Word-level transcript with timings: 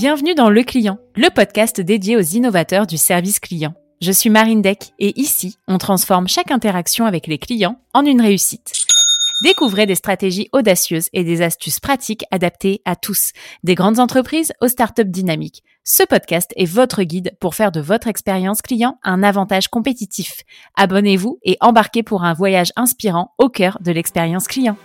Bienvenue 0.00 0.34
dans 0.34 0.48
Le 0.48 0.62
Client, 0.62 0.96
le 1.14 1.28
podcast 1.28 1.78
dédié 1.78 2.16
aux 2.16 2.22
innovateurs 2.22 2.86
du 2.86 2.96
service 2.96 3.38
client. 3.38 3.74
Je 4.00 4.10
suis 4.10 4.30
Marine 4.30 4.62
Deck 4.62 4.94
et 4.98 5.20
ici, 5.20 5.58
on 5.68 5.76
transforme 5.76 6.26
chaque 6.26 6.50
interaction 6.50 7.04
avec 7.04 7.26
les 7.26 7.36
clients 7.36 7.76
en 7.92 8.06
une 8.06 8.22
réussite. 8.22 8.72
Découvrez 9.44 9.84
des 9.84 9.94
stratégies 9.94 10.48
audacieuses 10.54 11.10
et 11.12 11.22
des 11.22 11.42
astuces 11.42 11.80
pratiques 11.80 12.24
adaptées 12.30 12.80
à 12.86 12.96
tous, 12.96 13.32
des 13.62 13.74
grandes 13.74 14.00
entreprises 14.00 14.54
aux 14.62 14.68
startups 14.68 15.04
dynamiques. 15.04 15.62
Ce 15.84 16.02
podcast 16.02 16.50
est 16.56 16.64
votre 16.64 17.02
guide 17.02 17.36
pour 17.38 17.54
faire 17.54 17.70
de 17.70 17.82
votre 17.82 18.08
expérience 18.08 18.62
client 18.62 18.98
un 19.02 19.22
avantage 19.22 19.68
compétitif. 19.68 20.44
Abonnez-vous 20.76 21.40
et 21.42 21.58
embarquez 21.60 22.02
pour 22.02 22.24
un 22.24 22.32
voyage 22.32 22.72
inspirant 22.74 23.34
au 23.36 23.50
cœur 23.50 23.76
de 23.82 23.92
l'expérience 23.92 24.48
client. 24.48 24.78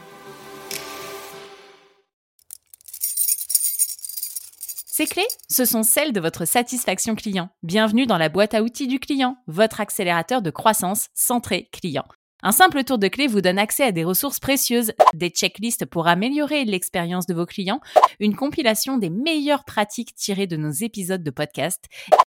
Ces 4.98 5.08
clés, 5.08 5.28
ce 5.50 5.66
sont 5.66 5.84
celles 5.84 6.14
de 6.14 6.22
votre 6.22 6.46
satisfaction 6.46 7.16
client. 7.16 7.50
Bienvenue 7.64 8.06
dans 8.06 8.18
la 8.18 8.30
boîte 8.30 8.54
à 8.54 8.64
outils 8.64 8.88
du 8.88 9.02
client, 9.02 9.36
votre 9.46 9.82
accélérateur 9.82 10.42
de 10.42 10.50
croissance 10.52 11.10
centré 11.14 11.68
client. 11.74 12.06
Un 12.42 12.54
simple 12.54 12.82
tour 12.86 12.98
de 12.98 13.10
clé 13.10 13.28
vous 13.28 13.42
donne 13.42 13.60
accès 13.60 13.84
à 13.84 13.92
des 13.92 14.06
ressources 14.06 14.40
précieuses, 14.40 14.94
des 15.14 15.32
checklists 15.32 15.86
pour 15.86 16.08
améliorer 16.08 16.64
l'expérience 16.64 17.26
de 17.26 17.34
vos 17.34 17.46
clients, 17.46 17.82
une 18.22 18.38
compilation 18.38 18.98
des 18.98 19.10
meilleures 19.10 19.66
pratiques 19.66 20.16
tirées 20.16 20.48
de 20.48 20.56
nos 20.56 20.72
épisodes 20.72 21.24
de 21.24 21.32
podcast 21.32 21.84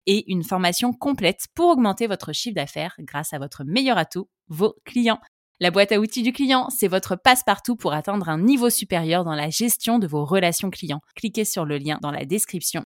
et 0.06 0.28
une 0.32 0.42
formation 0.42 0.92
complète 0.92 1.46
pour 1.54 1.68
augmenter 1.68 2.08
votre 2.08 2.32
chiffre 2.32 2.56
d'affaires 2.56 2.96
grâce 2.98 3.32
à 3.32 3.38
votre 3.38 3.62
meilleur 3.62 3.96
atout, 3.96 4.28
vos 4.48 4.74
clients. 4.84 5.20
La 5.58 5.70
boîte 5.70 5.90
à 5.92 5.98
outils 5.98 6.22
du 6.22 6.34
client, 6.34 6.68
c'est 6.68 6.86
votre 6.86 7.16
passe-partout 7.16 7.76
pour 7.76 7.94
atteindre 7.94 8.28
un 8.28 8.38
niveau 8.38 8.68
supérieur 8.68 9.24
dans 9.24 9.34
la 9.34 9.48
gestion 9.48 9.98
de 9.98 10.06
vos 10.06 10.26
relations 10.26 10.68
clients. 10.68 11.00
Cliquez 11.14 11.46
sur 11.46 11.64
le 11.64 11.78
lien 11.78 11.98
dans 12.02 12.10
la 12.10 12.26
description 12.26 12.82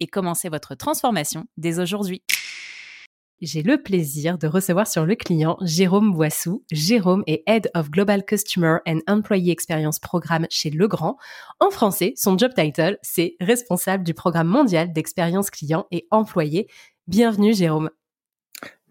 et 0.00 0.08
commencez 0.08 0.48
votre 0.48 0.74
transformation 0.74 1.44
dès 1.58 1.78
aujourd'hui. 1.78 2.24
J'ai 3.40 3.62
le 3.62 3.80
plaisir 3.80 4.36
de 4.36 4.48
recevoir 4.48 4.88
sur 4.88 5.06
le 5.06 5.14
client 5.14 5.58
Jérôme 5.60 6.12
Boissou. 6.12 6.64
Jérôme 6.72 7.22
est 7.28 7.44
Head 7.46 7.70
of 7.76 7.88
Global 7.88 8.24
Customer 8.24 8.78
and 8.84 8.98
Employee 9.06 9.52
Experience 9.52 10.00
Programme 10.00 10.48
chez 10.50 10.70
Legrand. 10.70 11.18
En 11.60 11.70
français, 11.70 12.14
son 12.16 12.36
job 12.36 12.50
title, 12.52 12.98
c'est 13.00 13.36
responsable 13.38 14.02
du 14.02 14.12
programme 14.12 14.48
mondial 14.48 14.92
d'expérience 14.92 15.50
client 15.50 15.86
et 15.92 16.08
employé. 16.10 16.66
Bienvenue 17.06 17.54
Jérôme. 17.54 17.90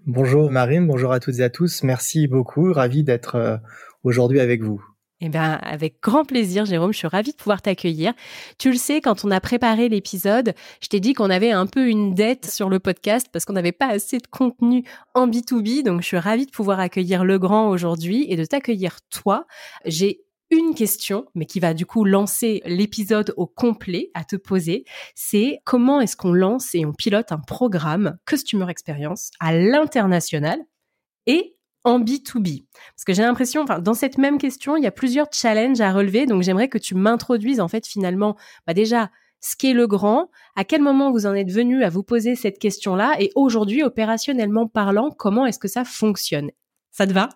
Bonjour 0.10 0.50
Marine, 0.50 0.88
bonjour 0.88 1.12
à 1.12 1.20
toutes 1.20 1.40
et 1.40 1.44
à 1.44 1.50
tous. 1.50 1.84
Merci 1.84 2.28
beaucoup, 2.28 2.72
ravi 2.72 3.04
d'être 3.04 3.36
euh, 3.36 3.58
aujourd'hui 4.06 4.40
avec 4.40 4.64
vous. 4.64 4.82
Eh 5.20 5.28
bien, 5.28 5.60
avec 5.62 6.02
grand 6.02 6.24
plaisir, 6.24 6.64
Jérôme, 6.64 6.94
je 6.94 7.00
suis 7.00 7.08
ravie 7.08 7.32
de 7.32 7.36
pouvoir 7.36 7.62
t'accueillir. 7.62 8.14
Tu 8.58 8.72
le 8.72 8.78
sais, 8.78 9.02
quand 9.02 9.26
on 9.26 9.32
a 9.32 9.42
préparé 9.42 9.90
l'épisode, 9.90 10.54
je 10.82 10.88
t'ai 10.88 11.02
dit 11.02 11.14
qu'on 11.14 11.30
avait 11.30 11.52
un 11.52 11.66
peu 11.66 11.90
une 11.90 12.14
dette 12.14 12.46
sur 12.46 12.70
le 12.70 12.80
podcast 12.80 13.28
parce 13.34 13.44
qu'on 13.44 13.52
n'avait 13.52 13.74
pas 13.74 13.88
assez 13.88 14.20
de 14.20 14.28
contenu 14.28 14.86
en 15.14 15.28
B2B. 15.28 15.84
Donc, 15.84 16.02
je 16.02 16.08
suis 16.08 16.18
ravie 16.18 16.46
de 16.46 16.52
pouvoir 16.52 16.80
accueillir 16.80 17.26
Le 17.26 17.38
Grand 17.38 17.68
aujourd'hui 17.68 18.28
et 18.30 18.38
de 18.38 18.46
t'accueillir 18.46 19.00
toi. 19.10 19.46
J'ai 19.84 20.22
une 20.50 20.76
question, 20.76 21.26
mais 21.36 21.46
qui 21.46 21.60
va 21.60 21.74
du 21.74 21.86
coup 21.86 22.06
lancer 22.06 22.62
l'épisode 22.66 23.34
au 23.38 23.48
complet 23.48 24.12
à 24.14 24.24
te 24.24 24.36
poser, 24.36 24.86
c'est 25.16 25.60
comment 25.66 26.00
est-ce 26.00 26.16
qu'on 26.16 26.32
lance 26.32 26.74
et 26.74 26.86
on 26.86 26.94
pilote 26.94 27.32
un 27.32 27.40
programme 27.40 28.18
Customer 28.26 28.70
Experience 28.70 29.32
à 29.40 29.54
l'international 29.54 30.60
et 31.26 31.56
en 31.84 32.00
B2B 32.00 32.66
Parce 32.96 33.04
que 33.06 33.14
j'ai 33.14 33.24
l'impression, 33.24 33.62
enfin, 33.62 33.80
dans 33.80 33.94
cette 33.94 34.18
même 34.18 34.38
question, 34.38 34.76
il 34.76 34.84
y 34.84 34.88
a 34.88 34.92
plusieurs 34.92 35.28
challenges 35.32 35.82
à 35.82 35.94
relever. 35.94 36.26
Donc, 36.26 36.44
j'aimerais 36.44 36.70
que 36.70 36.78
tu 36.78 36.96
m'introduises, 36.96 37.60
en 37.60 37.68
fait, 37.68 37.86
finalement, 37.88 38.36
bah 38.66 38.74
déjà, 38.74 39.10
ce 39.40 39.56
qu'est 39.56 39.74
le 39.74 39.88
grand, 39.88 40.30
à 40.56 40.64
quel 40.64 40.82
moment 40.82 41.12
vous 41.12 41.26
en 41.26 41.34
êtes 41.34 41.52
venu 41.52 41.84
à 41.84 41.90
vous 41.90 42.04
poser 42.04 42.36
cette 42.36 42.60
question-là, 42.60 43.16
et 43.20 43.32
aujourd'hui, 43.36 43.84
opérationnellement 43.84 44.68
parlant, 44.68 45.12
comment 45.12 45.46
est-ce 45.46 45.60
que 45.60 45.68
ça 45.68 45.86
fonctionne? 45.86 46.52
Ça 46.92 47.08
te 47.08 47.14
va? 47.14 47.30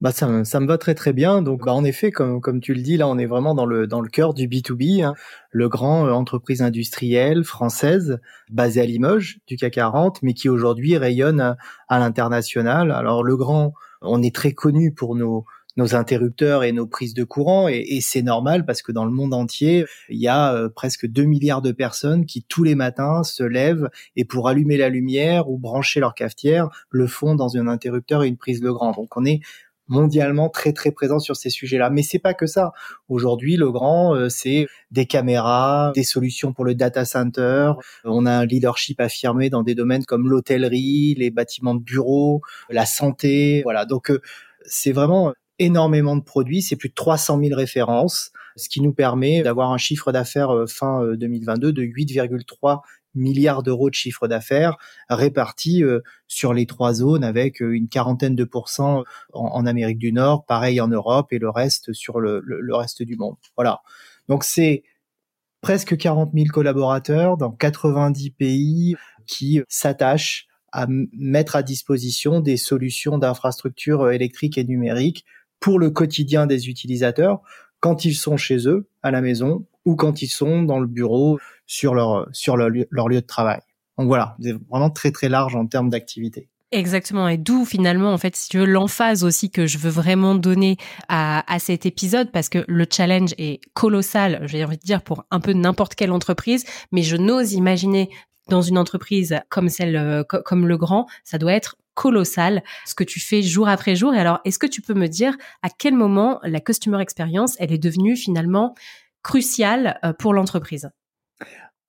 Bah 0.00 0.12
ça, 0.12 0.26
me 0.28 0.66
va 0.66 0.76
très 0.76 0.94
très 0.94 1.12
bien. 1.12 1.40
Donc 1.40 1.64
bah 1.64 1.72
en 1.72 1.84
effet, 1.84 2.10
comme 2.10 2.40
comme 2.40 2.60
tu 2.60 2.74
le 2.74 2.82
dis, 2.82 2.96
là 2.96 3.08
on 3.08 3.16
est 3.16 3.26
vraiment 3.26 3.54
dans 3.54 3.64
le 3.64 3.86
dans 3.86 4.00
le 4.00 4.08
cœur 4.08 4.34
du 4.34 4.48
B2B, 4.48 5.04
hein. 5.04 5.14
le 5.50 5.68
grand 5.68 6.06
euh, 6.06 6.10
entreprise 6.10 6.62
industrielle 6.62 7.44
française 7.44 8.18
basée 8.50 8.82
à 8.82 8.86
Limoges 8.86 9.38
du 9.46 9.56
CAC 9.56 9.74
40, 9.74 10.22
mais 10.22 10.34
qui 10.34 10.48
aujourd'hui 10.48 10.96
rayonne 10.96 11.56
à, 11.88 11.98
l'international. 11.98 12.90
Alors 12.90 13.22
le 13.22 13.36
grand, 13.36 13.72
on 14.02 14.22
est 14.22 14.34
très 14.34 14.52
connu 14.52 14.92
pour 14.92 15.14
nos 15.14 15.46
nos 15.76 15.94
interrupteurs 15.96 16.62
et 16.62 16.72
nos 16.72 16.86
prises 16.86 17.14
de 17.14 17.24
courant 17.24 17.68
et, 17.68 17.84
et 17.88 18.00
c'est 18.00 18.22
normal 18.22 18.64
parce 18.64 18.80
que 18.80 18.92
dans 18.92 19.04
le 19.04 19.10
monde 19.10 19.34
entier 19.34 19.86
il 20.08 20.20
y 20.20 20.28
a 20.28 20.54
euh, 20.54 20.68
presque 20.68 21.06
2 21.06 21.24
milliards 21.24 21.62
de 21.62 21.72
personnes 21.72 22.26
qui 22.26 22.44
tous 22.44 22.62
les 22.62 22.76
matins 22.76 23.24
se 23.24 23.42
lèvent 23.42 23.88
et 24.14 24.24
pour 24.24 24.48
allumer 24.48 24.76
la 24.76 24.88
lumière 24.88 25.50
ou 25.50 25.58
brancher 25.58 25.98
leur 25.98 26.14
cafetière 26.14 26.68
le 26.90 27.08
font 27.08 27.34
dans 27.34 27.56
un 27.56 27.66
interrupteur 27.66 28.22
et 28.22 28.28
une 28.28 28.36
prise 28.36 28.60
de 28.60 28.70
grand 28.70 28.92
donc 28.92 29.16
on 29.16 29.24
est 29.24 29.40
mondialement 29.88 30.48
très 30.48 30.72
très 30.72 30.90
présent 30.90 31.18
sur 31.18 31.36
ces 31.36 31.50
sujets-là. 31.50 31.90
Mais 31.90 32.02
c'est 32.02 32.18
pas 32.18 32.34
que 32.34 32.46
ça. 32.46 32.72
Aujourd'hui, 33.08 33.56
le 33.56 33.70
grand, 33.70 34.14
euh, 34.14 34.28
c'est 34.28 34.66
des 34.90 35.06
caméras, 35.06 35.92
des 35.94 36.04
solutions 36.04 36.52
pour 36.52 36.64
le 36.64 36.74
data 36.74 37.04
center. 37.04 37.72
On 38.04 38.26
a 38.26 38.32
un 38.32 38.46
leadership 38.46 39.00
affirmé 39.00 39.50
dans 39.50 39.62
des 39.62 39.74
domaines 39.74 40.04
comme 40.04 40.28
l'hôtellerie, 40.28 41.14
les 41.18 41.30
bâtiments 41.30 41.74
de 41.74 41.82
bureaux, 41.82 42.40
la 42.70 42.86
santé. 42.86 43.62
Voilà. 43.64 43.84
Donc 43.84 44.10
euh, 44.10 44.20
c'est 44.64 44.92
vraiment 44.92 45.32
énormément 45.58 46.16
de 46.16 46.22
produits. 46.22 46.62
C'est 46.62 46.76
plus 46.76 46.88
de 46.88 46.94
300 46.94 47.40
000 47.42 47.56
références, 47.56 48.32
ce 48.56 48.68
qui 48.68 48.80
nous 48.80 48.92
permet 48.92 49.42
d'avoir 49.42 49.72
un 49.72 49.78
chiffre 49.78 50.12
d'affaires 50.12 50.54
euh, 50.54 50.66
fin 50.66 51.14
2022 51.14 51.72
de 51.72 51.82
8,3 51.82 52.80
milliards 53.14 53.62
d'euros 53.62 53.90
de 53.90 53.94
chiffre 53.94 54.28
d'affaires 54.28 54.76
répartis 55.08 55.82
euh, 55.82 56.00
sur 56.26 56.54
les 56.54 56.66
trois 56.66 56.94
zones 56.94 57.24
avec 57.24 57.62
euh, 57.62 57.72
une 57.72 57.88
quarantaine 57.88 58.34
de 58.34 58.44
pourcents 58.44 59.04
en, 59.32 59.66
Amérique 59.66 59.98
du 59.98 60.12
Nord, 60.12 60.44
pareil 60.44 60.80
en 60.80 60.88
Europe 60.88 61.32
et 61.32 61.38
le 61.38 61.48
reste 61.48 61.92
sur 61.92 62.20
le, 62.20 62.42
le, 62.44 62.74
reste 62.74 63.02
du 63.02 63.16
monde. 63.16 63.36
Voilà. 63.56 63.80
Donc 64.28 64.44
c'est 64.44 64.82
presque 65.60 65.96
40 65.96 66.32
000 66.34 66.46
collaborateurs 66.52 67.36
dans 67.36 67.50
90 67.50 68.30
pays 68.30 68.96
qui 69.26 69.62
s'attachent 69.68 70.46
à 70.72 70.86
mettre 70.88 71.56
à 71.56 71.62
disposition 71.62 72.40
des 72.40 72.56
solutions 72.56 73.16
d'infrastructures 73.16 74.02
euh, 74.02 74.10
électriques 74.10 74.58
et 74.58 74.64
numériques 74.64 75.24
pour 75.60 75.78
le 75.78 75.90
quotidien 75.90 76.46
des 76.46 76.68
utilisateurs 76.68 77.40
quand 77.80 78.04
ils 78.04 78.14
sont 78.14 78.38
chez 78.38 78.66
eux, 78.66 78.88
à 79.02 79.10
la 79.10 79.20
maison, 79.20 79.66
ou 79.84 79.94
quand 79.94 80.22
ils 80.22 80.28
sont 80.28 80.62
dans 80.62 80.80
le 80.80 80.86
bureau 80.86 81.38
sur 81.66 81.94
leur 81.94 82.28
sur 82.32 82.56
leur, 82.56 82.68
lieu, 82.70 82.86
de 82.90 83.20
travail. 83.20 83.60
Donc 83.98 84.08
voilà, 84.08 84.36
c'est 84.40 84.54
vraiment 84.68 84.90
très 84.90 85.12
très 85.12 85.28
large 85.28 85.54
en 85.56 85.66
termes 85.66 85.90
d'activité. 85.90 86.48
Exactement, 86.72 87.28
et 87.28 87.38
d'où 87.38 87.64
finalement, 87.64 88.12
en 88.12 88.18
fait, 88.18 88.34
si 88.34 88.48
tu 88.48 88.58
veux, 88.58 88.64
l'emphase 88.64 89.22
aussi 89.22 89.48
que 89.48 89.64
je 89.64 89.78
veux 89.78 89.90
vraiment 89.90 90.34
donner 90.34 90.76
à, 91.08 91.44
à 91.52 91.60
cet 91.60 91.86
épisode, 91.86 92.32
parce 92.32 92.48
que 92.48 92.64
le 92.66 92.84
challenge 92.90 93.32
est 93.38 93.60
colossal, 93.74 94.40
j'ai 94.46 94.64
envie 94.64 94.76
de 94.76 94.82
dire, 94.82 95.02
pour 95.02 95.24
un 95.30 95.38
peu 95.38 95.52
n'importe 95.52 95.94
quelle 95.94 96.10
entreprise, 96.10 96.64
mais 96.90 97.02
je 97.02 97.16
n'ose 97.16 97.52
imaginer 97.52 98.10
dans 98.48 98.62
une 98.62 98.78
entreprise 98.78 99.38
comme 99.48 99.68
celle, 99.68 99.96
euh, 99.96 100.22
comme 100.24 100.66
le 100.66 100.76
grand, 100.76 101.06
ça 101.22 101.38
doit 101.38 101.52
être 101.52 101.76
colossal 101.94 102.62
ce 102.86 102.94
que 102.94 103.04
tu 103.04 103.20
fais 103.20 103.42
jour 103.42 103.68
après 103.68 103.94
jour. 103.94 104.14
Et 104.14 104.18
alors, 104.18 104.40
est-ce 104.44 104.58
que 104.58 104.66
tu 104.66 104.82
peux 104.82 104.94
me 104.94 105.06
dire 105.06 105.36
à 105.62 105.68
quel 105.70 105.94
moment 105.94 106.40
la 106.42 106.60
customer 106.60 107.00
experience, 107.00 107.56
elle 107.58 107.72
est 107.72 107.78
devenue 107.78 108.16
finalement 108.16 108.74
crucial 109.22 109.98
euh, 110.04 110.12
pour 110.12 110.34
l'entreprise? 110.34 110.90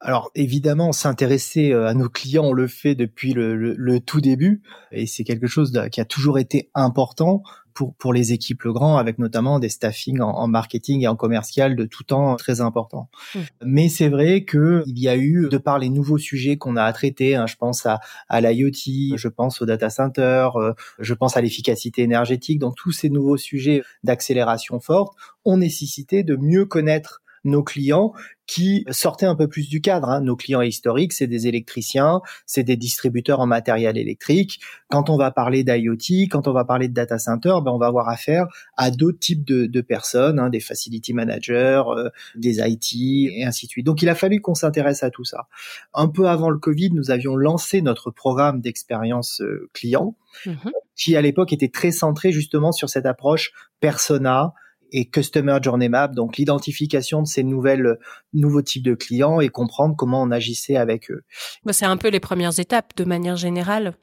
Alors 0.02 0.30
évidemment, 0.36 0.92
s'intéresser 0.92 1.72
euh, 1.72 1.88
à 1.88 1.94
nos 1.94 2.10
clients, 2.10 2.46
on 2.46 2.54
le 2.54 2.68
fait 2.68 2.96
depuis 2.96 3.34
le, 3.34 4.00
tout 4.00 4.22
début, 4.22 4.62
et 4.92 5.08
c'est 5.08 5.24
quelque 5.24 5.48
chose 5.48 5.80
qui 5.92 6.02
a 6.02 6.06
toujours 6.06 6.38
été 6.38 6.70
important 6.74 7.44
pour 7.74 7.94
pour 7.96 8.14
les 8.14 8.32
équipes 8.32 8.64
Le 8.64 8.74
Grand, 8.74 8.98
avec 8.98 9.20
notamment 9.20 9.60
des 9.60 9.70
staffing 9.70 10.22
en, 10.22 10.48
marketing 10.48 11.02
et 11.02 11.08
en 11.08 11.16
commercial 11.16 11.76
de 11.76 11.86
tout 11.86 12.04
temps 12.04 12.36
très 12.36 12.62
important. 12.62 13.10
Mmh. 13.34 13.40
Mais 13.66 13.90
c'est 13.90 14.08
vrai 14.08 14.44
que 14.44 14.84
il 14.86 15.00
y 15.00 15.10
a 15.10 15.18
eu, 15.18 15.50
de 15.50 15.58
par 15.58 15.80
les 15.80 15.90
nouveaux 15.90 16.18
sujets 16.18 16.58
qu'on 16.58 16.78
a 16.78 16.84
à 16.84 16.94
traiter, 16.94 17.36
hein, 17.36 17.48
je 17.48 17.56
pense 17.56 17.86
à, 17.86 18.00
à 18.30 18.42
l'IoT, 18.42 19.18
je 19.18 19.28
pense 19.28 19.62
au 19.62 19.66
data 19.66 19.90
center, 19.90 20.50
euh, 20.56 20.74
je 21.00 21.14
pense 21.14 21.36
à 21.36 21.42
l'efficacité 21.42 22.02
énergétique, 22.04 22.60
donc 22.60 22.76
tous 22.76 22.92
ces 22.92 23.10
nouveaux 23.10 23.38
sujets 23.38 23.82
d'accélération 24.04 24.80
forte 24.80 25.14
ont 25.44 25.58
nécessité 25.58 26.24
de 26.24 26.36
mieux 26.36 26.66
connaître 26.66 27.22
nos 27.46 27.64
clients 27.64 28.14
qui 28.48 28.86
sortaient 28.92 29.26
un 29.26 29.36
peu 29.36 29.48
plus 29.48 29.70
du 29.70 29.82
cadre. 29.82 30.10
Hein. 30.10 30.22
Nos 30.22 30.36
clients 30.36 30.62
historiques, 30.62 31.14
c'est 31.14 31.28
des 31.28 31.48
électriciens, 31.48 32.22
c'est 32.46 32.64
des 32.64 32.76
distributeurs 32.76 33.40
en 33.40 33.48
matériel 33.48 33.98
électrique. 33.98 34.60
Quand 34.90 35.10
on 35.10 35.18
va 35.18 35.32
parler 35.32 35.64
d'IoT, 35.64 36.28
quand 36.30 36.48
on 36.48 36.54
va 36.54 36.64
parler 36.64 36.88
de 36.88 36.94
data 36.94 37.18
center, 37.18 37.56
ben 37.64 37.72
on 37.72 37.78
va 37.78 37.88
avoir 37.88 38.10
affaire 38.10 38.46
à 38.78 38.92
d'autres 38.92 39.20
types 39.20 39.44
de, 39.44 39.66
de 39.66 39.82
personnes, 39.82 40.40
hein, 40.40 40.50
des 40.50 40.60
facility 40.60 41.14
managers, 41.14 41.84
euh, 41.88 42.10
des 42.36 42.60
IT 42.60 43.34
et 43.34 43.46
ainsi 43.46 43.66
de 43.66 43.72
suite. 43.72 43.86
Donc 43.86 44.02
il 44.02 44.10
a 44.10 44.16
fallu 44.16 44.42
qu'on 44.42 44.56
s'intéresse 44.56 45.02
à 45.04 45.10
tout 45.10 45.26
ça. 45.26 45.48
Un 45.94 46.08
peu 46.08 46.28
avant 46.28 46.50
le 46.50 46.58
Covid, 46.58 46.92
nous 46.92 47.10
avions 47.10 47.36
lancé 47.36 47.82
notre 47.82 48.12
programme 48.12 48.62
d'expérience 48.62 49.42
euh, 49.42 49.70
client, 49.74 50.16
mmh 50.46 50.52
qui 50.96 51.16
à 51.18 51.22
l'époque 51.22 51.52
était 51.54 51.68
très 51.68 51.92
centré 51.92 52.32
justement 52.32 52.72
sur 52.72 52.90
cette 52.90 53.06
approche 53.06 53.52
persona, 53.80 54.54
et 54.96 55.06
Customer 55.06 55.58
Journey 55.62 55.90
Map, 55.90 56.08
donc 56.08 56.38
l'identification 56.38 57.22
de 57.22 57.28
ces 57.28 57.44
nouvelles, 57.44 58.00
nouveaux 58.34 58.62
types 58.62 58.84
de 58.84 58.96
clients 58.96 59.42
et 59.42 59.50
comprendre 59.50 59.94
comment 59.98 60.22
on 60.22 60.32
agissait 60.32 60.78
avec 60.78 61.12
eux. 61.12 61.24
Bah, 61.66 61.74
c'est 61.74 61.86
un 61.86 61.98
peu 61.98 62.08
les 62.08 62.22
premières 62.22 62.58
étapes 62.60 62.96
de 62.96 63.04
manière 63.04 63.36
générale. 63.36 63.94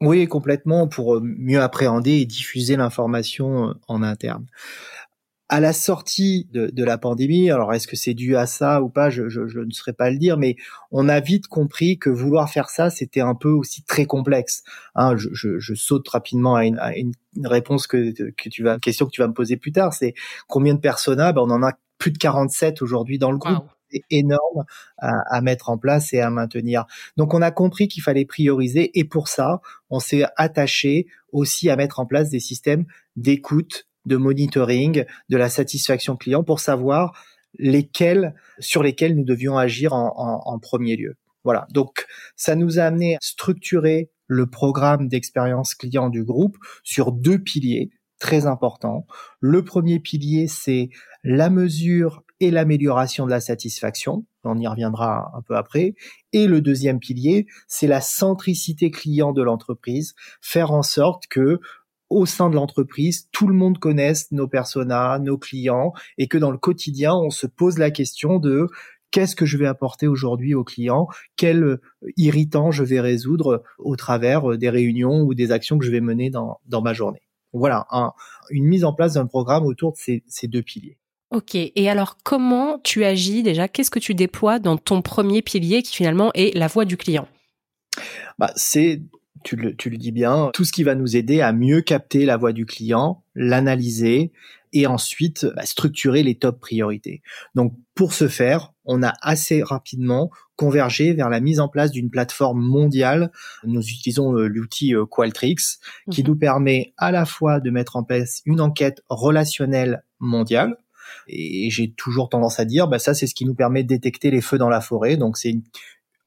Oui, 0.00 0.26
complètement, 0.26 0.88
pour 0.88 1.20
mieux 1.20 1.60
appréhender 1.60 2.12
et 2.12 2.24
diffuser 2.24 2.76
l'information 2.76 3.74
en 3.88 4.02
interne 4.02 4.46
à 5.48 5.60
la 5.60 5.72
sortie 5.72 6.46
de, 6.52 6.66
de 6.66 6.84
la 6.84 6.98
pandémie, 6.98 7.50
alors 7.50 7.72
est-ce 7.72 7.86
que 7.86 7.96
c'est 7.96 8.12
dû 8.12 8.36
à 8.36 8.46
ça 8.46 8.82
ou 8.82 8.90
pas, 8.90 9.08
je, 9.08 9.28
je, 9.30 9.46
je, 9.46 9.60
ne 9.60 9.70
saurais 9.70 9.94
pas 9.94 10.10
le 10.10 10.18
dire, 10.18 10.36
mais 10.36 10.56
on 10.90 11.08
a 11.08 11.20
vite 11.20 11.46
compris 11.46 11.98
que 11.98 12.10
vouloir 12.10 12.50
faire 12.50 12.68
ça, 12.68 12.90
c'était 12.90 13.22
un 13.22 13.34
peu 13.34 13.48
aussi 13.48 13.82
très 13.82 14.04
complexe. 14.04 14.62
Hein, 14.94 15.16
je, 15.16 15.28
je, 15.32 15.74
saute 15.74 16.06
rapidement 16.08 16.54
à 16.54 16.66
une, 16.66 16.78
à 16.78 16.94
une, 16.96 17.12
réponse 17.44 17.86
que, 17.86 18.12
que 18.32 18.48
tu 18.48 18.62
vas, 18.62 18.78
question 18.78 19.06
que 19.06 19.10
tu 19.10 19.22
vas 19.22 19.28
me 19.28 19.32
poser 19.32 19.56
plus 19.56 19.72
tard, 19.72 19.94
c'est 19.94 20.14
combien 20.48 20.74
de 20.74 20.80
personas 20.80 21.32
ben, 21.32 21.42
On 21.42 21.50
en 21.50 21.62
a 21.62 21.72
plus 21.96 22.10
de 22.10 22.18
47 22.18 22.82
aujourd'hui 22.82 23.18
dans 23.18 23.32
le 23.32 23.38
groupe. 23.38 23.68
C'est 23.90 24.02
énorme 24.10 24.66
à, 24.98 25.12
à, 25.34 25.40
mettre 25.40 25.70
en 25.70 25.78
place 25.78 26.12
et 26.12 26.20
à 26.20 26.28
maintenir. 26.28 26.84
Donc 27.16 27.32
on 27.32 27.40
a 27.40 27.50
compris 27.50 27.88
qu'il 27.88 28.02
fallait 28.02 28.26
prioriser 28.26 28.90
et 28.98 29.04
pour 29.04 29.28
ça, 29.28 29.62
on 29.88 29.98
s'est 29.98 30.26
attaché 30.36 31.06
aussi 31.32 31.70
à 31.70 31.76
mettre 31.76 31.98
en 31.98 32.04
place 32.04 32.28
des 32.28 32.40
systèmes 32.40 32.84
d'écoute 33.16 33.87
de 34.08 34.16
monitoring 34.16 35.04
de 35.28 35.36
la 35.36 35.48
satisfaction 35.48 36.16
client 36.16 36.42
pour 36.42 36.60
savoir 36.60 37.12
lesquels 37.58 38.34
sur 38.58 38.82
lesquels 38.82 39.16
nous 39.16 39.24
devions 39.24 39.56
agir 39.56 39.92
en, 39.92 40.58
premier 40.60 40.96
lieu. 40.96 41.16
Voilà. 41.44 41.66
Donc, 41.70 42.06
ça 42.36 42.56
nous 42.56 42.78
a 42.78 42.82
amené 42.82 43.14
à 43.14 43.18
structurer 43.22 44.10
le 44.26 44.46
programme 44.50 45.08
d'expérience 45.08 45.74
client 45.74 46.10
du 46.10 46.24
groupe 46.24 46.56
sur 46.82 47.12
deux 47.12 47.38
piliers 47.38 47.90
très 48.18 48.46
importants. 48.46 49.06
Le 49.40 49.64
premier 49.64 50.00
pilier, 50.00 50.48
c'est 50.48 50.90
la 51.22 51.50
mesure 51.50 52.24
et 52.40 52.50
l'amélioration 52.50 53.24
de 53.26 53.30
la 53.30 53.40
satisfaction. 53.40 54.24
On 54.44 54.58
y 54.58 54.66
reviendra 54.66 55.30
un 55.34 55.42
peu 55.42 55.56
après. 55.56 55.94
Et 56.32 56.46
le 56.46 56.60
deuxième 56.60 57.00
pilier, 57.00 57.46
c'est 57.66 57.86
la 57.86 58.00
centricité 58.00 58.90
client 58.90 59.32
de 59.32 59.42
l'entreprise, 59.42 60.14
faire 60.40 60.72
en 60.72 60.82
sorte 60.82 61.26
que 61.28 61.60
au 62.10 62.26
sein 62.26 62.50
de 62.50 62.54
l'entreprise, 62.54 63.28
tout 63.32 63.46
le 63.46 63.54
monde 63.54 63.78
connaisse 63.78 64.30
nos 64.32 64.48
personas, 64.48 65.18
nos 65.18 65.38
clients, 65.38 65.92
et 66.16 66.28
que 66.28 66.38
dans 66.38 66.50
le 66.50 66.58
quotidien, 66.58 67.14
on 67.14 67.30
se 67.30 67.46
pose 67.46 67.78
la 67.78 67.90
question 67.90 68.38
de 68.38 68.66
qu'est-ce 69.10 69.36
que 69.36 69.46
je 69.46 69.56
vais 69.56 69.66
apporter 69.66 70.06
aujourd'hui 70.06 70.54
aux 70.54 70.64
clients, 70.64 71.08
quel 71.36 71.62
euh, 71.62 71.80
irritant 72.16 72.70
je 72.70 72.84
vais 72.84 73.00
résoudre 73.00 73.62
au 73.78 73.96
travers 73.96 74.52
euh, 74.52 74.58
des 74.58 74.70
réunions 74.70 75.22
ou 75.22 75.34
des 75.34 75.50
actions 75.52 75.78
que 75.78 75.84
je 75.84 75.90
vais 75.90 76.00
mener 76.00 76.30
dans, 76.30 76.60
dans 76.66 76.82
ma 76.82 76.92
journée. 76.92 77.22
Voilà, 77.54 77.86
une 78.50 78.66
mise 78.66 78.84
en 78.84 78.92
place 78.92 79.14
d'un 79.14 79.26
programme 79.26 79.64
autour 79.64 79.92
de 79.92 79.96
ces, 79.96 80.22
ces 80.26 80.48
deux 80.48 80.62
piliers. 80.62 80.98
Ok, 81.30 81.54
et 81.54 81.90
alors 81.90 82.18
comment 82.22 82.78
tu 82.78 83.04
agis 83.04 83.42
déjà? 83.42 83.68
Qu'est-ce 83.68 83.90
que 83.90 83.98
tu 83.98 84.14
déploies 84.14 84.58
dans 84.58 84.76
ton 84.76 85.00
premier 85.00 85.40
pilier 85.40 85.82
qui 85.82 85.96
finalement 85.96 86.30
est 86.34 86.54
la 86.54 86.66
voix 86.68 86.84
du 86.84 86.98
client? 86.98 87.26
Bah, 88.38 88.52
c'est 88.54 89.02
tu 89.44 89.56
le, 89.56 89.74
tu 89.74 89.90
le 89.90 89.96
dis 89.96 90.12
bien, 90.12 90.50
tout 90.54 90.64
ce 90.64 90.72
qui 90.72 90.84
va 90.84 90.94
nous 90.94 91.16
aider 91.16 91.40
à 91.40 91.52
mieux 91.52 91.80
capter 91.80 92.24
la 92.24 92.36
voix 92.36 92.52
du 92.52 92.66
client, 92.66 93.22
l'analyser 93.34 94.32
et 94.72 94.86
ensuite 94.86 95.46
bah, 95.56 95.64
structurer 95.64 96.22
les 96.22 96.34
top 96.34 96.60
priorités. 96.60 97.22
Donc 97.54 97.74
pour 97.94 98.12
ce 98.12 98.28
faire, 98.28 98.72
on 98.84 99.02
a 99.02 99.14
assez 99.22 99.62
rapidement 99.62 100.30
convergé 100.56 101.12
vers 101.14 101.30
la 101.30 101.40
mise 101.40 101.60
en 101.60 101.68
place 101.68 101.90
d'une 101.90 102.10
plateforme 102.10 102.60
mondiale. 102.60 103.30
Nous 103.64 103.80
utilisons 103.80 104.34
euh, 104.34 104.46
l'outil 104.46 104.94
euh, 104.94 105.06
Qualtrics 105.06 105.78
qui 106.10 106.22
mhm. 106.22 106.28
nous 106.28 106.36
permet 106.36 106.92
à 106.96 107.12
la 107.12 107.24
fois 107.24 107.60
de 107.60 107.70
mettre 107.70 107.96
en 107.96 108.04
place 108.04 108.42
une 108.44 108.60
enquête 108.60 109.02
relationnelle 109.08 110.02
mondiale, 110.20 110.76
et 111.26 111.70
j'ai 111.70 111.92
toujours 111.92 112.28
tendance 112.28 112.60
à 112.60 112.64
dire, 112.64 112.88
bah 112.88 112.98
ça 112.98 113.14
c'est 113.14 113.26
ce 113.26 113.34
qui 113.34 113.44
nous 113.44 113.54
permet 113.54 113.82
de 113.82 113.88
détecter 113.88 114.30
les 114.30 114.40
feux 114.40 114.58
dans 114.58 114.68
la 114.68 114.80
forêt. 114.80 115.16
Donc 115.16 115.36
c'est 115.38 115.50
une, 115.50 115.62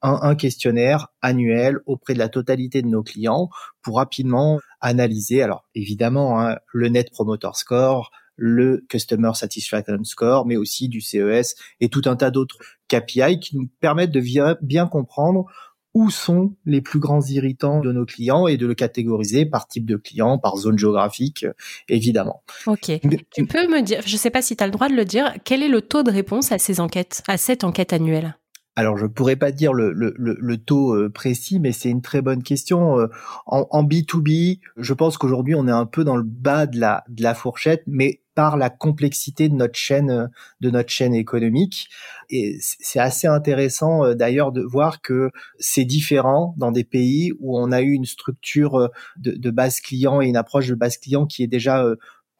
un, 0.02 0.34
questionnaire 0.34 1.08
annuel 1.20 1.78
auprès 1.86 2.14
de 2.14 2.18
la 2.18 2.28
totalité 2.28 2.82
de 2.82 2.88
nos 2.88 3.02
clients 3.02 3.48
pour 3.82 3.96
rapidement 3.96 4.58
analyser, 4.80 5.42
alors 5.42 5.64
évidemment, 5.74 6.40
hein, 6.40 6.58
le 6.72 6.88
Net 6.88 7.10
Promoter 7.10 7.50
Score, 7.54 8.10
le 8.36 8.84
Customer 8.88 9.30
Satisfaction 9.34 10.02
Score, 10.04 10.46
mais 10.46 10.56
aussi 10.56 10.88
du 10.88 11.00
CES 11.00 11.54
et 11.80 11.88
tout 11.88 12.02
un 12.06 12.16
tas 12.16 12.30
d'autres 12.30 12.56
KPI 12.88 13.38
qui 13.40 13.56
nous 13.56 13.68
permettent 13.80 14.10
de 14.10 14.56
bien, 14.60 14.86
comprendre 14.86 15.46
où 15.94 16.10
sont 16.10 16.56
les 16.64 16.80
plus 16.80 16.98
grands 16.98 17.20
irritants 17.20 17.80
de 17.80 17.92
nos 17.92 18.06
clients 18.06 18.46
et 18.46 18.56
de 18.56 18.66
le 18.66 18.74
catégoriser 18.74 19.44
par 19.44 19.68
type 19.68 19.84
de 19.84 19.96
client, 19.96 20.38
par 20.38 20.56
zone 20.56 20.78
géographique, 20.78 21.44
évidemment. 21.88 22.42
Ok. 22.66 22.90
tu 23.34 23.46
peux 23.46 23.68
me 23.68 23.82
dire, 23.82 24.00
je 24.06 24.14
ne 24.14 24.18
sais 24.18 24.30
pas 24.30 24.40
si 24.40 24.56
tu 24.56 24.64
as 24.64 24.66
le 24.66 24.72
droit 24.72 24.88
de 24.88 24.94
le 24.94 25.04
dire, 25.04 25.34
quel 25.44 25.62
est 25.62 25.68
le 25.68 25.82
taux 25.82 26.02
de 26.02 26.10
réponse 26.10 26.50
à 26.50 26.58
ces 26.58 26.80
enquêtes, 26.80 27.22
à 27.28 27.36
cette 27.36 27.62
enquête 27.62 27.92
annuelle? 27.92 28.36
Alors 28.74 28.96
je 28.96 29.06
pourrais 29.06 29.36
pas 29.36 29.52
dire 29.52 29.74
le, 29.74 29.92
le, 29.92 30.14
le, 30.16 30.56
taux 30.56 30.94
euh, 30.94 31.10
précis, 31.10 31.60
mais 31.60 31.72
c'est 31.72 31.90
une 31.90 32.00
très 32.00 32.22
bonne 32.22 32.42
question. 32.42 32.98
Euh, 32.98 33.08
en, 33.46 33.66
en 33.70 33.84
B2B, 33.84 34.60
je 34.76 34.94
pense 34.94 35.18
qu'aujourd'hui 35.18 35.54
on 35.54 35.68
est 35.68 35.72
un 35.72 35.84
peu 35.84 36.04
dans 36.04 36.16
le 36.16 36.22
bas 36.22 36.66
de 36.66 36.80
la, 36.80 37.04
de 37.08 37.22
la 37.22 37.34
fourchette, 37.34 37.82
mais 37.86 38.20
par 38.34 38.56
la 38.56 38.70
complexité 38.70 39.50
de 39.50 39.54
notre 39.54 39.76
chaîne 39.76 40.10
euh, 40.10 40.26
de 40.62 40.70
notre 40.70 40.88
chaîne 40.88 41.14
économique 41.14 41.88
et 42.30 42.56
c'est 42.60 42.98
assez 42.98 43.26
intéressant 43.26 44.14
d'ailleurs 44.14 44.52
de 44.52 44.62
voir 44.62 45.02
que 45.02 45.30
c'est 45.58 45.84
différent 45.84 46.54
dans 46.56 46.72
des 46.72 46.84
pays 46.84 47.32
où 47.40 47.58
on 47.58 47.72
a 47.72 47.82
eu 47.82 47.92
une 47.92 48.06
structure 48.06 48.88
de, 49.18 49.32
de 49.32 49.50
base 49.50 49.80
client 49.80 50.22
et 50.22 50.28
une 50.28 50.36
approche 50.36 50.68
de 50.68 50.74
base 50.74 50.96
client 50.96 51.26
qui 51.26 51.42
est 51.42 51.46
déjà 51.46 51.84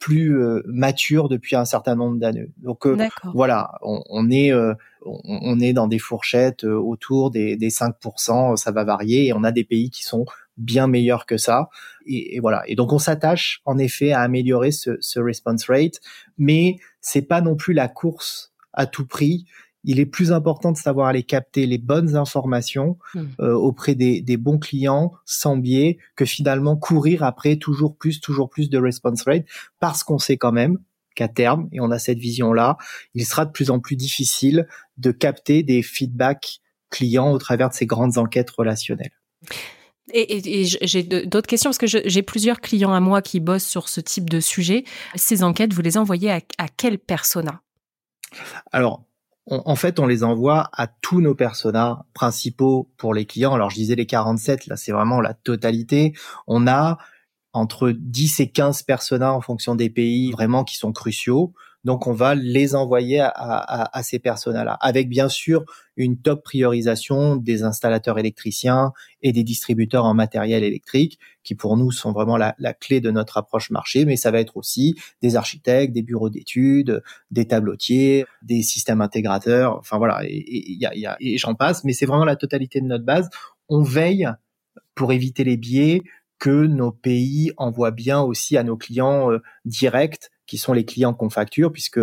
plus 0.02 0.36
mature 0.66 1.28
depuis 1.28 1.54
un 1.54 1.64
certain 1.64 1.94
nombre 1.94 2.18
d'années. 2.18 2.50
Donc 2.58 2.88
voilà, 3.34 3.78
on, 3.82 4.02
on 4.10 4.30
est 4.32 4.50
on, 5.04 5.60
est 5.60 5.72
dans 5.72 5.86
des 5.86 5.98
fourchettes 5.98 6.64
euh, 6.64 6.74
autour 6.74 7.30
des, 7.30 7.56
des 7.56 7.70
5%, 7.70 8.56
ça 8.56 8.70
va 8.70 8.84
varier, 8.84 9.26
et 9.26 9.32
on 9.32 9.44
a 9.44 9.52
des 9.52 9.64
pays 9.64 9.90
qui 9.90 10.04
sont 10.04 10.24
bien 10.56 10.86
meilleurs 10.86 11.26
que 11.26 11.36
ça. 11.36 11.68
Et, 12.06 12.40
voilà. 12.40 12.62
Et 12.66 12.74
donc 12.74 12.92
on 12.92 12.98
s'attache 12.98 13.60
en 13.64 13.78
effet 13.78 14.12
à 14.12 14.20
améliorer 14.20 14.70
ce, 14.70 14.96
ce 15.00 15.20
response 15.20 15.64
rate, 15.68 16.00
mais 16.38 16.76
c'est 17.00 17.22
pas 17.22 17.40
non 17.40 17.56
plus 17.56 17.74
la 17.74 17.88
course 17.88 18.52
à 18.72 18.86
tout 18.86 19.06
prix. 19.06 19.46
Il 19.84 19.98
est 19.98 20.06
plus 20.06 20.32
important 20.32 20.72
de 20.72 20.76
savoir 20.76 21.08
aller 21.08 21.22
capter 21.22 21.66
les 21.66 21.78
bonnes 21.78 22.16
informations 22.16 22.98
hmm. 23.14 23.24
euh, 23.40 23.54
auprès 23.54 23.94
des, 23.94 24.20
des, 24.20 24.36
bons 24.36 24.58
clients 24.58 25.12
sans 25.24 25.56
biais 25.56 25.98
que 26.16 26.24
finalement 26.24 26.76
courir 26.76 27.22
après 27.22 27.56
toujours 27.56 27.96
plus, 27.96 28.20
toujours 28.20 28.48
plus 28.48 28.70
de 28.70 28.78
response 28.78 29.22
rate 29.22 29.44
parce 29.80 30.04
qu'on 30.04 30.18
sait 30.18 30.36
quand 30.36 30.52
même 30.52 30.78
qu'à 31.14 31.28
terme, 31.28 31.68
et 31.72 31.80
on 31.80 31.90
a 31.90 31.98
cette 31.98 32.18
vision-là, 32.18 32.76
il 33.14 33.26
sera 33.26 33.44
de 33.44 33.50
plus 33.50 33.70
en 33.70 33.80
plus 33.80 33.96
difficile 33.96 34.66
de 34.96 35.10
capter 35.10 35.62
des 35.62 35.82
feedbacks 35.82 36.60
clients 36.90 37.32
au 37.32 37.38
travers 37.38 37.68
de 37.68 37.74
ces 37.74 37.86
grandes 37.86 38.18
enquêtes 38.18 38.50
relationnelles. 38.50 39.12
Et, 40.12 40.64
j'ai 40.64 41.02
d'autres 41.02 41.46
questions 41.46 41.70
parce 41.70 41.78
que 41.78 41.86
j'ai 41.86 42.22
plusieurs 42.22 42.60
clients 42.60 42.92
à 42.92 43.00
moi 43.00 43.22
qui 43.22 43.40
bossent 43.40 43.66
sur 43.66 43.88
ce 43.88 44.00
type 44.00 44.28
de 44.28 44.40
sujet. 44.40 44.84
Ces 45.14 45.42
enquêtes, 45.42 45.72
vous 45.72 45.80
les 45.80 45.96
envoyez 45.96 46.30
à, 46.30 46.40
à 46.58 46.68
quel 46.68 46.98
persona? 46.98 47.62
Alors, 48.72 49.04
en 49.50 49.74
fait, 49.74 49.98
on 49.98 50.06
les 50.06 50.22
envoie 50.22 50.70
à 50.72 50.86
tous 50.86 51.20
nos 51.20 51.34
personas 51.34 52.04
principaux 52.14 52.90
pour 52.96 53.12
les 53.12 53.26
clients. 53.26 53.54
Alors, 53.54 53.70
je 53.70 53.76
disais 53.76 53.96
les 53.96 54.06
47, 54.06 54.66
là, 54.66 54.76
c'est 54.76 54.92
vraiment 54.92 55.20
la 55.20 55.34
totalité. 55.34 56.12
On 56.46 56.66
a 56.66 56.98
entre 57.52 57.90
10 57.90 58.40
et 58.40 58.50
15 58.50 58.82
personas 58.82 59.32
en 59.32 59.40
fonction 59.40 59.74
des 59.74 59.90
pays 59.90 60.30
vraiment 60.30 60.64
qui 60.64 60.76
sont 60.76 60.92
cruciaux. 60.92 61.54
Donc 61.84 62.06
on 62.06 62.12
va 62.12 62.34
les 62.34 62.74
envoyer 62.74 63.20
à, 63.20 63.28
à, 63.28 63.98
à 63.98 64.02
ces 64.02 64.18
personas-là, 64.18 64.74
avec 64.80 65.08
bien 65.08 65.28
sûr 65.28 65.64
une 65.96 66.20
top 66.20 66.44
priorisation 66.44 67.36
des 67.36 67.64
installateurs 67.64 68.18
électriciens 68.18 68.92
et 69.20 69.32
des 69.32 69.44
distributeurs 69.44 70.04
en 70.04 70.14
matériel 70.14 70.64
électrique, 70.64 71.18
qui 71.42 71.54
pour 71.54 71.76
nous 71.76 71.90
sont 71.90 72.12
vraiment 72.12 72.36
la, 72.36 72.54
clé 72.74 73.00
de 73.00 73.10
notre 73.10 73.36
approche 73.36 73.70
marché, 73.70 74.04
mais 74.04 74.16
ça 74.16 74.30
va 74.30 74.40
être 74.40 74.56
aussi 74.56 74.94
des 75.20 75.36
architectes, 75.36 75.92
des 75.92 76.02
bureaux 76.02 76.30
d'études, 76.30 77.02
des 77.30 77.46
tableautiers, 77.46 78.26
des 78.42 78.62
systèmes 78.62 79.00
intégrateurs, 79.00 79.76
enfin 79.78 79.98
voilà, 79.98 80.20
et, 80.24 80.36
et, 80.36 80.72
y 80.72 80.86
a, 80.86 80.94
y 80.94 81.06
a, 81.06 81.16
et 81.20 81.36
j'en 81.36 81.54
passe, 81.54 81.84
mais 81.84 81.92
c'est 81.92 82.06
vraiment 82.06 82.24
la 82.24 82.36
totalité 82.36 82.80
de 82.80 82.86
notre 82.86 83.04
base. 83.04 83.28
On 83.68 83.82
veille 83.82 84.28
pour 84.94 85.12
éviter 85.12 85.44
les 85.44 85.56
biais, 85.56 86.02
que 86.42 86.66
nos 86.66 86.90
pays 86.90 87.52
envoient 87.56 87.92
bien 87.92 88.20
aussi 88.20 88.56
à 88.56 88.64
nos 88.64 88.76
clients 88.76 89.30
euh, 89.30 89.38
directs, 89.64 90.28
qui 90.52 90.58
sont 90.58 90.74
les 90.74 90.84
clients 90.84 91.14
qu'on 91.14 91.30
facture, 91.30 91.72
puisque, 91.72 91.98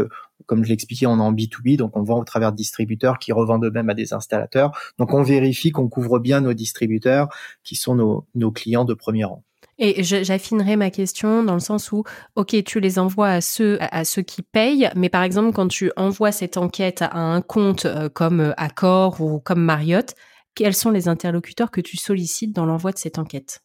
comme 0.47 0.63
je 0.63 0.69
l'expliquais, 0.69 1.05
on 1.05 1.19
est 1.19 1.21
en 1.21 1.31
B2B, 1.31 1.77
donc 1.77 1.95
on 1.95 2.01
vend 2.01 2.19
au 2.19 2.23
travers 2.23 2.51
de 2.51 2.57
distributeurs 2.57 3.19
qui 3.19 3.31
revendent 3.31 3.63
eux-mêmes 3.63 3.91
à 3.91 3.93
des 3.93 4.11
installateurs. 4.11 4.71
Donc 4.97 5.13
on 5.13 5.21
vérifie 5.21 5.69
qu'on 5.69 5.87
couvre 5.87 6.17
bien 6.17 6.41
nos 6.41 6.53
distributeurs, 6.53 7.27
qui 7.63 7.75
sont 7.75 7.93
nos, 7.93 8.51
clients 8.51 8.85
de 8.85 8.95
premier 8.95 9.25
rang. 9.25 9.43
Et 9.77 10.01
j'affinerai 10.01 10.77
ma 10.77 10.89
question 10.89 11.43
dans 11.43 11.53
le 11.53 11.59
sens 11.59 11.91
où, 11.91 12.05
ok, 12.35 12.63
tu 12.63 12.79
les 12.79 12.97
envoies 12.97 13.29
à 13.29 13.39
ceux, 13.39 13.77
à 13.81 14.03
ceux 14.03 14.23
qui 14.23 14.41
payent, 14.41 14.89
mais 14.95 15.09
par 15.09 15.21
exemple, 15.21 15.53
quand 15.53 15.67
tu 15.67 15.91
envoies 15.95 16.31
cette 16.31 16.57
enquête 16.57 17.03
à 17.03 17.19
un 17.19 17.41
compte 17.41 17.85
euh, 17.85 18.09
comme 18.09 18.39
euh, 18.39 18.53
Accor 18.57 19.21
ou 19.21 19.39
comme 19.39 19.61
Marriott, 19.61 20.15
quels 20.55 20.73
sont 20.73 20.89
les 20.89 21.07
interlocuteurs 21.07 21.69
que 21.69 21.81
tu 21.81 21.97
sollicites 21.97 22.55
dans 22.55 22.65
l'envoi 22.65 22.93
de 22.93 22.97
cette 22.97 23.19
enquête? 23.19 23.61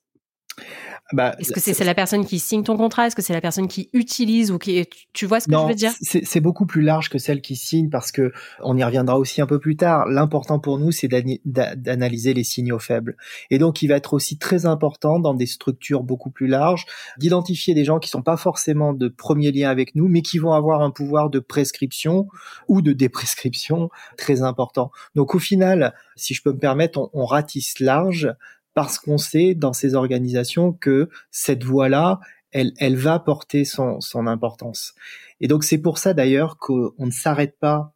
Bah, 1.12 1.34
Est-ce 1.38 1.52
que 1.52 1.60
c'est 1.60 1.84
la 1.84 1.94
personne 1.94 2.24
qui 2.24 2.38
signe 2.38 2.62
ton 2.62 2.76
contrat? 2.76 3.06
Est-ce 3.06 3.16
que 3.16 3.22
c'est 3.22 3.32
la 3.32 3.40
personne 3.40 3.68
qui 3.68 3.90
utilise 3.92 4.50
ou 4.50 4.58
qui 4.58 4.86
tu 5.12 5.26
vois 5.26 5.40
ce 5.40 5.48
que 5.48 5.54
je 5.54 5.66
veux 5.66 5.74
dire? 5.74 5.92
C'est 6.00 6.40
beaucoup 6.40 6.66
plus 6.66 6.82
large 6.82 7.10
que 7.10 7.18
celle 7.18 7.40
qui 7.40 7.56
signe 7.56 7.90
parce 7.90 8.12
que 8.12 8.32
on 8.62 8.76
y 8.76 8.84
reviendra 8.84 9.18
aussi 9.18 9.40
un 9.40 9.46
peu 9.46 9.58
plus 9.58 9.76
tard. 9.76 10.06
L'important 10.06 10.58
pour 10.58 10.78
nous, 10.78 10.92
c'est 10.92 11.08
d'analyser 11.44 12.34
les 12.34 12.44
signaux 12.44 12.78
faibles. 12.78 13.16
Et 13.50 13.58
donc, 13.58 13.82
il 13.82 13.88
va 13.88 13.96
être 13.96 14.14
aussi 14.14 14.38
très 14.38 14.66
important 14.66 15.18
dans 15.18 15.34
des 15.34 15.46
structures 15.46 16.02
beaucoup 16.02 16.30
plus 16.30 16.46
larges 16.46 16.86
d'identifier 17.18 17.74
des 17.74 17.84
gens 17.84 17.98
qui 17.98 18.08
sont 18.08 18.22
pas 18.22 18.36
forcément 18.36 18.92
de 18.92 19.08
premier 19.08 19.52
lien 19.52 19.70
avec 19.70 19.94
nous, 19.94 20.08
mais 20.08 20.22
qui 20.22 20.38
vont 20.38 20.52
avoir 20.52 20.82
un 20.82 20.90
pouvoir 20.90 21.30
de 21.30 21.38
prescription 21.38 22.28
ou 22.68 22.82
de 22.82 22.92
déprescription 22.92 23.90
très 24.16 24.42
important. 24.42 24.90
Donc, 25.14 25.34
au 25.34 25.38
final, 25.38 25.94
si 26.16 26.34
je 26.34 26.42
peux 26.42 26.52
me 26.52 26.58
permettre, 26.58 26.98
on, 26.98 27.10
on 27.12 27.24
ratisse 27.24 27.80
large 27.80 28.34
parce 28.74 28.98
qu'on 28.98 29.18
sait 29.18 29.54
dans 29.54 29.72
ces 29.72 29.94
organisations 29.94 30.72
que 30.72 31.08
cette 31.30 31.64
voie-là, 31.64 32.20
elle, 32.50 32.72
elle 32.78 32.96
va 32.96 33.18
porter 33.18 33.64
son, 33.64 34.00
son 34.00 34.26
importance. 34.26 34.94
Et 35.40 35.48
donc 35.48 35.64
c'est 35.64 35.78
pour 35.78 35.98
ça 35.98 36.14
d'ailleurs 36.14 36.58
qu'on 36.58 36.92
ne 36.98 37.10
s'arrête 37.10 37.58
pas 37.58 37.94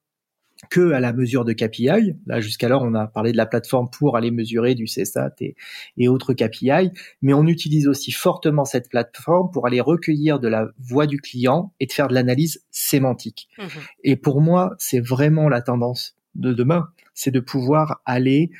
que 0.71 0.93
à 0.93 1.01
la 1.01 1.13
mesure 1.13 1.45
de 1.45 1.53
KPI. 1.53 2.17
Là, 2.27 2.41
jusqu'alors, 2.41 2.83
on 2.83 2.95
a 2.95 3.07
parlé 3.07 3.33
de 3.33 3.37
la 3.37 3.47
plateforme 3.47 3.89
pour 3.91 4.17
aller 4.17 4.31
mesurer 4.31 4.75
du 4.75 4.85
CSAT 4.85 5.35
et, 5.41 5.55
et, 5.97 6.09
autres 6.09 6.35
KPI, 6.35 6.91
mais 7.23 7.33
on 7.33 7.47
utilise 7.47 7.87
aussi 7.87 8.11
fortement 8.11 8.65
cette 8.65 8.89
plateforme 8.89 9.51
pour 9.51 9.67
aller 9.67 9.81
recueillir 9.81 10.41
de 10.41 10.49
la 10.49 10.69
voix 10.79 11.07
du 11.07 11.21
client 11.21 11.73
et 11.81 11.87
de 11.87 11.93
faire 11.93 12.09
de 12.09 12.15
l'analyse 12.15 12.65
sémantique. 12.71 13.49
Mmh 13.59 13.67
et 14.05 14.17
pour 14.17 14.41
moi, 14.41 14.75
c'est 14.79 15.01
vraiment 15.01 15.49
la 15.49 15.61
tendance 15.61 16.17
de 16.35 16.53
demain, 16.53 16.89
c'est 17.15 17.31
de 17.31 17.41
pouvoir 17.41 18.01
aller 18.05 18.51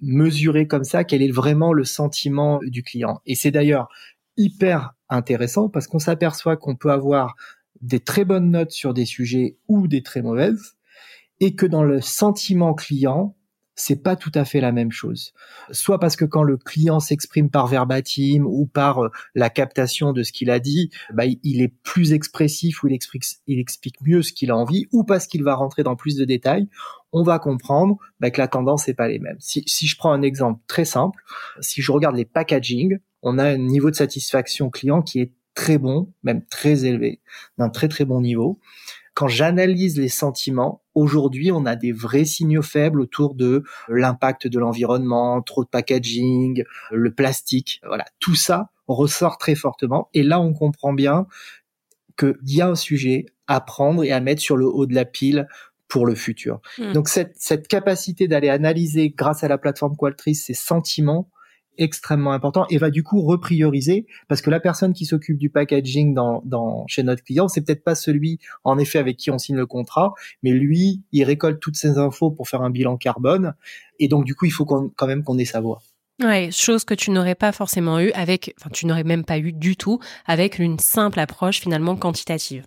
mesurer 0.00 0.66
comme 0.66 0.84
ça 0.84 1.04
quel 1.04 1.22
est 1.22 1.30
vraiment 1.30 1.72
le 1.72 1.84
sentiment 1.84 2.60
du 2.62 2.82
client. 2.82 3.20
Et 3.26 3.34
c'est 3.34 3.50
d'ailleurs 3.50 3.88
hyper 4.36 4.94
intéressant 5.08 5.68
parce 5.68 5.86
qu'on 5.86 5.98
s'aperçoit 5.98 6.56
qu'on 6.56 6.76
peut 6.76 6.90
avoir 6.90 7.34
des 7.80 8.00
très 8.00 8.24
bonnes 8.24 8.50
notes 8.50 8.72
sur 8.72 8.94
des 8.94 9.06
sujets 9.06 9.56
ou 9.68 9.88
des 9.88 10.02
très 10.02 10.22
mauvaises 10.22 10.74
et 11.40 11.54
que 11.54 11.66
dans 11.66 11.84
le 11.84 12.00
sentiment 12.00 12.74
client, 12.74 13.36
c'est 13.78 14.02
pas 14.02 14.16
tout 14.16 14.32
à 14.34 14.44
fait 14.44 14.60
la 14.60 14.72
même 14.72 14.90
chose. 14.90 15.32
Soit 15.70 16.00
parce 16.00 16.16
que 16.16 16.24
quand 16.24 16.42
le 16.42 16.56
client 16.56 16.98
s'exprime 16.98 17.48
par 17.48 17.68
verbatim 17.68 18.44
ou 18.44 18.66
par 18.66 19.04
euh, 19.04 19.10
la 19.36 19.50
captation 19.50 20.12
de 20.12 20.24
ce 20.24 20.32
qu'il 20.32 20.50
a 20.50 20.58
dit, 20.58 20.90
bah, 21.14 21.24
il 21.26 21.62
est 21.62 21.72
plus 21.84 22.12
expressif 22.12 22.82
ou 22.82 22.88
il 22.88 22.92
explique, 22.92 23.24
il 23.46 23.60
explique 23.60 24.00
mieux 24.02 24.22
ce 24.22 24.32
qu'il 24.32 24.50
a 24.50 24.56
envie, 24.56 24.86
ou 24.92 25.04
parce 25.04 25.28
qu'il 25.28 25.44
va 25.44 25.54
rentrer 25.54 25.84
dans 25.84 25.94
plus 25.94 26.16
de 26.16 26.24
détails, 26.24 26.68
on 27.12 27.22
va 27.22 27.38
comprendre 27.38 27.96
bah, 28.20 28.30
que 28.30 28.40
la 28.40 28.48
tendance 28.48 28.86
n'est 28.86 28.94
pas 28.94 29.08
les 29.08 29.18
mêmes. 29.18 29.36
Si, 29.40 29.62
si 29.66 29.86
je 29.86 29.96
prends 29.96 30.12
un 30.12 30.22
exemple 30.22 30.60
très 30.66 30.84
simple, 30.84 31.22
si 31.60 31.82
je 31.82 31.92
regarde 31.92 32.16
les 32.16 32.24
packaging, 32.24 32.98
on 33.22 33.38
a 33.38 33.44
un 33.44 33.58
niveau 33.58 33.90
de 33.90 33.96
satisfaction 33.96 34.70
client 34.70 35.02
qui 35.02 35.20
est 35.20 35.32
très 35.54 35.78
bon, 35.78 36.12
même 36.22 36.44
très 36.46 36.84
élevé, 36.84 37.20
d'un 37.56 37.68
très 37.68 37.88
très 37.88 38.04
bon 38.04 38.20
niveau 38.20 38.60
quand 39.18 39.26
j'analyse 39.26 39.98
les 39.98 40.08
sentiments, 40.08 40.84
aujourd'hui, 40.94 41.50
on 41.50 41.66
a 41.66 41.74
des 41.74 41.90
vrais 41.90 42.24
signaux 42.24 42.62
faibles 42.62 43.00
autour 43.00 43.34
de 43.34 43.64
l'impact 43.88 44.46
de 44.46 44.60
l'environnement, 44.60 45.42
trop 45.42 45.64
de 45.64 45.68
packaging, 45.68 46.62
le 46.92 47.12
plastique. 47.12 47.80
Voilà, 47.84 48.04
tout 48.20 48.36
ça 48.36 48.70
ressort 48.86 49.36
très 49.36 49.56
fortement. 49.56 50.08
Et 50.14 50.22
là, 50.22 50.38
on 50.38 50.52
comprend 50.52 50.92
bien 50.92 51.26
qu'il 52.16 52.36
y 52.44 52.60
a 52.60 52.68
un 52.68 52.76
sujet 52.76 53.26
à 53.48 53.60
prendre 53.60 54.04
et 54.04 54.12
à 54.12 54.20
mettre 54.20 54.40
sur 54.40 54.56
le 54.56 54.66
haut 54.66 54.86
de 54.86 54.94
la 54.94 55.04
pile 55.04 55.48
pour 55.88 56.06
le 56.06 56.14
futur. 56.14 56.60
Hmm. 56.78 56.92
Donc 56.92 57.08
cette, 57.08 57.34
cette 57.36 57.68
capacité 57.68 58.28
d'aller 58.28 58.48
analyser 58.48 59.10
grâce 59.10 59.42
à 59.42 59.48
la 59.48 59.58
plateforme 59.58 59.96
Qualtrics 59.96 60.36
ces 60.36 60.54
sentiments, 60.54 61.30
extrêmement 61.78 62.32
important 62.32 62.66
et 62.70 62.78
va 62.78 62.90
du 62.90 63.02
coup 63.02 63.22
reprioriser 63.22 64.06
parce 64.26 64.42
que 64.42 64.50
la 64.50 64.60
personne 64.60 64.92
qui 64.92 65.06
s'occupe 65.06 65.38
du 65.38 65.48
packaging 65.48 66.12
dans, 66.12 66.42
dans 66.44 66.84
chez 66.88 67.02
notre 67.02 67.22
client, 67.22 67.48
c'est 67.48 67.62
peut-être 67.62 67.84
pas 67.84 67.94
celui 67.94 68.38
en 68.64 68.78
effet 68.78 68.98
avec 68.98 69.16
qui 69.16 69.30
on 69.30 69.38
signe 69.38 69.56
le 69.56 69.66
contrat, 69.66 70.12
mais 70.42 70.50
lui, 70.50 71.02
il 71.12 71.24
récolte 71.24 71.60
toutes 71.60 71.76
ces 71.76 71.98
infos 71.98 72.30
pour 72.30 72.48
faire 72.48 72.62
un 72.62 72.70
bilan 72.70 72.96
carbone 72.96 73.54
et 73.98 74.08
donc 74.08 74.24
du 74.24 74.34
coup, 74.34 74.44
il 74.44 74.50
faut 74.50 74.64
quand 74.64 75.06
même 75.06 75.22
qu'on 75.22 75.38
ait 75.38 75.44
sa 75.44 75.60
voix. 75.60 75.80
Ouais, 76.20 76.50
chose 76.50 76.84
que 76.84 76.94
tu 76.94 77.12
n'aurais 77.12 77.36
pas 77.36 77.52
forcément 77.52 78.00
eu 78.00 78.10
avec, 78.10 78.52
enfin, 78.58 78.70
tu 78.72 78.86
n'aurais 78.86 79.04
même 79.04 79.24
pas 79.24 79.38
eu 79.38 79.52
du 79.52 79.76
tout 79.76 80.00
avec 80.26 80.58
une 80.58 80.80
simple 80.80 81.20
approche 81.20 81.60
finalement 81.60 81.94
quantitative. 81.94 82.64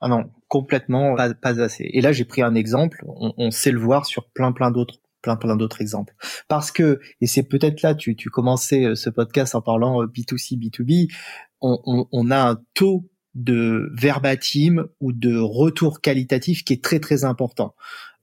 Ah 0.00 0.08
non, 0.08 0.30
complètement 0.48 1.14
pas, 1.16 1.34
pas 1.34 1.60
assez. 1.60 1.88
Et 1.92 2.00
là, 2.00 2.12
j'ai 2.12 2.24
pris 2.24 2.42
un 2.42 2.54
exemple. 2.54 3.04
On, 3.06 3.32
on, 3.36 3.50
sait 3.50 3.72
le 3.72 3.80
voir 3.80 4.06
sur 4.06 4.28
plein 4.30 4.52
plein 4.52 4.70
d'autres 4.70 5.00
plein 5.22 5.36
plein 5.36 5.56
d'autres 5.56 5.80
exemples. 5.80 6.14
Parce 6.46 6.70
que, 6.70 7.00
et 7.20 7.26
c'est 7.26 7.42
peut-être 7.42 7.82
là, 7.82 7.94
tu, 7.94 8.14
tu 8.14 8.30
commençais 8.30 8.84
euh, 8.84 8.94
ce 8.94 9.10
podcast 9.10 9.54
en 9.54 9.60
parlant 9.60 10.04
B2C, 10.04 10.54
euh, 10.54 10.58
B2B, 10.58 11.12
on, 11.60 11.80
on, 11.84 12.06
on 12.12 12.30
a 12.30 12.50
un 12.50 12.60
taux 12.74 13.08
de 13.34 13.90
verbatim 13.94 14.86
ou 15.00 15.12
de 15.12 15.36
retour 15.38 16.00
qualitatif 16.00 16.64
qui 16.64 16.72
est 16.72 16.82
très 16.82 17.00
très 17.00 17.24
important 17.24 17.74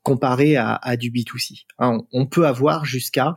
comparé 0.04 0.56
à, 0.56 0.76
à 0.76 0.98
du 0.98 1.10
B2C. 1.12 1.66
Hein, 1.80 2.00
on 2.14 2.28
peut 2.28 2.46
avoir 2.46 2.86
jusqu'à 2.86 3.36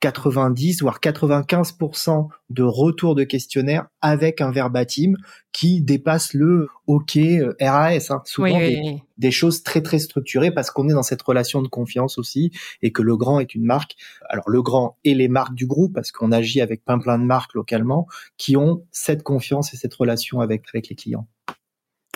90 0.00 0.82
voire 0.82 1.00
95% 1.00 2.28
de 2.50 2.62
retour 2.62 3.14
de 3.14 3.24
questionnaire 3.24 3.86
avec 4.00 4.40
un 4.40 4.50
verbatim 4.50 5.14
qui 5.52 5.80
dépasse 5.80 6.34
le 6.34 6.68
OK 6.86 7.16
euh, 7.16 7.54
RAS. 7.60 8.10
Hein. 8.10 8.22
Souvent 8.24 8.58
des, 8.58 9.30
choses 9.30 9.62
très 9.62 9.82
très 9.82 9.98
structurées 9.98 10.50
parce 10.50 10.70
qu'on 10.70 10.88
est 10.88 10.92
dans 10.92 11.02
cette 11.02 11.22
relation 11.22 11.62
de 11.62 11.68
confiance 11.68 12.18
aussi 12.18 12.50
et 12.82 12.92
que 12.92 13.02
le 13.02 13.16
grand 13.16 13.40
est 13.40 13.54
une 13.54 13.64
marque. 13.64 13.96
Alors 14.28 14.48
le 14.50 14.62
grand 14.62 14.98
et 15.04 15.14
les 15.14 15.28
marques 15.28 15.54
du 15.54 15.66
groupe 15.66 15.94
parce 15.94 16.12
qu'on 16.12 16.32
agit 16.32 16.60
avec 16.60 16.84
plein 16.84 16.98
plein 16.98 17.18
de 17.18 17.24
marques 17.24 17.54
localement 17.54 18.06
qui 18.36 18.56
ont 18.56 18.84
cette 18.90 19.22
confiance 19.22 19.72
et 19.72 19.76
cette 19.76 19.94
relation 19.94 20.40
avec 20.40 20.64
avec 20.72 20.88
les 20.88 20.96
clients. 20.96 21.26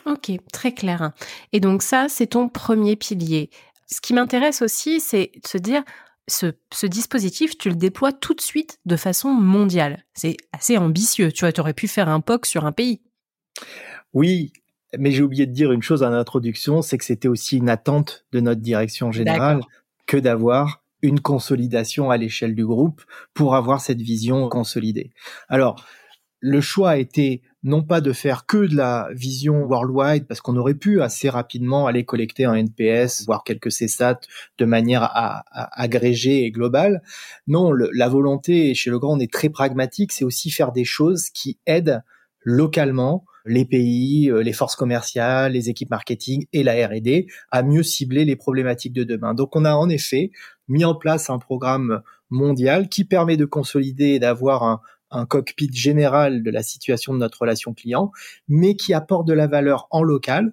Ok, 0.07 0.33
très 0.53 0.73
clair. 0.73 1.13
Et 1.53 1.61
donc 1.61 1.83
ça, 1.83 2.07
c'est 2.09 2.29
ton 2.29 2.49
premier 2.49 2.97
pilier. 2.97 3.51
Ce 3.87 4.01
qui 4.01 4.15
m'intéresse 4.15 4.63
aussi, 4.63 5.01
c'est 5.01 5.31
de 5.43 5.47
se 5.47 5.59
dire, 5.59 5.83
ce, 6.31 6.87
dispositif, 6.87 7.59
tu 7.59 7.69
le 7.69 7.77
déploies 7.77 8.13
tout 8.13 8.35
de 8.35 8.41
suite 8.41 8.79
de 8.87 8.97
façon 8.97 9.31
mondiale. 9.31 10.05
C'est 10.15 10.37
assez 10.53 10.77
ambitieux. 10.77 11.33
Tu 11.33 11.41
vois, 11.45 11.53
tu 11.53 11.61
aurais 11.61 11.75
pu 11.75 11.89
faire 11.89 12.09
un 12.09 12.21
POC 12.21 12.47
sur 12.47 12.65
un 12.65 12.73
pays. 12.73 13.01
Oui, 14.13 14.53
mais 14.99 15.13
j'ai 15.13 15.23
oublié 15.23 15.47
de 15.47 15.53
dire 15.53 15.73
une 15.73 15.83
chose 15.83 16.03
en 16.03 16.13
introduction, 16.13 16.83
c'est 16.83 16.99
que 16.99 17.05
c'était 17.05 17.29
aussi 17.29 17.59
une 17.59 17.69
attente 17.69 18.25
de 18.33 18.41
notre 18.41 18.61
direction 18.61 19.13
générale 19.13 19.61
que 20.07 20.17
d'avoir 20.17 20.83
une 21.03 21.21
consolidation 21.21 22.11
à 22.11 22.17
l'échelle 22.17 22.55
du 22.55 22.67
groupe 22.67 23.03
pour 23.33 23.55
avoir 23.55 23.81
cette 23.81 24.01
vision 24.01 24.49
consolidée. 24.49 25.11
Alors, 25.49 25.85
le 26.41 26.61
choix 26.61 26.91
a 26.91 26.97
été 26.97 27.43
non 27.63 27.83
pas 27.83 28.01
de 28.01 28.13
faire 28.13 28.47
que 28.47 28.67
de 28.67 28.75
la 28.75 29.09
vision 29.13 29.65
worldwide, 29.65 30.27
parce 30.27 30.41
qu'on 30.41 30.57
aurait 30.57 30.75
pu 30.75 31.03
assez 31.03 31.29
rapidement 31.29 31.87
aller 31.87 32.05
collecter 32.05 32.47
un 32.47 32.55
NPS, 32.55 33.27
voire 33.27 33.45
quelques 33.45 33.69
CSAT 33.69 34.21
de 34.57 34.65
manière 34.65 35.03
à, 35.03 35.45
agrégée 35.79 36.45
et 36.45 36.51
globale. 36.51 37.03
Non, 37.47 37.73
la 37.73 38.09
volonté 38.09 38.75
chez 38.75 38.91
le 38.91 38.99
grand, 38.99 39.19
est 39.21 39.31
très 39.31 39.51
pragmatique, 39.51 40.13
c'est 40.13 40.25
aussi 40.25 40.51
faire 40.51 40.73
des 40.73 40.85
choses 40.85 41.29
qui 41.29 41.59
aident 41.67 42.03
localement 42.43 43.27
les 43.45 43.65
pays, 43.65 44.31
euh, 44.31 44.43
les 44.43 44.53
forces 44.53 44.77
commerciales, 44.77 45.53
les 45.53 45.69
équipes 45.69 45.91
marketing 45.91 46.47
et 46.53 46.63
la 46.63 46.87
R&D 46.87 47.27
à 47.51 47.63
mieux 47.63 47.83
cibler 47.83 48.25
les 48.25 48.37
problématiques 48.37 48.93
de 48.93 49.05
demain. 49.05 49.35
Donc 49.35 49.57
on 49.57 49.65
a 49.65 49.73
en 49.73 49.89
effet 49.89 50.31
mis 50.69 50.85
en 50.85 50.95
place 50.95 51.31
un 51.31 51.39
programme 51.39 52.03
mondial 52.29 52.89
qui 52.89 53.05
permet 53.05 53.37
de 53.37 53.45
consolider 53.45 54.09
et 54.09 54.19
d'avoir 54.19 54.63
un, 54.63 54.81
un 55.11 55.27
cockpit 55.27 55.71
général 55.73 56.43
de 56.43 56.51
la 56.51 56.63
situation 56.63 57.13
de 57.13 57.19
notre 57.19 57.41
relation 57.41 57.75
client, 57.75 58.13
mais 58.49 58.77
qui 58.77 58.95
apporte 58.95 59.27
de 59.27 59.33
la 59.33 59.47
valeur 59.47 59.87
en 59.91 60.03
local. 60.03 60.53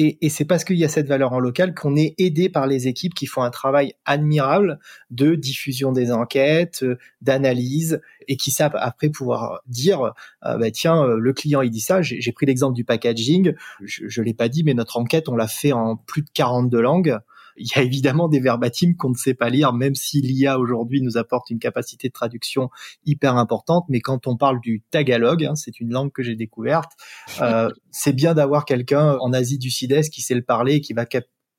Et, 0.00 0.28
c'est 0.28 0.44
parce 0.44 0.62
qu'il 0.62 0.76
y 0.76 0.84
a 0.84 0.88
cette 0.88 1.08
valeur 1.08 1.32
en 1.32 1.40
local 1.40 1.74
qu'on 1.74 1.96
est 1.96 2.14
aidé 2.18 2.48
par 2.48 2.68
les 2.68 2.86
équipes 2.86 3.14
qui 3.14 3.26
font 3.26 3.42
un 3.42 3.50
travail 3.50 3.94
admirable 4.04 4.78
de 5.10 5.34
diffusion 5.34 5.90
des 5.90 6.12
enquêtes, 6.12 6.84
euh, 6.84 6.98
d'analyse, 7.20 8.00
et 8.28 8.36
qui 8.36 8.52
savent 8.52 8.76
après 8.76 9.08
pouvoir 9.08 9.60
dire, 9.66 10.12
euh, 10.46 10.56
bah, 10.56 10.70
tiens, 10.70 11.02
euh, 11.02 11.18
le 11.18 11.32
client 11.32 11.62
il 11.62 11.70
dit 11.70 11.80
ça. 11.80 12.00
J'ai 12.00 12.30
pris 12.30 12.46
l'exemple 12.46 12.76
du 12.76 12.84
packaging. 12.84 13.54
Je, 13.82 14.06
je 14.06 14.22
l'ai 14.22 14.34
pas 14.34 14.48
dit, 14.48 14.62
mais 14.62 14.72
notre 14.72 14.98
enquête 14.98 15.28
on 15.28 15.34
l'a 15.34 15.48
fait 15.48 15.72
en 15.72 15.96
plus 15.96 16.22
de 16.22 16.30
42 16.32 16.80
langues 16.80 17.18
il 17.58 17.68
y 17.74 17.78
a 17.78 17.82
évidemment 17.82 18.28
des 18.28 18.40
verbatims 18.40 18.94
qu'on 18.96 19.10
ne 19.10 19.16
sait 19.16 19.34
pas 19.34 19.50
lire, 19.50 19.72
même 19.72 19.94
si 19.94 20.20
l'IA 20.20 20.58
aujourd'hui 20.58 21.00
nous 21.02 21.16
apporte 21.16 21.50
une 21.50 21.58
capacité 21.58 22.08
de 22.08 22.12
traduction 22.12 22.70
hyper 23.04 23.36
importante. 23.36 23.84
Mais 23.88 24.00
quand 24.00 24.26
on 24.26 24.36
parle 24.36 24.60
du 24.60 24.82
tagalog, 24.90 25.44
hein, 25.44 25.54
c'est 25.54 25.80
une 25.80 25.90
langue 25.90 26.12
que 26.12 26.22
j'ai 26.22 26.36
découverte, 26.36 26.92
euh, 27.40 27.70
c'est 27.90 28.12
bien 28.12 28.34
d'avoir 28.34 28.64
quelqu'un 28.64 29.16
en 29.20 29.32
Asie 29.32 29.58
du 29.58 29.70
Sud-Est 29.70 30.10
qui 30.10 30.22
sait 30.22 30.34
le 30.34 30.42
parler 30.42 30.76
et 30.76 30.80
qui 30.80 30.92
va 30.92 31.06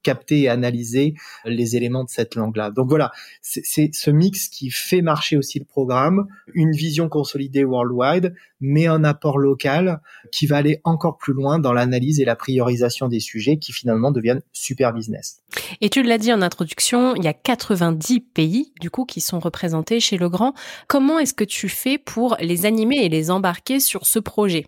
capter 0.04 0.42
et 0.42 0.50
analyser 0.50 1.14
les 1.46 1.76
éléments 1.76 2.04
de 2.04 2.10
cette 2.10 2.36
langue-là. 2.36 2.72
Donc 2.72 2.90
voilà, 2.90 3.12
c'est 3.42 3.94
ce 3.94 4.12
mix 4.12 4.48
qui 4.48 4.70
fait 4.70 5.02
marcher 5.02 5.38
aussi 5.38 5.60
le 5.60 5.66
programme, 5.66 6.28
une 6.54 6.72
vision 6.72 7.10
consolidée 7.10 7.64
worldwide, 7.64 8.34
mais 8.62 8.88
un 8.88 9.04
apport 9.04 9.38
local 9.38 10.02
qui 10.32 10.46
va 10.46 10.58
aller 10.58 10.82
encore 10.84 11.18
plus 11.18 11.34
loin 11.34 11.60
dans 11.60 11.74
l'analyse 11.74 12.20
et 12.20 12.26
la 12.26 12.36
priorisation 12.36 13.08
des 13.08 13.20
sujets 13.20 13.58
qui 13.58 13.72
finalement 13.72 14.12
deviennent 14.12 14.42
super 14.52 14.94
business. 14.94 15.42
Et 15.82 15.90
tu 15.90 16.04
l'as 16.04 16.18
dit 16.18 16.34
en 16.34 16.42
introduction, 16.42 17.16
il 17.16 17.24
y 17.24 17.28
a 17.28 17.34
90 17.34 18.20
pays 18.22 18.74
du 18.80 18.90
coup 18.90 19.06
qui 19.06 19.22
sont 19.22 19.40
représentés 19.40 20.00
chez 20.00 20.18
Legrand. 20.18 20.54
Comment 20.88 21.20
est-ce 21.20 21.34
que 21.34 21.44
tu 21.44 21.70
fais 21.70 21.98
pour 21.98 22.38
les 22.40 22.66
animer 22.66 22.98
et 22.98 23.10
les 23.10 23.32
embarquer 23.32 23.80
sur 23.80 24.06
ce 24.06 24.20
projet? 24.20 24.66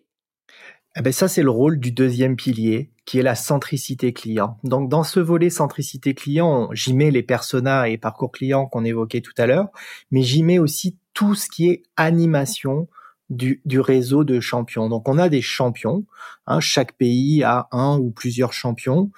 Eh 0.98 1.02
ben 1.02 1.14
ça, 1.14 1.28
c'est 1.28 1.44
le 1.44 1.50
rôle 1.50 1.80
du 1.80 1.92
deuxième 1.92 2.36
pilier, 2.36 2.92
qui 3.06 3.20
est 3.20 3.24
la 3.24 3.36
centricité 3.36 4.12
client. 4.12 4.58
Donc, 4.64 4.90
dans 4.90 5.04
ce 5.04 5.20
volet 5.20 5.50
centricité 5.50 6.14
client, 6.14 6.70
j'y 6.74 6.94
mets 6.94 7.12
les 7.12 7.24
personas 7.24 7.88
et 7.88 7.98
parcours 7.98 8.32
clients 8.32 8.66
qu'on 8.66 8.84
évoquait 8.84 9.22
tout 9.22 9.34
à 9.38 9.48
l'heure, 9.48 9.70
mais 10.12 10.22
j'y 10.22 10.44
mets 10.44 10.60
aussi 10.60 10.98
tout 11.14 11.34
ce 11.34 11.50
qui 11.50 11.70
est 11.70 11.84
animation, 11.96 12.88
du, 13.30 13.62
du, 13.64 13.80
réseau 13.80 14.26
de 14.26 14.40
champions. 14.42 14.90
Donc 14.90 15.08
on 15.08 15.18
a 15.18 15.30
des 15.30 15.42
champions, 15.42 16.06
hein, 16.48 16.60
chaque 16.60 16.98
pays 16.98 17.44
a 17.44 17.68
un 17.72 17.98
ou 17.98 18.12
plusieurs 18.12 18.52
champions 18.52 19.10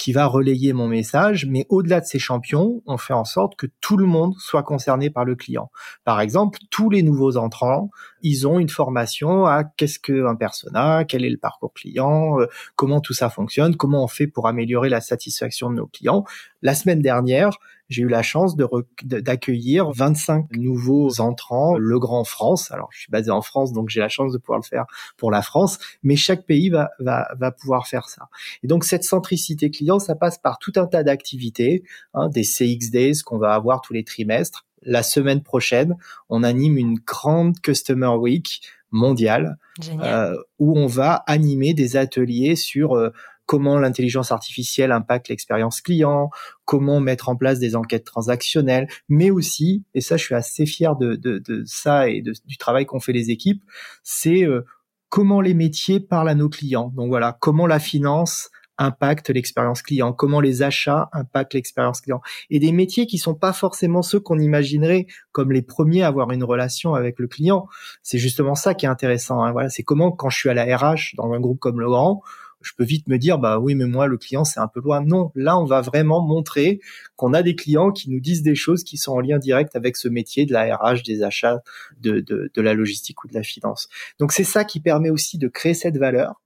qui 0.00 0.12
va 0.12 0.24
relayer 0.24 0.72
mon 0.72 0.88
message, 0.88 1.44
mais 1.44 1.66
au-delà 1.68 2.00
de 2.00 2.06
ces 2.06 2.18
champions, 2.18 2.82
on 2.86 2.96
fait 2.96 3.12
en 3.12 3.26
sorte 3.26 3.54
que 3.56 3.66
tout 3.82 3.98
le 3.98 4.06
monde 4.06 4.32
soit 4.38 4.62
concerné 4.62 5.10
par 5.10 5.26
le 5.26 5.36
client. 5.36 5.70
Par 6.04 6.22
exemple, 6.22 6.58
tous 6.70 6.88
les 6.88 7.02
nouveaux 7.02 7.36
entrants, 7.36 7.90
ils 8.22 8.48
ont 8.48 8.58
une 8.58 8.70
formation 8.70 9.44
à 9.44 9.62
qu'est-ce 9.62 9.98
qu'un 9.98 10.36
persona, 10.36 11.04
quel 11.04 11.22
est 11.22 11.28
le 11.28 11.36
parcours 11.36 11.74
client, 11.74 12.40
euh, 12.40 12.46
comment 12.76 13.02
tout 13.02 13.12
ça 13.12 13.28
fonctionne, 13.28 13.76
comment 13.76 14.02
on 14.02 14.08
fait 14.08 14.26
pour 14.26 14.48
améliorer 14.48 14.88
la 14.88 15.02
satisfaction 15.02 15.68
de 15.68 15.74
nos 15.74 15.86
clients. 15.86 16.24
La 16.62 16.74
semaine 16.74 17.02
dernière, 17.02 17.58
j'ai 17.90 18.02
eu 18.02 18.08
la 18.08 18.22
chance 18.22 18.56
de 18.56 18.66
d'accueillir 19.02 19.90
25 19.90 20.46
nouveaux 20.56 21.20
entrants, 21.20 21.76
le 21.76 21.98
Grand 21.98 22.24
France. 22.24 22.70
Alors, 22.70 22.88
je 22.92 23.00
suis 23.00 23.10
basé 23.10 23.30
en 23.30 23.42
France, 23.42 23.72
donc 23.72 23.88
j'ai 23.90 24.00
la 24.00 24.08
chance 24.08 24.32
de 24.32 24.38
pouvoir 24.38 24.60
le 24.60 24.64
faire 24.64 24.86
pour 25.16 25.30
la 25.30 25.42
France, 25.42 25.78
mais 26.04 26.14
chaque 26.14 26.46
pays 26.46 26.70
va, 26.70 26.90
va, 27.00 27.28
va 27.36 27.50
pouvoir 27.50 27.88
faire 27.88 28.08
ça. 28.08 28.28
Et 28.62 28.68
donc, 28.68 28.84
cette 28.84 29.02
centricité 29.02 29.70
client, 29.70 29.89
ça 29.98 30.14
passe 30.14 30.38
par 30.38 30.58
tout 30.58 30.72
un 30.76 30.86
tas 30.86 31.02
d'activités, 31.02 31.82
hein, 32.14 32.28
des 32.28 32.42
CX 32.42 32.90
Days 32.90 33.20
qu'on 33.24 33.38
va 33.38 33.54
avoir 33.54 33.80
tous 33.80 33.92
les 33.92 34.04
trimestres. 34.04 34.66
La 34.82 35.02
semaine 35.02 35.42
prochaine, 35.42 35.96
on 36.28 36.42
anime 36.42 36.78
une 36.78 36.98
grande 36.98 37.60
Customer 37.60 38.14
Week 38.18 38.62
mondiale 38.90 39.58
euh, 40.02 40.36
où 40.58 40.78
on 40.78 40.86
va 40.86 41.22
animer 41.26 41.74
des 41.74 41.96
ateliers 41.96 42.56
sur 42.56 42.94
euh, 42.94 43.10
comment 43.46 43.78
l'intelligence 43.78 44.30
artificielle 44.32 44.92
impacte 44.92 45.28
l'expérience 45.28 45.80
client, 45.80 46.30
comment 46.64 47.00
mettre 47.00 47.28
en 47.28 47.36
place 47.36 47.58
des 47.58 47.74
enquêtes 47.74 48.04
transactionnelles, 48.04 48.88
mais 49.08 49.30
aussi, 49.30 49.84
et 49.94 50.00
ça 50.00 50.16
je 50.16 50.24
suis 50.24 50.34
assez 50.34 50.66
fier 50.66 50.96
de, 50.96 51.16
de, 51.16 51.38
de 51.38 51.64
ça 51.66 52.08
et 52.08 52.22
de, 52.22 52.32
du 52.46 52.56
travail 52.58 52.86
qu'ont 52.86 53.00
fait 53.00 53.12
les 53.12 53.30
équipes, 53.30 53.62
c'est 54.02 54.44
euh, 54.44 54.64
comment 55.08 55.40
les 55.40 55.54
métiers 55.54 56.00
parlent 56.00 56.28
à 56.28 56.34
nos 56.34 56.48
clients. 56.48 56.92
Donc 56.94 57.08
voilà, 57.08 57.36
comment 57.40 57.66
la 57.66 57.80
finance 57.80 58.50
impacte 58.80 59.28
l'expérience 59.28 59.82
client, 59.82 60.12
comment 60.12 60.40
les 60.40 60.62
achats 60.62 61.10
impactent 61.12 61.54
l'expérience 61.54 62.00
client. 62.00 62.22
Et 62.48 62.58
des 62.58 62.72
métiers 62.72 63.06
qui 63.06 63.18
sont 63.18 63.34
pas 63.34 63.52
forcément 63.52 64.02
ceux 64.02 64.18
qu'on 64.18 64.38
imaginerait 64.38 65.06
comme 65.32 65.52
les 65.52 65.62
premiers 65.62 66.02
à 66.02 66.08
avoir 66.08 66.32
une 66.32 66.42
relation 66.42 66.94
avec 66.94 67.18
le 67.18 67.28
client. 67.28 67.68
C'est 68.02 68.18
justement 68.18 68.54
ça 68.54 68.74
qui 68.74 68.86
est 68.86 68.88
intéressant. 68.88 69.42
Hein. 69.42 69.52
Voilà, 69.52 69.68
c'est 69.68 69.82
comment 69.82 70.10
quand 70.10 70.30
je 70.30 70.38
suis 70.38 70.48
à 70.48 70.54
la 70.54 70.64
RH 70.76 71.14
dans 71.16 71.30
un 71.32 71.40
groupe 71.40 71.60
comme 71.60 71.78
Le 71.78 71.88
Grand, 71.88 72.22
je 72.62 72.72
peux 72.76 72.84
vite 72.84 73.08
me 73.08 73.18
dire 73.18 73.38
bah 73.38 73.58
oui 73.58 73.74
mais 73.74 73.86
moi 73.86 74.06
le 74.06 74.18
client 74.18 74.44
c'est 74.44 74.60
un 74.60 74.68
peu 74.68 74.80
loin. 74.80 75.02
Non, 75.02 75.30
là 75.34 75.58
on 75.58 75.64
va 75.64 75.80
vraiment 75.82 76.20
montrer 76.20 76.80
qu'on 77.16 77.34
a 77.34 77.42
des 77.42 77.54
clients 77.54 77.90
qui 77.90 78.10
nous 78.10 78.20
disent 78.20 78.42
des 78.42 78.54
choses 78.54 78.84
qui 78.84 78.96
sont 78.96 79.12
en 79.12 79.20
lien 79.20 79.38
direct 79.38 79.76
avec 79.76 79.96
ce 79.96 80.08
métier 80.08 80.46
de 80.46 80.52
la 80.52 80.76
RH, 80.76 81.02
des 81.02 81.22
achats, 81.22 81.62
de, 82.00 82.20
de, 82.20 82.50
de 82.52 82.62
la 82.62 82.74
logistique 82.74 83.24
ou 83.24 83.28
de 83.28 83.34
la 83.34 83.42
finance. 83.42 83.88
Donc 84.18 84.32
c'est 84.32 84.44
ça 84.44 84.64
qui 84.64 84.80
permet 84.80 85.10
aussi 85.10 85.38
de 85.38 85.48
créer 85.48 85.74
cette 85.74 85.96
valeur 85.96 86.40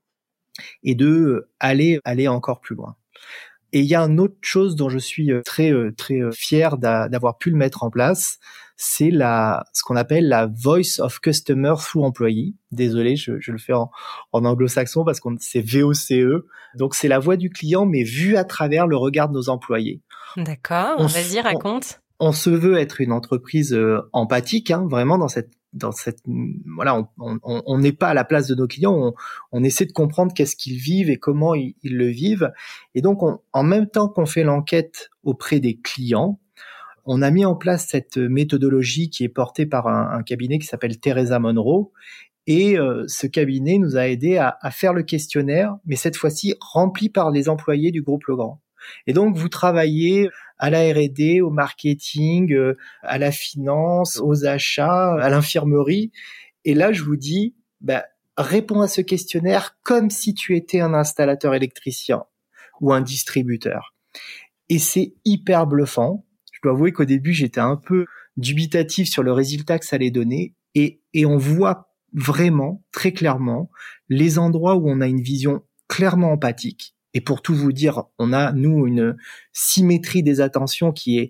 et 0.83 0.95
de 0.95 1.49
aller 1.59 1.99
aller 2.03 2.27
encore 2.27 2.61
plus 2.61 2.75
loin. 2.75 2.95
Et 3.75 3.79
il 3.79 3.87
y 3.87 3.95
a 3.95 4.01
une 4.01 4.21
autre 4.21 4.37
chose 4.41 4.77
dont 4.77 4.87
je 4.87 4.97
suis 4.97 5.33
euh, 5.33 5.41
très 5.43 5.69
euh, 5.73 5.91
très 5.91 6.21
euh, 6.21 6.31
fier 6.31 6.77
d'avoir 6.77 7.37
pu 7.37 7.49
le 7.49 7.57
mettre 7.57 7.83
en 7.83 7.89
place, 7.89 8.39
c'est 8.77 9.11
la 9.11 9.65
ce 9.73 9.83
qu'on 9.83 9.97
appelle 9.97 10.29
la 10.29 10.47
voice 10.47 10.99
of 10.99 11.19
customer 11.19 11.73
through 11.77 12.05
employee. 12.05 12.55
Désolé, 12.71 13.17
je, 13.17 13.33
je 13.39 13.51
le 13.51 13.57
fais 13.57 13.73
en, 13.73 13.91
en 14.31 14.45
anglo-saxon 14.45 15.03
parce 15.03 15.19
qu'on 15.19 15.35
c'est 15.41 15.59
VOCE. 15.59 16.43
Donc 16.75 16.95
c'est 16.95 17.09
la 17.09 17.19
voix 17.19 17.35
du 17.35 17.49
client 17.49 17.85
mais 17.85 18.03
vue 18.03 18.37
à 18.37 18.45
travers 18.45 18.87
le 18.87 18.95
regard 18.95 19.27
de 19.27 19.33
nos 19.33 19.49
employés. 19.49 20.01
D'accord. 20.37 21.05
Vas-y, 21.05 21.41
raconte. 21.41 21.99
On, 22.21 22.31
se 22.31 22.49
veut 22.49 22.77
être 22.77 23.01
une 23.01 23.11
entreprise 23.11 23.77
empathique, 24.13 24.71
hein, 24.71 24.87
vraiment 24.89 25.17
dans 25.17 25.27
cette 25.27 25.51
dans 25.75 25.91
cette 25.91 26.19
voilà 26.75 27.07
on 27.17 27.77
n'est 27.77 27.91
pas 27.91 28.09
à 28.09 28.13
la 28.13 28.23
place 28.23 28.47
de 28.47 28.55
nos 28.55 28.67
clients. 28.67 29.13
On, 29.51 29.63
essaie 29.63 29.85
de 29.85 29.91
comprendre 29.91 30.33
qu'est-ce 30.33 30.55
qu'ils 30.55 30.77
vivent 30.77 31.09
et 31.09 31.17
comment 31.17 31.53
ils, 31.53 31.75
le 31.83 32.07
vivent. 32.07 32.51
Et 32.95 33.01
donc 33.01 33.19
en 33.21 33.63
même 33.63 33.87
temps 33.87 34.09
qu'on 34.09 34.25
fait 34.25 34.43
l'enquête 34.43 35.11
auprès 35.23 35.59
des 35.59 35.77
clients 35.77 36.39
on 37.07 37.21
a 37.21 37.29
mis 37.29 37.45
en 37.45 37.55
place 37.55 37.85
cette 37.87 38.17
méthodologie 38.17 39.11
qui 39.11 39.23
est 39.23 39.29
portée 39.29 39.67
par 39.67 39.87
un, 39.87 40.23
cabinet 40.23 40.57
qui 40.57 40.65
s'appelle 40.65 40.99
Teresa 40.99 41.37
Monroe. 41.37 41.91
Et 42.47 42.79
euh, 42.79 43.03
ce 43.07 43.27
cabinet 43.27 43.77
nous 43.77 43.95
a 43.95 44.07
aidé 44.07 44.37
à, 44.37 44.57
à 44.61 44.71
faire 44.71 44.91
le 44.91 45.03
questionnaire 45.03 45.77
mais 45.85 45.95
cette 45.97 46.15
fois-ci 46.15 46.55
rempli 46.59 47.09
par 47.09 47.29
les 47.29 47.47
employés 47.47 47.91
du 47.91 48.01
groupe 48.01 48.25
Legrand. 48.25 48.59
Et 49.07 49.13
donc, 49.13 49.35
vous 49.35 49.49
travaillez 49.49 50.29
à 50.57 50.69
la 50.69 50.81
R&D, 50.91 51.41
au 51.41 51.49
marketing, 51.49 52.53
euh, 52.53 52.77
à 53.01 53.17
la 53.17 53.31
finance, 53.31 54.19
aux 54.23 54.45
achats, 54.45 55.15
à 55.15 55.29
l'infirmerie. 55.29 56.11
Et 56.63 56.73
là, 56.73 56.91
je 56.91 57.03
vous 57.03 57.17
dis, 57.17 57.55
bah, 57.81 58.05
réponds 58.37 58.81
à 58.81 58.87
ce 58.87 59.01
questionnaire 59.01 59.77
comme 59.83 60.09
si 60.09 60.33
tu 60.33 60.55
étais 60.55 60.79
un 60.79 60.93
installateur 60.93 61.53
électricien 61.53 62.23
ou 62.81 62.93
un 62.93 63.01
distributeur. 63.01 63.93
Et 64.69 64.79
c'est 64.79 65.13
hyper 65.25 65.67
bluffant. 65.67 66.25
Je 66.51 66.59
dois 66.63 66.71
avouer 66.73 66.91
qu'au 66.91 67.05
début, 67.05 67.33
j'étais 67.33 67.59
un 67.59 67.75
peu 67.75 68.05
dubitatif 68.37 69.09
sur 69.09 69.23
le 69.23 69.31
résultat 69.31 69.79
que 69.79 69.85
ça 69.85 69.97
allait 69.97 70.11
donner. 70.11 70.55
Et, 70.73 71.01
et 71.13 71.25
on 71.25 71.37
voit 71.37 71.93
vraiment, 72.13 72.83
très 72.91 73.11
clairement, 73.11 73.69
les 74.09 74.39
endroits 74.39 74.75
où 74.75 74.89
on 74.89 75.01
a 75.01 75.07
une 75.07 75.21
vision 75.21 75.63
clairement 75.87 76.31
empathique 76.31 76.94
et 77.15 77.21
pour 77.21 77.41
tout 77.41 77.55
vous 77.55 77.71
dire, 77.71 78.03
on 78.19 78.33
a, 78.33 78.51
nous, 78.51 78.85
une 78.85 79.15
symétrie 79.53 80.21
des 80.21 80.41
attentions 80.41 80.91
qui 80.91 81.17
est 81.17 81.29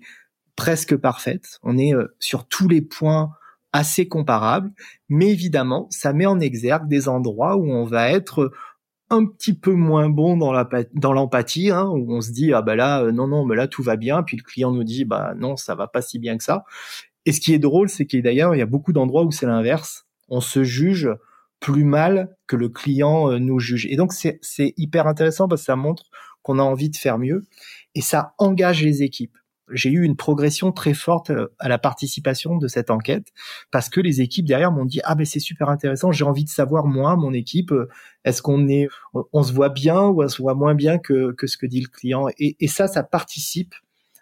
presque 0.56 0.96
parfaite. 0.96 1.60
On 1.62 1.78
est 1.78 1.94
euh, 1.94 2.08
sur 2.18 2.48
tous 2.48 2.68
les 2.68 2.82
points 2.82 3.30
assez 3.72 4.08
comparables, 4.08 4.72
mais 5.08 5.30
évidemment, 5.30 5.86
ça 5.90 6.12
met 6.12 6.26
en 6.26 6.40
exergue 6.40 6.88
des 6.88 7.08
endroits 7.08 7.56
où 7.56 7.70
on 7.70 7.84
va 7.84 8.10
être 8.10 8.50
un 9.10 9.24
petit 9.26 9.56
peu 9.56 9.74
moins 9.74 10.08
bon 10.08 10.36
dans 10.36 11.12
l'empathie 11.12 11.70
hein, 11.70 11.84
où 11.84 12.12
on 12.12 12.20
se 12.20 12.32
dit 12.32 12.52
ah 12.52 12.62
ben 12.62 12.74
là 12.74 13.04
euh, 13.04 13.12
non 13.12 13.28
non 13.28 13.44
mais 13.46 13.54
là 13.54 13.68
tout 13.68 13.84
va 13.84 13.94
bien. 13.94 14.24
Puis 14.24 14.36
le 14.36 14.42
client 14.42 14.72
nous 14.72 14.82
dit 14.82 15.04
bah 15.04 15.34
non 15.36 15.56
ça 15.56 15.76
va 15.76 15.86
pas 15.86 16.02
si 16.02 16.18
bien 16.18 16.36
que 16.36 16.42
ça. 16.42 16.64
Et 17.24 17.32
ce 17.32 17.40
qui 17.40 17.54
est 17.54 17.60
drôle 17.60 17.88
c'est 17.88 18.06
qu'il 18.06 18.22
d'ailleurs 18.22 18.56
il 18.56 18.58
y 18.58 18.62
a 18.62 18.66
beaucoup 18.66 18.92
d'endroits 18.92 19.22
où 19.22 19.30
c'est 19.30 19.46
l'inverse. 19.46 20.06
On 20.28 20.40
se 20.40 20.64
juge 20.64 21.08
plus 21.66 21.82
mal 21.82 22.36
que 22.46 22.54
le 22.54 22.68
client 22.68 23.28
euh, 23.28 23.40
nous 23.40 23.58
juge. 23.58 23.86
Et 23.86 23.96
donc 23.96 24.12
c'est 24.12 24.38
hyper 24.76 25.08
intéressant 25.08 25.48
parce 25.48 25.62
que 25.62 25.66
ça 25.66 25.74
montre 25.74 26.04
qu'on 26.42 26.60
a 26.60 26.62
envie 26.62 26.90
de 26.90 26.96
faire 26.96 27.18
mieux 27.18 27.44
et 27.96 28.02
ça 28.02 28.34
engage 28.38 28.84
les 28.84 29.02
équipes. 29.02 29.36
J'ai 29.72 29.90
eu 29.90 30.04
une 30.04 30.14
progression 30.14 30.70
très 30.70 30.94
forte 30.94 31.30
euh, 31.30 31.48
à 31.58 31.68
la 31.68 31.78
participation 31.78 32.56
de 32.56 32.68
cette 32.68 32.88
enquête 32.88 33.32
parce 33.72 33.88
que 33.88 34.00
les 34.00 34.20
équipes 34.20 34.46
derrière 34.46 34.70
m'ont 34.70 34.84
dit 34.84 35.00
ah 35.02 35.16
ben 35.16 35.26
c'est 35.26 35.40
super 35.40 35.68
intéressant 35.68 36.12
j'ai 36.12 36.22
envie 36.22 36.44
de 36.44 36.50
savoir 36.50 36.86
moi 36.86 37.16
mon 37.16 37.32
équipe 37.32 37.72
euh, 37.72 37.88
est-ce 38.24 38.42
qu'on 38.42 38.68
est 38.68 38.86
on 39.32 39.42
se 39.42 39.52
voit 39.52 39.70
bien 39.70 40.02
ou 40.02 40.22
on 40.22 40.28
se 40.28 40.40
voit 40.40 40.54
moins 40.54 40.76
bien 40.76 40.98
que 40.98 41.34
ce 41.46 41.56
que 41.56 41.66
dit 41.66 41.80
le 41.80 41.88
client? 41.88 42.28
Et 42.38 42.68
ça 42.68 42.86
ça 42.86 43.02
participe 43.02 43.74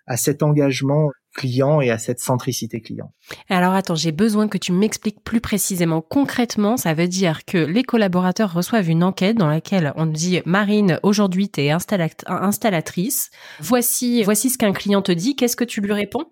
à 0.06 0.16
cet 0.16 0.42
engagement 0.42 1.10
client 1.34 1.80
et 1.80 1.90
à 1.90 1.98
cette 1.98 2.20
centricité 2.20 2.80
client. 2.80 3.12
Alors 3.48 3.74
attends, 3.74 3.94
j'ai 3.94 4.12
besoin 4.12 4.48
que 4.48 4.58
tu 4.58 4.72
m'expliques 4.72 5.22
plus 5.22 5.40
précisément. 5.40 6.00
Concrètement, 6.00 6.76
ça 6.76 6.94
veut 6.94 7.08
dire 7.08 7.44
que 7.44 7.58
les 7.58 7.82
collaborateurs 7.82 8.52
reçoivent 8.52 8.88
une 8.88 9.02
enquête 9.02 9.36
dans 9.36 9.48
laquelle 9.48 9.92
on 9.96 10.06
dit 10.06 10.40
Marine, 10.46 10.98
aujourd'hui 11.02 11.50
tu 11.50 11.62
es 11.62 11.70
installatrice. 11.70 13.30
Voici 13.60 14.22
voici 14.22 14.50
ce 14.50 14.58
qu'un 14.58 14.72
client 14.72 15.02
te 15.02 15.12
dit, 15.12 15.36
qu'est-ce 15.36 15.56
que 15.56 15.64
tu 15.64 15.80
lui 15.80 15.92
réponds? 15.92 16.24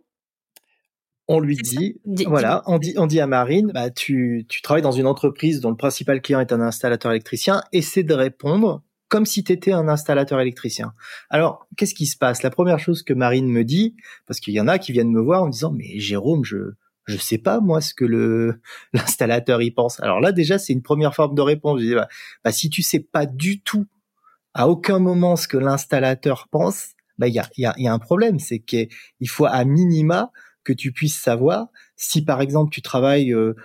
On 1.29 1.39
lui 1.39 1.57
dit, 1.57 2.01
voilà, 2.27 2.63
on 2.67 2.79
dit, 2.79 2.95
on 2.97 3.07
dit 3.07 3.21
à 3.21 3.27
Marine, 3.27 3.71
bah, 3.73 3.91
tu, 3.91 4.45
tu 4.49 4.61
travailles 4.61 4.83
dans 4.83 4.93
une 4.93 5.07
entreprise 5.07 5.61
dont 5.61 5.71
le 5.71 5.77
principal 5.77 6.21
client 6.21 6.41
est 6.41 6.53
un 6.53 6.61
installateur 6.61 7.13
électricien, 7.13 7.63
essaie 7.73 8.03
de 8.03 8.13
répondre 8.13 8.83
comme 9.13 9.27
si 9.27 9.45
tu 9.45 9.53
étais 9.53 9.73
un 9.73 9.89
installateur 9.89 10.41
électricien. 10.41 10.95
Alors, 11.29 11.69
qu'est-ce 11.77 11.95
qui 11.95 12.07
se 12.07 12.17
passe? 12.17 12.43
La 12.43 12.49
première 12.49 12.79
chose 12.79 13.03
que 13.03 13.13
Marine 13.13 13.47
me 13.47 13.63
dit, 13.63 13.95
parce 14.27 14.41
qu'il 14.41 14.55
y 14.55 14.61
en 14.61 14.69
a 14.69 14.79
qui 14.79 14.91
viennent 14.91 15.11
me 15.11 15.21
voir 15.21 15.43
en 15.43 15.51
disant, 15.51 15.71
mais 15.71 15.99
Jérôme, 15.99 16.45
je 16.45 16.73
je 17.05 17.19
sais 17.19 17.37
pas 17.37 17.61
moi 17.61 17.83
ce 17.83 17.93
que 17.93 18.07
le 18.07 18.63
l'installateur 18.95 19.61
y 19.61 19.71
pense. 19.71 20.01
Alors 20.01 20.21
là 20.21 20.33
déjà 20.33 20.57
c'est 20.57 20.73
une 20.73 20.81
première 20.81 21.15
forme 21.15 21.35
de 21.35 21.43
réponse. 21.43 21.81
Je 21.81 21.85
dis 21.89 21.95
bah, 21.95 22.09
bah, 22.43 22.53
si 22.53 22.71
tu 22.71 22.81
sais 22.81 23.01
pas 23.01 23.27
du 23.27 23.61
tout 23.61 23.87
à 24.55 24.67
aucun 24.67 24.99
moment 24.99 25.37
ce 25.37 25.47
que 25.47 25.59
l'installateur 25.59 26.49
pense, 26.51 26.93
bah 27.19 27.29
il 27.29 27.35
y 27.35 27.39
a, 27.39 27.47
y, 27.59 27.67
a, 27.67 27.75
y 27.77 27.89
a 27.89 27.93
un 27.93 27.99
problème, 27.99 28.39
c'est 28.39 28.61
qu'il 28.61 28.89
faut 29.27 29.45
à 29.45 29.63
minima 29.67 30.31
que 30.65 30.73
tu 30.73 30.91
puisses 30.91 31.21
savoir 31.21 31.67
si 31.97 32.25
par 32.25 32.41
exemple 32.41 32.73
tu 32.73 32.81
travailles 32.81 33.35
euh, 33.35 33.57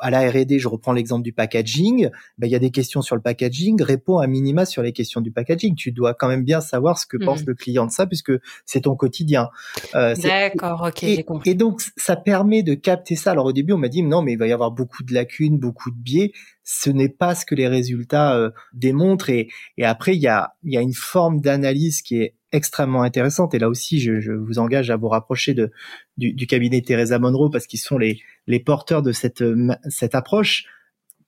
à 0.00 0.10
la 0.10 0.28
R&D, 0.30 0.58
je 0.58 0.68
reprends 0.68 0.92
l'exemple 0.92 1.22
du 1.22 1.32
packaging, 1.32 2.10
ben, 2.38 2.46
il 2.46 2.50
y 2.50 2.56
a 2.56 2.58
des 2.58 2.70
questions 2.70 3.02
sur 3.02 3.16
le 3.16 3.22
packaging, 3.22 3.82
réponds 3.82 4.18
à 4.18 4.26
minima 4.26 4.64
sur 4.64 4.82
les 4.82 4.92
questions 4.92 5.20
du 5.20 5.30
packaging. 5.30 5.74
Tu 5.74 5.92
dois 5.92 6.14
quand 6.14 6.28
même 6.28 6.44
bien 6.44 6.60
savoir 6.60 6.98
ce 6.98 7.06
que 7.06 7.16
mmh. 7.16 7.24
pense 7.24 7.44
le 7.44 7.54
client 7.54 7.86
de 7.86 7.90
ça, 7.90 8.06
puisque 8.06 8.32
c'est 8.66 8.82
ton 8.82 8.96
quotidien. 8.96 9.48
Euh, 9.94 10.14
D'accord, 10.16 10.86
ok, 10.88 11.02
et, 11.04 11.24
et 11.44 11.54
donc, 11.54 11.82
ça 11.96 12.16
permet 12.16 12.62
de 12.62 12.74
capter 12.74 13.16
ça. 13.16 13.32
Alors 13.32 13.46
au 13.46 13.52
début, 13.52 13.72
on 13.72 13.78
m'a 13.78 13.88
dit, 13.88 14.02
non, 14.02 14.22
mais 14.22 14.32
il 14.32 14.38
va 14.38 14.46
y 14.46 14.52
avoir 14.52 14.70
beaucoup 14.70 15.02
de 15.02 15.14
lacunes, 15.14 15.58
beaucoup 15.58 15.90
de 15.90 15.96
biais. 15.96 16.32
Ce 16.64 16.90
n'est 16.90 17.08
pas 17.08 17.34
ce 17.34 17.44
que 17.44 17.54
les 17.54 17.68
résultats 17.68 18.36
euh, 18.36 18.50
démontrent. 18.72 19.30
Et, 19.30 19.48
et 19.76 19.84
après, 19.84 20.14
il 20.14 20.20
y 20.20 20.28
a, 20.28 20.54
y 20.64 20.76
a 20.76 20.80
une 20.80 20.94
forme 20.94 21.40
d'analyse 21.40 22.02
qui 22.02 22.20
est 22.20 22.34
extrêmement 22.52 23.02
intéressante. 23.02 23.54
Et 23.54 23.58
là 23.58 23.68
aussi, 23.68 23.98
je, 23.98 24.32
vous 24.32 24.58
engage 24.58 24.90
à 24.90 24.96
vous 24.96 25.08
rapprocher 25.08 25.54
de, 25.54 25.72
du, 26.18 26.46
cabinet 26.46 26.82
Teresa 26.82 27.18
Monroe 27.18 27.50
parce 27.50 27.66
qu'ils 27.66 27.80
sont 27.80 27.98
les, 27.98 28.20
porteurs 28.60 29.02
de 29.02 29.12
cette, 29.12 29.42
cette 29.88 30.14
approche 30.14 30.64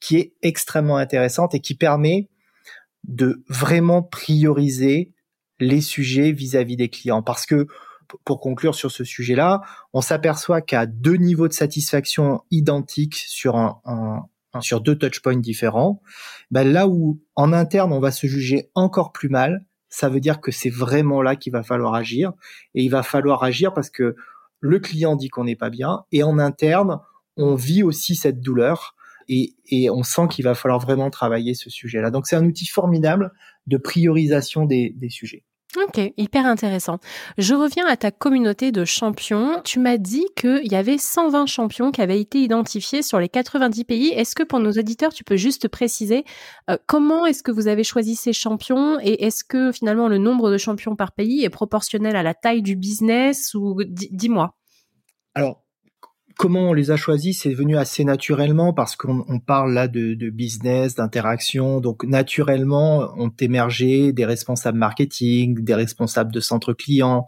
qui 0.01 0.17
est 0.19 0.35
extrêmement 0.43 0.99
intéressante 0.99 1.55
et 1.55 1.61
qui 1.61 1.75
permet 1.75 2.29
de 3.05 3.43
vraiment 3.49 4.03
prioriser 4.03 5.13
les 5.61 5.81
sujets 5.81 6.33
vis-à-vis 6.33 6.77
des 6.77 6.91
clients. 6.91 7.23
Parce 7.23 7.47
que, 7.47 7.67
pour 8.25 8.39
conclure 8.41 8.75
sur 8.75 8.91
ce 8.91 9.03
sujet-là, 9.03 9.63
on 9.95 10.03
s'aperçoit 10.03 10.61
qu'à 10.61 10.85
deux 10.85 11.17
niveaux 11.17 11.49
de 11.49 11.55
satisfaction 11.55 12.43
identiques 12.51 13.17
sur 13.17 13.57
un 13.57 14.27
sur 14.61 14.81
deux 14.81 14.97
touchpoints 14.97 15.37
différents, 15.37 16.01
ben 16.51 16.71
là 16.71 16.87
où 16.89 17.21
en 17.35 17.53
interne 17.53 17.93
on 17.93 18.01
va 18.01 18.11
se 18.11 18.27
juger 18.27 18.71
encore 18.75 19.13
plus 19.13 19.29
mal, 19.29 19.65
ça 19.89 20.09
veut 20.09 20.21
dire 20.21 20.41
que 20.41 20.51
c'est 20.51 20.71
vraiment 20.71 21.23
là 21.23 21.37
qu'il 21.37 21.53
va 21.53 21.63
falloir 21.63 21.95
agir. 21.95 22.33
Et 22.75 22.83
il 22.83 22.89
va 22.89 23.03
falloir 23.03 23.45
agir 23.45 23.73
parce 23.73 23.91
que 23.91 24.17
le 24.61 24.79
client 24.81 25.15
dit 25.15 25.29
qu'on 25.29 25.45
n'est 25.45 25.57
pas 25.57 25.71
bien 25.71 26.05
et 26.11 26.23
en 26.23 26.39
interne, 26.39 26.99
on 27.37 27.55
vit 27.55 27.83
aussi 27.83 28.17
cette 28.17 28.41
douleur 28.41 28.95
et, 29.29 29.55
on 29.91 30.03
sent 30.03 30.29
qu'il 30.31 30.45
va 30.45 30.55
falloir 30.55 30.81
vraiment 30.81 31.11
travailler 31.11 31.55
ce 31.55 31.71
sujet-là. 31.71 32.11
Donc 32.11 32.27
c'est 32.27 32.37
un 32.37 32.45
outil 32.45 32.67
formidable 32.67 33.33
de 33.67 33.77
priorisation 33.77 34.65
des 34.65 35.09
sujets. 35.11 35.45
Ok, 35.77 36.01
hyper 36.17 36.47
intéressant. 36.47 36.99
Je 37.37 37.55
reviens 37.55 37.87
à 37.87 37.97
ta 37.97 38.13
communauté 38.13 38.71
de 38.71 38.85
champions. 38.85 39.61
Tu 39.65 39.81
m'as 39.81 39.97
dit 39.97 40.27
qu'il 40.37 40.71
y 40.71 40.77
avait 40.77 40.99
120 40.99 41.47
champions 41.47 41.91
qui 41.91 42.01
avaient 42.01 42.21
été 42.21 42.39
identifiés 42.39 43.03
sur 43.03 43.19
les 43.19 43.29
90 43.29 43.85
pays. 43.85 44.09
Est-ce 44.09 44.37
que 44.37 44.45
pour 44.45 44.61
nos 44.61 44.71
auditeurs, 44.71 45.13
tu 45.13 45.25
peux 45.25 45.37
juste 45.37 45.67
préciser 45.67 46.25
euh, 46.71 46.77
comment 46.87 47.27
est-ce 47.27 47.43
que 47.43 47.51
vous 47.51 47.67
avez 47.67 47.83
choisi 47.83 48.15
ces 48.15 48.33
champions 48.33 48.99
et 49.01 49.25
est-ce 49.25 49.43
que 49.43 49.73
finalement 49.73 50.07
le 50.07 50.19
nombre 50.19 50.51
de 50.51 50.59
champions 50.59 50.95
par 50.95 51.13
pays 51.13 51.45
est 51.45 51.51
proportionnel 51.51 52.15
à 52.15 52.23
la 52.23 52.35
taille 52.35 52.63
du 52.63 52.77
business 52.77 53.55
ou 53.55 53.83
dis-moi. 53.85 54.55
Alors, 55.35 55.64
comment 56.37 56.71
on 56.71 56.73
les 56.73 56.91
a 56.91 56.97
choisis, 56.97 57.43
c'est 57.43 57.55
venu 57.55 57.77
assez 57.77 58.05
naturellement 58.05 58.73
parce 58.73 58.97
qu'on 58.97 59.41
parle 59.41 59.73
là 59.73 59.89
de, 59.89 60.31
business, 60.31 60.95
d'interaction. 60.95 61.81
Donc 61.81 62.05
naturellement, 62.05 63.13
ont 63.17 63.33
émergé 63.41 64.13
des 64.13 64.25
responsables 64.25 64.79
marketing, 64.79 65.63
des 65.63 65.75
responsables 65.75 66.33
de 66.33 66.41
centres 66.41 66.73
clients. 66.73 67.27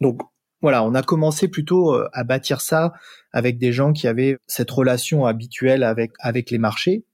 Donc 0.00 0.20
voilà, 0.62 0.82
on 0.84 0.94
a 0.94 1.02
commencé 1.02 1.48
plutôt 1.48 1.94
euh, 1.94 2.08
à 2.12 2.24
bâtir 2.24 2.60
ça 2.60 2.92
avec 3.32 3.58
des 3.58 3.72
gens 3.72 3.92
qui 3.92 4.08
avaient 4.08 4.38
cette 4.46 4.70
relation 4.70 5.26
habituelle 5.26 5.82
avec 5.82 6.12
avec 6.18 6.50
les 6.50 6.58
marchés. 6.58 7.04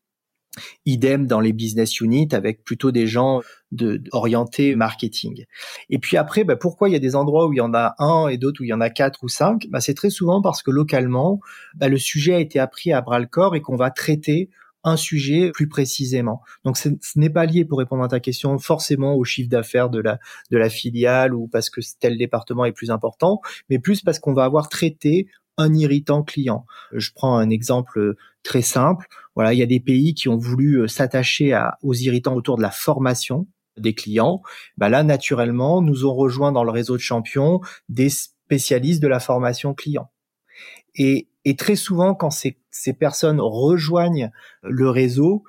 Idem 0.85 1.27
dans 1.27 1.41
les 1.41 1.53
business 1.53 2.01
units 2.01 2.29
avec 2.33 2.65
plutôt 2.65 2.93
des 2.93 3.07
gens 3.07 3.41
de, 3.71 4.03
orientés 4.12 4.77
marketing. 4.77 5.45
Et 5.88 5.99
puis 5.99 6.17
après, 6.17 6.45
bah, 6.45 6.57
pourquoi 6.57 6.88
il 6.88 6.93
y 6.93 6.97
a 6.97 7.01
des 7.01 7.17
endroits 7.17 7.47
où 7.47 7.53
il 7.53 7.57
y 7.57 7.62
en 7.62 7.75
a 7.75 7.95
un 7.99 8.29
et 8.29 8.37
d'autres 8.37 8.61
où 8.61 8.65
il 8.65 8.69
y 8.69 8.75
en 8.75 8.81
a 8.81 8.91
quatre 8.91 9.25
ou 9.25 9.29
cinq? 9.29 9.67
Bah, 9.71 9.81
C'est 9.81 9.95
très 9.95 10.11
souvent 10.11 10.43
parce 10.43 10.62
que 10.62 10.71
localement, 10.71 11.41
bah, 11.75 11.88
le 11.88 11.99
sujet 11.99 12.35
a 12.35 12.38
été 12.38 12.59
appris 12.59 12.93
à 12.93 13.01
bras 13.01 13.19
le 13.19 13.27
corps 13.27 13.57
et 13.57 13.61
qu'on 13.61 13.77
va 13.77 13.91
traiter 13.91 14.51
un 14.85 14.97
sujet 14.97 15.51
plus 15.55 15.69
précisément. 15.69 16.43
Donc 16.65 16.77
ce 16.77 16.88
n'est 17.17 17.31
pas 17.31 17.47
lié 17.47 17.65
pour 17.65 17.79
répondre 17.79 18.03
à 18.03 18.09
ta 18.09 18.21
question 18.21 18.59
forcément 18.59 19.15
au 19.15 19.25
chiffre 19.25 19.49
d'affaires 19.49 19.91
de 19.91 20.01
la 20.01 20.19
de 20.51 20.59
la 20.59 20.69
filiale 20.69 21.35
ou 21.35 21.47
parce 21.47 21.71
que 21.71 21.81
tel 22.01 22.19
département 22.19 22.65
est 22.65 22.73
plus 22.73 22.91
important, 22.91 23.41
mais 23.71 23.79
plus 23.79 24.03
parce 24.03 24.19
qu'on 24.19 24.35
va 24.35 24.45
avoir 24.45 24.69
traité 24.69 25.29
un 25.59 25.73
irritant 25.75 26.23
client. 26.23 26.67
Je 26.93 27.11
prends 27.15 27.37
un 27.37 27.51
exemple 27.51 28.17
très 28.42 28.62
simple. 28.62 29.07
Voilà, 29.35 29.52
il 29.52 29.59
y 29.59 29.62
a 29.62 29.66
des 29.66 29.81
pays 29.81 30.14
qui 30.14 30.28
ont 30.28 30.37
voulu 30.37 30.81
euh, 30.81 30.88
s'attacher 30.88 31.59
aux 31.83 31.94
irritants 31.94 32.35
autour 32.35 32.57
de 32.57 32.62
la 32.62 32.70
formation 32.70 33.46
des 33.78 33.94
clients. 33.94 34.42
Bah 34.76 34.88
là, 34.88 35.02
naturellement, 35.02 35.81
nous 35.81 36.05
ont 36.05 36.14
rejoint 36.14 36.52
dans 36.52 36.64
le 36.64 36.70
réseau 36.70 36.96
de 36.96 37.02
champions 37.02 37.61
des 37.88 38.11
spécialistes 38.11 39.02
de 39.02 39.09
la 39.09 39.20
formation 39.20 39.74
client. 39.74 40.11
Et, 40.94 41.28
très 41.57 41.76
souvent, 41.76 42.14
quand 42.14 42.31
ces 42.31 42.92
personnes 42.92 43.40
rejoignent 43.40 44.31
le 44.62 44.90
réseau, 44.90 45.42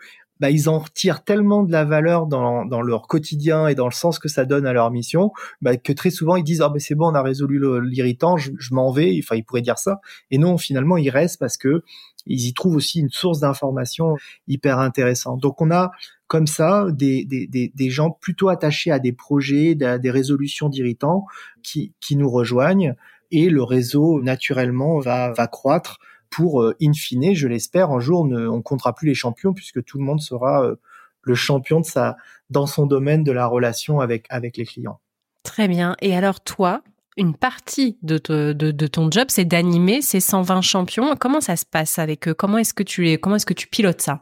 bah, 0.44 0.50
ils 0.50 0.68
en 0.68 0.80
retirent 0.80 1.24
tellement 1.24 1.64
de 1.64 1.72
la 1.72 1.86
valeur 1.86 2.28
dans, 2.28 2.82
leur 2.82 3.08
quotidien 3.08 3.70
et 3.70 3.76
dans 3.76 3.86
le 3.86 3.94
sens 3.94 4.20
que 4.20 4.28
ça 4.28 4.44
donne 4.44 4.66
à 4.66 4.74
leur 4.74 4.92
mission, 4.92 5.32
bah, 5.62 5.78
que 5.78 5.94
très 5.94 6.10
souvent 6.10 6.36
ils 6.36 6.44
disent 6.44 6.60
ah 6.60 6.68
ben 6.68 6.82
c'est 6.82 6.96
bon 6.96 7.12
on 7.12 7.16
a 7.16 7.22
résolu 7.22 7.62
l'irritant, 7.82 8.36
je, 8.36 8.52
m'en 8.72 8.92
vais. 8.92 9.18
Enfin 9.24 9.38
ils 9.38 9.46
pourraient 9.46 9.62
dire 9.62 9.78
ça, 9.78 10.02
et 10.32 10.38
non 10.38 10.58
finalement 10.58 10.98
ils 10.98 11.10
restent 11.10 11.40
parce 11.40 11.56
que 11.56 11.84
ils 12.26 12.46
y 12.46 12.54
trouvent 12.54 12.76
aussi 12.76 13.00
une 13.00 13.10
source 13.10 13.40
d'information 13.40 14.18
hyper 14.50 14.80
intéressante. 14.80 15.40
Donc 15.40 15.62
on 15.62 15.72
a 15.72 15.92
comme 16.28 16.48
ça 16.48 16.88
des, 16.92 17.90
gens 17.90 18.12
plutôt 18.12 18.50
attachés 18.50 18.92
à 18.92 19.00
des 19.00 19.14
projets, 19.14 19.82
à 19.82 19.98
des 19.98 20.12
résolutions 20.12 20.68
d'irritants 20.68 21.26
qui, 21.62 21.94
nous 22.18 22.30
rejoignent 22.30 22.96
et 23.32 23.50
le 23.50 23.64
réseau 23.64 24.22
naturellement 24.22 25.00
va 25.00 25.48
croître 25.50 26.00
pour, 26.34 26.64
euh, 26.64 26.76
in 26.82 26.94
fine, 26.94 27.36
je 27.36 27.48
l'espère, 27.48 27.92
un 27.92 28.00
jour, 28.00 28.26
ne, 28.26 28.48
on 28.48 28.64
comptera 28.64 28.96
plus 28.96 29.08
les 29.08 29.14
champions 29.14 29.54
puisque 29.54 29.84
tout 29.84 30.00
le 30.00 30.04
monde 30.04 30.20
sera 30.20 30.66
euh, 30.66 30.76
le 31.22 31.36
champion 31.36 31.80
de 31.80 31.86
sa, 31.86 32.18
dans 32.50 32.66
son 32.66 32.88
domaine 32.88 33.24
de 33.24 33.32
la 33.32 33.46
relation 33.46 34.00
avec, 34.00 34.26
avec 34.30 34.58
les 34.58 34.66
clients. 34.66 35.00
Très 35.44 35.68
bien. 35.68 35.96
Et 36.02 36.16
alors 36.16 36.42
toi, 36.42 36.82
une 37.18 37.36
partie 37.36 37.98
de, 38.02 38.18
de, 38.18 38.88
ton 38.88 39.12
job, 39.12 39.26
c'est 39.30 39.46
d'animer 39.46 40.02
ces 40.02 40.20
120 40.20 40.62
champions. 40.62 41.16
Comment 41.20 41.40
ça 41.40 41.56
se 41.56 41.66
passe 41.66 42.00
avec 42.00 42.28
eux? 42.28 42.34
Comment 42.34 42.58
est-ce 42.58 42.74
que 42.74 42.84
tu 42.84 43.18
comment 43.20 43.36
est-ce 43.36 43.46
que 43.46 43.54
tu 43.54 43.68
pilotes 43.68 44.02
ça? 44.02 44.22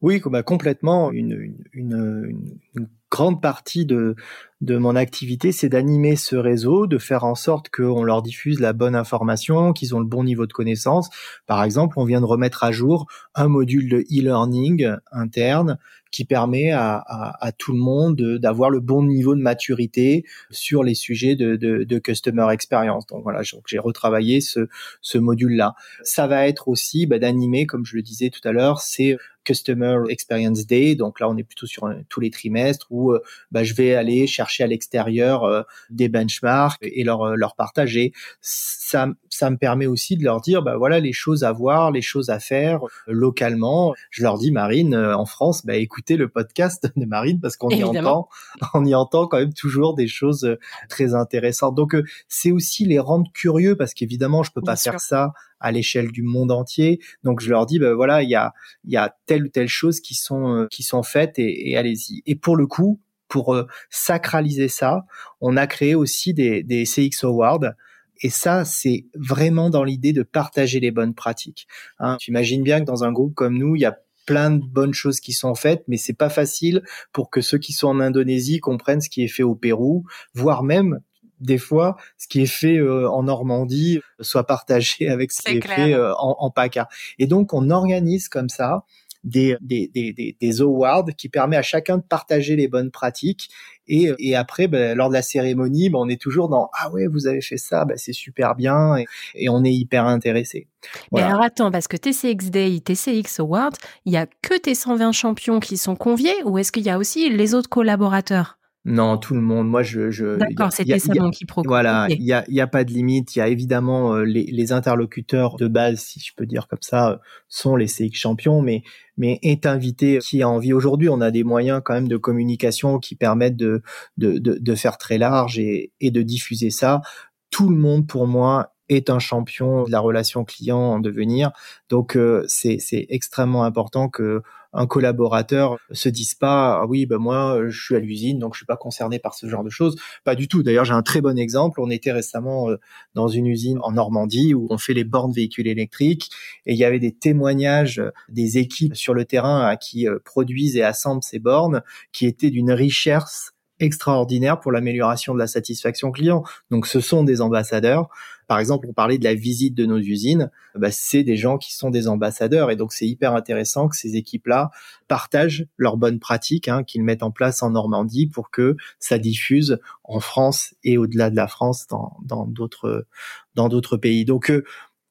Oui, 0.00 0.22
bah, 0.24 0.42
complètement. 0.42 1.12
Une, 1.12 1.54
une, 1.72 2.34
une, 2.74 2.88
grande 3.10 3.40
partie 3.40 3.86
de, 3.86 4.16
de 4.60 4.76
mon 4.76 4.96
activité, 4.96 5.52
c'est 5.52 5.68
d'animer 5.68 6.16
ce 6.16 6.36
réseau, 6.36 6.86
de 6.86 6.98
faire 6.98 7.24
en 7.24 7.34
sorte 7.34 7.68
qu'on 7.70 8.02
leur 8.02 8.22
diffuse 8.22 8.60
la 8.60 8.72
bonne 8.72 8.96
information, 8.96 9.72
qu'ils 9.72 9.94
ont 9.94 10.00
le 10.00 10.06
bon 10.06 10.24
niveau 10.24 10.46
de 10.46 10.52
connaissance. 10.52 11.08
Par 11.46 11.62
exemple, 11.62 11.98
on 11.98 12.04
vient 12.04 12.20
de 12.20 12.26
remettre 12.26 12.64
à 12.64 12.72
jour 12.72 13.06
un 13.34 13.48
module 13.48 13.88
de 13.88 13.98
e-learning 13.98 14.96
interne 15.12 15.78
qui 16.10 16.24
permet 16.24 16.70
à, 16.70 17.04
à, 17.06 17.52
tout 17.52 17.72
le 17.72 17.78
monde 17.78 18.16
d'avoir 18.16 18.70
le 18.70 18.80
bon 18.80 19.02
niveau 19.02 19.34
de 19.34 19.42
maturité 19.42 20.24
sur 20.50 20.82
les 20.82 20.94
sujets 20.94 21.36
de, 21.36 21.56
de, 21.56 21.84
de 21.84 21.98
customer 21.98 22.46
experience. 22.50 23.06
Donc 23.06 23.22
voilà, 23.22 23.42
j'ai 23.42 23.78
retravaillé 23.78 24.40
ce, 24.40 24.68
ce 25.02 25.18
module-là. 25.18 25.74
Ça 26.02 26.26
va 26.26 26.48
être 26.48 26.68
aussi 26.68 27.06
bah, 27.06 27.18
d'animer, 27.18 27.66
comme 27.66 27.84
je 27.84 27.96
le 27.96 28.02
disais 28.02 28.30
tout 28.30 28.46
à 28.48 28.52
l'heure, 28.52 28.80
c'est 28.80 29.18
Customer 29.48 30.00
Experience 30.10 30.66
Day. 30.66 30.94
Donc 30.94 31.20
là, 31.20 31.28
on 31.30 31.36
est 31.38 31.42
plutôt 31.42 31.66
sur 31.66 31.88
tous 32.10 32.20
les 32.20 32.30
trimestres 32.30 32.86
où 32.90 33.12
euh, 33.12 33.22
bah, 33.50 33.64
je 33.64 33.72
vais 33.72 33.94
aller 33.94 34.26
chercher 34.26 34.62
à 34.62 34.66
l'extérieur 34.66 35.44
euh, 35.44 35.62
des 35.88 36.10
benchmarks 36.10 36.78
et 36.82 37.02
leur, 37.02 37.22
euh, 37.22 37.34
leur 37.34 37.56
partager. 37.56 38.12
Ça, 38.42 39.08
ça 39.30 39.48
me 39.48 39.56
permet 39.56 39.86
aussi 39.86 40.18
de 40.18 40.24
leur 40.24 40.42
dire, 40.42 40.62
bah 40.62 40.76
voilà 40.76 41.00
les 41.00 41.14
choses 41.14 41.44
à 41.44 41.52
voir, 41.52 41.92
les 41.92 42.02
choses 42.02 42.28
à 42.28 42.40
faire 42.40 42.80
localement. 43.06 43.94
Je 44.10 44.22
leur 44.22 44.36
dis, 44.36 44.52
Marine, 44.52 44.94
en 44.94 45.24
France, 45.24 45.64
bah 45.64 45.76
écoutez 45.76 46.18
le 46.18 46.28
podcast 46.28 46.92
de 46.94 47.06
Marine 47.06 47.40
parce 47.40 47.56
qu'on 47.56 47.70
y 47.70 47.82
entend, 47.82 48.28
on 48.74 48.84
y 48.84 48.94
entend 48.94 49.28
quand 49.28 49.38
même 49.38 49.54
toujours 49.54 49.94
des 49.94 50.08
choses 50.08 50.58
très 50.90 51.14
intéressantes. 51.14 51.74
Donc 51.74 51.96
c'est 52.28 52.50
aussi 52.50 52.84
les 52.84 52.98
rendre 52.98 53.30
curieux 53.32 53.76
parce 53.76 53.94
qu'évidemment, 53.94 54.42
je 54.42 54.52
peux 54.52 54.62
pas 54.62 54.76
faire 54.76 55.00
ça 55.00 55.32
à 55.60 55.72
l'échelle 55.72 56.10
du 56.10 56.22
monde 56.22 56.50
entier. 56.50 57.00
Donc 57.24 57.40
je 57.40 57.50
leur 57.50 57.66
dis, 57.66 57.78
ben 57.78 57.94
voilà, 57.94 58.22
il 58.22 58.30
y 58.30 58.34
a, 58.34 58.52
y 58.84 58.96
a 58.96 59.14
telle 59.26 59.44
ou 59.44 59.48
telle 59.48 59.68
chose 59.68 60.00
qui 60.00 60.14
sont, 60.14 60.54
euh, 60.54 60.66
qui 60.70 60.82
sont 60.82 61.02
faites 61.02 61.38
et, 61.38 61.76
allez-y. 61.76 62.22
Et 62.26 62.34
pour 62.34 62.56
le 62.56 62.66
coup, 62.66 63.00
pour 63.28 63.54
euh, 63.54 63.66
sacraliser 63.90 64.68
ça, 64.68 65.04
on 65.40 65.56
a 65.56 65.66
créé 65.66 65.94
aussi 65.94 66.34
des, 66.34 66.62
des 66.62 66.84
CX 66.84 67.24
Awards. 67.24 67.72
Et 68.20 68.30
ça, 68.30 68.64
c'est 68.64 69.06
vraiment 69.14 69.70
dans 69.70 69.84
l'idée 69.84 70.12
de 70.12 70.22
partager 70.22 70.80
les 70.80 70.90
bonnes 70.90 71.14
pratiques. 71.14 71.68
Hein, 72.00 72.16
tu 72.18 72.30
imagines 72.30 72.64
bien 72.64 72.80
que 72.80 72.84
dans 72.84 73.04
un 73.04 73.12
groupe 73.12 73.34
comme 73.34 73.56
nous, 73.56 73.76
il 73.76 73.82
y 73.82 73.84
a 73.84 73.96
plein 74.28 74.50
de 74.50 74.62
bonnes 74.62 74.92
choses 74.92 75.20
qui 75.20 75.32
sont 75.32 75.54
faites, 75.54 75.84
mais 75.88 75.96
c'est 75.96 76.12
pas 76.12 76.28
facile 76.28 76.82
pour 77.12 77.30
que 77.30 77.40
ceux 77.40 77.56
qui 77.56 77.72
sont 77.72 77.88
en 77.88 77.98
Indonésie 77.98 78.60
comprennent 78.60 79.00
ce 79.00 79.08
qui 79.08 79.22
est 79.22 79.28
fait 79.28 79.42
au 79.42 79.54
Pérou, 79.54 80.04
voire 80.34 80.64
même 80.64 81.00
des 81.40 81.58
fois, 81.58 81.96
ce 82.16 82.28
qui 82.28 82.42
est 82.42 82.46
fait 82.46 82.78
euh, 82.78 83.08
en 83.10 83.24
Normandie 83.24 84.00
soit 84.20 84.44
partagé 84.44 85.08
avec 85.08 85.32
ce 85.32 85.42
qui 85.42 85.58
est 85.58 85.66
fait 85.66 85.94
euh, 85.94 86.14
en, 86.14 86.36
en, 86.38 86.50
PACA. 86.50 86.88
Et 87.18 87.26
donc, 87.26 87.52
on 87.52 87.70
organise 87.70 88.28
comme 88.28 88.48
ça 88.48 88.84
des, 89.24 89.56
des, 89.60 89.90
des, 89.92 90.36
des, 90.40 90.60
awards 90.60 91.06
qui 91.16 91.28
permet 91.28 91.56
à 91.56 91.62
chacun 91.62 91.98
de 91.98 92.02
partager 92.02 92.56
les 92.56 92.68
bonnes 92.68 92.90
pratiques 92.90 93.50
Et, 93.86 94.12
et 94.18 94.36
après, 94.36 94.68
ben, 94.68 94.96
lors 94.96 95.08
de 95.08 95.14
la 95.14 95.22
cérémonie, 95.22 95.90
ben, 95.90 95.98
on 95.98 96.08
est 96.08 96.20
toujours 96.20 96.48
dans 96.48 96.70
ah 96.78 96.90
ouais, 96.90 97.06
vous 97.06 97.26
avez 97.26 97.40
fait 97.40 97.56
ça, 97.56 97.84
ben, 97.84 97.96
c'est 97.96 98.12
super 98.12 98.54
bien, 98.54 98.96
et, 98.96 99.06
et, 99.34 99.48
on 99.48 99.64
est 99.64 99.72
hyper 99.72 100.06
intéressé. 100.06 100.68
Mais 101.12 101.22
alors 101.22 101.42
attends, 101.42 101.70
parce 101.70 101.88
que 101.88 101.96
TCX 101.96 102.50
Day, 102.50 102.80
TCX 102.80 103.40
Awards, 103.40 103.72
il 104.04 104.12
y 104.12 104.16
a 104.16 104.26
que 104.42 104.56
tes 104.56 104.74
120 104.74 105.12
champions 105.12 105.60
qui 105.60 105.76
sont 105.76 105.96
conviés, 105.96 106.34
ou 106.44 106.58
est-ce 106.58 106.72
qu'il 106.72 106.84
y 106.84 106.90
a 106.90 106.98
aussi 106.98 107.28
les 107.28 107.54
autres 107.54 107.68
collaborateurs? 107.68 108.57
Non, 108.88 109.18
tout 109.18 109.34
le 109.34 109.42
monde. 109.42 109.68
Moi, 109.68 109.82
je. 109.82 110.10
je 110.10 110.38
D'accord, 110.38 110.72
c'était 110.72 110.98
ça 110.98 111.12
mon 111.14 111.30
quiproquo. 111.30 111.68
Voilà, 111.68 112.06
il 112.08 112.22
y, 112.22 112.32
a, 112.32 112.66
pas 112.66 112.84
de 112.84 112.90
limite. 112.90 113.36
Il 113.36 113.38
y 113.38 113.42
a 113.42 113.48
évidemment 113.48 114.14
euh, 114.14 114.24
les, 114.24 114.44
les, 114.44 114.72
interlocuteurs 114.72 115.56
de 115.56 115.68
base, 115.68 115.98
si 115.98 116.20
je 116.20 116.32
peux 116.34 116.46
dire 116.46 116.68
comme 116.68 116.78
ça, 116.80 117.10
euh, 117.10 117.16
sont 117.48 117.76
les 117.76 117.86
CX 117.86 118.14
champions, 118.14 118.62
mais 118.62 118.82
mais 119.18 119.38
est 119.42 119.66
invité 119.66 120.20
qui 120.20 120.42
a 120.42 120.48
envie. 120.48 120.72
Aujourd'hui, 120.72 121.10
on 121.10 121.20
a 121.20 121.30
des 121.30 121.44
moyens 121.44 121.82
quand 121.84 121.92
même 121.92 122.08
de 122.08 122.16
communication 122.16 122.98
qui 122.98 123.14
permettent 123.14 123.56
de 123.56 123.82
de, 124.16 124.38
de, 124.38 124.56
de 124.58 124.74
faire 124.74 124.96
très 124.96 125.18
large 125.18 125.58
et, 125.58 125.92
et 126.00 126.10
de 126.10 126.22
diffuser 126.22 126.70
ça. 126.70 127.02
Tout 127.50 127.68
le 127.68 127.76
monde, 127.76 128.06
pour 128.06 128.26
moi, 128.26 128.72
est 128.88 129.10
un 129.10 129.18
champion 129.18 129.84
de 129.84 129.90
la 129.90 130.00
relation 130.00 130.44
client 130.44 130.78
en 130.78 130.98
devenir. 130.98 131.50
Donc 131.90 132.16
euh, 132.16 132.42
c'est 132.48 132.78
extrêmement 133.10 133.64
important 133.64 134.08
que 134.08 134.42
un 134.78 134.86
collaborateur 134.86 135.76
se 135.90 136.08
dise 136.08 136.34
pas 136.34 136.80
ah 136.80 136.86
oui 136.86 137.04
ben 137.04 137.18
moi 137.18 137.68
je 137.68 137.82
suis 137.82 137.96
à 137.96 137.98
l'usine 137.98 138.38
donc 138.38 138.54
je 138.54 138.58
suis 138.58 138.66
pas 138.66 138.76
concerné 138.76 139.18
par 139.18 139.34
ce 139.34 139.48
genre 139.48 139.64
de 139.64 139.70
choses 139.70 139.96
pas 140.24 140.36
du 140.36 140.46
tout 140.46 140.62
d'ailleurs 140.62 140.84
j'ai 140.84 140.94
un 140.94 141.02
très 141.02 141.20
bon 141.20 141.36
exemple 141.36 141.80
on 141.80 141.90
était 141.90 142.12
récemment 142.12 142.70
euh, 142.70 142.76
dans 143.14 143.26
une 143.26 143.46
usine 143.46 143.78
en 143.82 143.92
Normandie 143.92 144.54
où 144.54 144.68
on 144.70 144.78
fait 144.78 144.94
les 144.94 145.04
bornes 145.04 145.32
véhicules 145.32 145.66
électriques 145.66 146.30
et 146.64 146.72
il 146.74 146.78
y 146.78 146.84
avait 146.84 147.00
des 147.00 147.12
témoignages 147.12 148.00
des 148.28 148.58
équipes 148.58 148.94
sur 148.94 149.14
le 149.14 149.24
terrain 149.24 149.76
qui 149.76 150.06
euh, 150.06 150.18
produisent 150.24 150.76
et 150.76 150.84
assemblent 150.84 151.24
ces 151.24 151.40
bornes 151.40 151.82
qui 152.12 152.26
étaient 152.26 152.50
d'une 152.50 152.70
richesse 152.70 153.52
extraordinaire 153.80 154.60
pour 154.60 154.72
l'amélioration 154.72 155.34
de 155.34 155.38
la 155.38 155.46
satisfaction 155.46 156.10
client. 156.10 156.42
Donc 156.70 156.86
ce 156.86 157.00
sont 157.00 157.24
des 157.24 157.40
ambassadeurs. 157.40 158.08
Par 158.48 158.58
exemple, 158.58 158.86
on 158.88 158.94
parlait 158.94 159.18
de 159.18 159.24
la 159.24 159.34
visite 159.34 159.74
de 159.74 159.86
nos 159.86 159.98
usines, 159.98 160.50
bah, 160.74 160.90
c'est 160.90 161.22
des 161.22 161.36
gens 161.36 161.58
qui 161.58 161.76
sont 161.76 161.90
des 161.90 162.08
ambassadeurs 162.08 162.70
et 162.70 162.76
donc 162.76 162.92
c'est 162.92 163.06
hyper 163.06 163.34
intéressant 163.34 163.88
que 163.88 163.96
ces 163.96 164.16
équipes-là 164.16 164.70
partagent 165.06 165.66
leurs 165.76 165.98
bonnes 165.98 166.18
pratiques 166.18 166.66
hein, 166.66 166.82
qu'ils 166.82 167.04
mettent 167.04 167.22
en 167.22 167.30
place 167.30 167.62
en 167.62 167.70
Normandie 167.70 168.26
pour 168.26 168.50
que 168.50 168.76
ça 168.98 169.18
diffuse 169.18 169.78
en 170.02 170.18
France 170.18 170.74
et 170.82 170.96
au-delà 170.96 171.28
de 171.30 171.36
la 171.36 171.46
France 171.46 171.86
dans 171.88 172.46
d'autres 172.46 173.96
pays. 173.98 174.24
Donc 174.24 174.50
euh, 174.50 174.64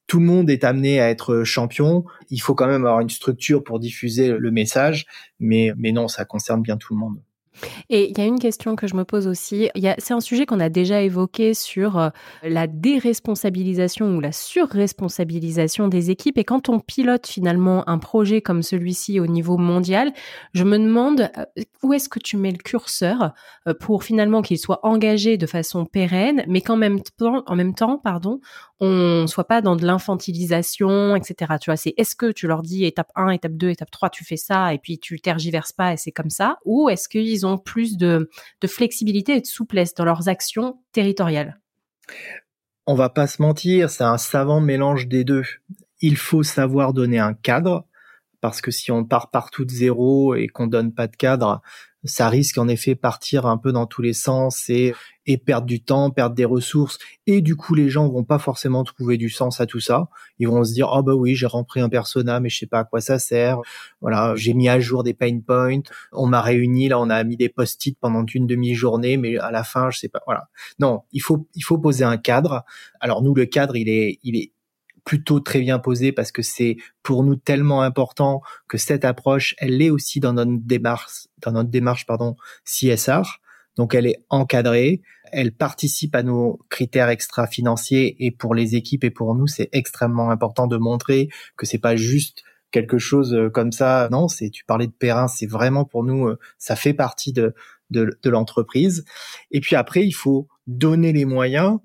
tout 0.08 0.18
le 0.18 0.26
monde 0.26 0.50
est 0.50 0.64
amené 0.64 1.00
à 1.00 1.08
être 1.08 1.44
champion. 1.44 2.04
Il 2.30 2.40
faut 2.40 2.54
quand 2.54 2.66
même 2.66 2.86
avoir 2.86 3.00
une 3.00 3.10
structure 3.10 3.62
pour 3.62 3.78
diffuser 3.78 4.30
le 4.30 4.50
message, 4.50 5.06
mais 5.38 5.72
mais 5.76 5.92
non, 5.92 6.08
ça 6.08 6.24
concerne 6.24 6.62
bien 6.62 6.76
tout 6.76 6.94
le 6.94 6.98
monde. 6.98 7.20
Et 7.90 8.10
il 8.10 8.18
y 8.18 8.20
a 8.20 8.24
une 8.24 8.38
question 8.38 8.76
que 8.76 8.86
je 8.86 8.94
me 8.94 9.04
pose 9.04 9.26
aussi. 9.26 9.70
C'est 9.98 10.14
un 10.14 10.20
sujet 10.20 10.46
qu'on 10.46 10.60
a 10.60 10.68
déjà 10.68 11.00
évoqué 11.02 11.54
sur 11.54 11.98
euh, 11.98 12.08
la 12.42 12.66
déresponsabilisation 12.66 14.16
ou 14.16 14.20
la 14.20 14.32
surresponsabilisation 14.32 15.88
des 15.88 16.10
équipes. 16.10 16.38
Et 16.38 16.44
quand 16.44 16.68
on 16.68 16.80
pilote 16.80 17.26
finalement 17.26 17.88
un 17.88 17.98
projet 17.98 18.40
comme 18.40 18.62
celui-ci 18.62 19.20
au 19.20 19.26
niveau 19.26 19.56
mondial, 19.56 20.12
je 20.54 20.64
me 20.64 20.78
demande 20.78 21.30
euh, 21.38 21.62
où 21.82 21.92
est-ce 21.92 22.08
que 22.08 22.18
tu 22.18 22.36
mets 22.36 22.52
le 22.52 22.58
curseur 22.58 23.32
euh, 23.66 23.74
pour 23.74 24.04
finalement 24.04 24.42
qu'il 24.42 24.58
soit 24.58 24.80
engagé 24.84 25.36
de 25.36 25.46
façon 25.46 25.84
pérenne, 25.84 26.44
mais 26.46 26.60
qu'en 26.60 26.76
même 26.76 27.00
temps, 27.02 27.42
en 27.46 27.56
même 27.56 27.74
temps, 27.74 27.98
pardon, 27.98 28.40
on 28.80 29.26
soit 29.26 29.44
pas 29.44 29.60
dans 29.60 29.76
de 29.76 29.84
l'infantilisation, 29.84 31.16
etc. 31.16 31.54
Tu 31.60 31.70
vois, 31.70 31.76
c'est 31.76 31.94
est-ce 31.96 32.14
que 32.14 32.30
tu 32.30 32.46
leur 32.46 32.62
dis 32.62 32.84
étape 32.84 33.10
1, 33.16 33.30
étape 33.30 33.52
2, 33.52 33.70
étape 33.70 33.90
3, 33.90 34.10
tu 34.10 34.24
fais 34.24 34.36
ça 34.36 34.72
et 34.72 34.78
puis 34.78 34.98
tu 34.98 35.20
tergiverses 35.20 35.72
pas 35.72 35.92
et 35.92 35.96
c'est 35.96 36.12
comme 36.12 36.30
ça, 36.30 36.58
ou 36.64 36.88
est-ce 36.88 37.08
qu'ils 37.08 37.46
ont 37.46 37.47
plus 37.56 37.96
de, 37.96 38.28
flexibilité 38.66 39.36
et 39.36 39.40
de 39.40 39.46
souplesse 39.46 39.94
dans 39.94 40.04
leurs 40.04 40.28
actions 40.28 40.82
territoriales 40.92 41.58
On 42.86 42.94
va 42.94 43.08
pas 43.08 43.26
se 43.26 43.40
mentir, 43.40 43.88
c'est 43.88 44.04
un 44.04 44.18
savant 44.18 44.60
mélange 44.60 45.08
des 45.08 45.24
deux. 45.24 45.44
Il 46.00 46.16
faut 46.16 46.42
savoir 46.42 46.92
donner 46.92 47.18
un 47.18 47.32
cadre, 47.32 47.86
parce 48.40 48.60
que 48.60 48.70
si 48.70 48.92
on 48.92 49.04
part 49.04 49.30
partout 49.30 49.64
de 49.64 49.70
zéro 49.70 50.34
et 50.34 50.48
qu'on 50.48 50.66
donne 50.66 50.92
pas 50.92 51.06
de 51.06 51.16
cadre, 51.16 51.62
ça 52.04 52.28
risque 52.28 52.58
en 52.58 52.68
effet 52.68 52.94
partir 52.94 53.46
un 53.46 53.58
peu 53.58 53.72
dans 53.72 53.86
tous 53.86 54.02
les 54.02 54.12
sens 54.12 54.70
et, 54.70 54.94
et 55.26 55.36
perdre 55.36 55.66
du 55.66 55.82
temps, 55.82 56.10
perdre 56.10 56.34
des 56.34 56.44
ressources. 56.44 56.98
Et 57.26 57.40
du 57.40 57.56
coup, 57.56 57.74
les 57.74 57.88
gens 57.88 58.08
vont 58.08 58.24
pas 58.24 58.38
forcément 58.38 58.84
trouver 58.84 59.16
du 59.16 59.28
sens 59.28 59.60
à 59.60 59.66
tout 59.66 59.80
ça. 59.80 60.08
Ils 60.38 60.48
vont 60.48 60.64
se 60.64 60.72
dire, 60.72 60.90
oh 60.92 61.02
bah 61.02 61.14
oui, 61.14 61.34
j'ai 61.34 61.46
rempli 61.46 61.80
un 61.80 61.88
persona, 61.88 62.40
mais 62.40 62.48
je 62.48 62.58
sais 62.58 62.66
pas 62.66 62.80
à 62.80 62.84
quoi 62.84 63.00
ça 63.00 63.18
sert. 63.18 63.58
Voilà, 64.00 64.34
j'ai 64.36 64.54
mis 64.54 64.68
à 64.68 64.78
jour 64.78 65.02
des 65.02 65.14
pain 65.14 65.40
points. 65.40 65.82
On 66.12 66.26
m'a 66.26 66.40
réuni, 66.40 66.88
là, 66.88 67.00
on 67.00 67.10
a 67.10 67.22
mis 67.24 67.36
des 67.36 67.48
post-it 67.48 67.98
pendant 68.00 68.24
une 68.24 68.46
demi-journée, 68.46 69.16
mais 69.16 69.36
à 69.38 69.50
la 69.50 69.64
fin, 69.64 69.90
je 69.90 69.98
sais 69.98 70.08
pas. 70.08 70.20
Voilà. 70.24 70.48
Non, 70.78 71.02
il 71.12 71.20
faut, 71.20 71.48
il 71.54 71.62
faut 71.62 71.78
poser 71.78 72.04
un 72.04 72.16
cadre. 72.16 72.64
Alors 73.00 73.22
nous, 73.22 73.34
le 73.34 73.46
cadre, 73.46 73.76
il 73.76 73.88
est, 73.88 74.20
il 74.22 74.36
est, 74.36 74.52
plutôt 75.08 75.40
très 75.40 75.60
bien 75.60 75.78
posé 75.78 76.12
parce 76.12 76.32
que 76.32 76.42
c'est 76.42 76.76
pour 77.02 77.24
nous 77.24 77.34
tellement 77.34 77.80
important 77.80 78.42
que 78.68 78.76
cette 78.76 79.06
approche, 79.06 79.54
elle 79.56 79.80
est 79.80 79.88
aussi 79.88 80.20
dans 80.20 80.34
notre 80.34 80.52
démarche, 80.52 81.28
dans 81.42 81.52
notre 81.52 81.70
démarche 81.70 82.04
pardon, 82.04 82.36
CSR. 82.66 83.40
Donc 83.76 83.94
elle 83.94 84.06
est 84.06 84.18
encadrée, 84.28 85.00
elle 85.32 85.52
participe 85.52 86.14
à 86.14 86.22
nos 86.22 86.58
critères 86.68 87.08
extra-financiers 87.08 88.22
et 88.22 88.30
pour 88.30 88.54
les 88.54 88.76
équipes 88.76 89.02
et 89.02 89.10
pour 89.10 89.34
nous, 89.34 89.46
c'est 89.46 89.70
extrêmement 89.72 90.30
important 90.30 90.66
de 90.66 90.76
montrer 90.76 91.30
que 91.56 91.64
c'est 91.64 91.78
pas 91.78 91.96
juste 91.96 92.42
quelque 92.70 92.98
chose 92.98 93.32
euh, 93.32 93.48
comme 93.48 93.72
ça. 93.72 94.10
Non, 94.12 94.28
c'est 94.28 94.50
tu 94.50 94.66
parlais 94.66 94.88
de 94.88 94.92
Perrin, 94.92 95.26
c'est 95.26 95.46
vraiment 95.46 95.86
pour 95.86 96.04
nous, 96.04 96.26
euh, 96.26 96.38
ça 96.58 96.76
fait 96.76 96.92
partie 96.92 97.32
de 97.32 97.54
de, 97.88 98.18
de 98.22 98.28
l'entreprise. 98.28 99.06
Et 99.52 99.60
puis 99.60 99.74
après, 99.74 100.04
il 100.04 100.12
faut 100.12 100.48
donner 100.66 101.14
les 101.14 101.24
moyens 101.24 101.78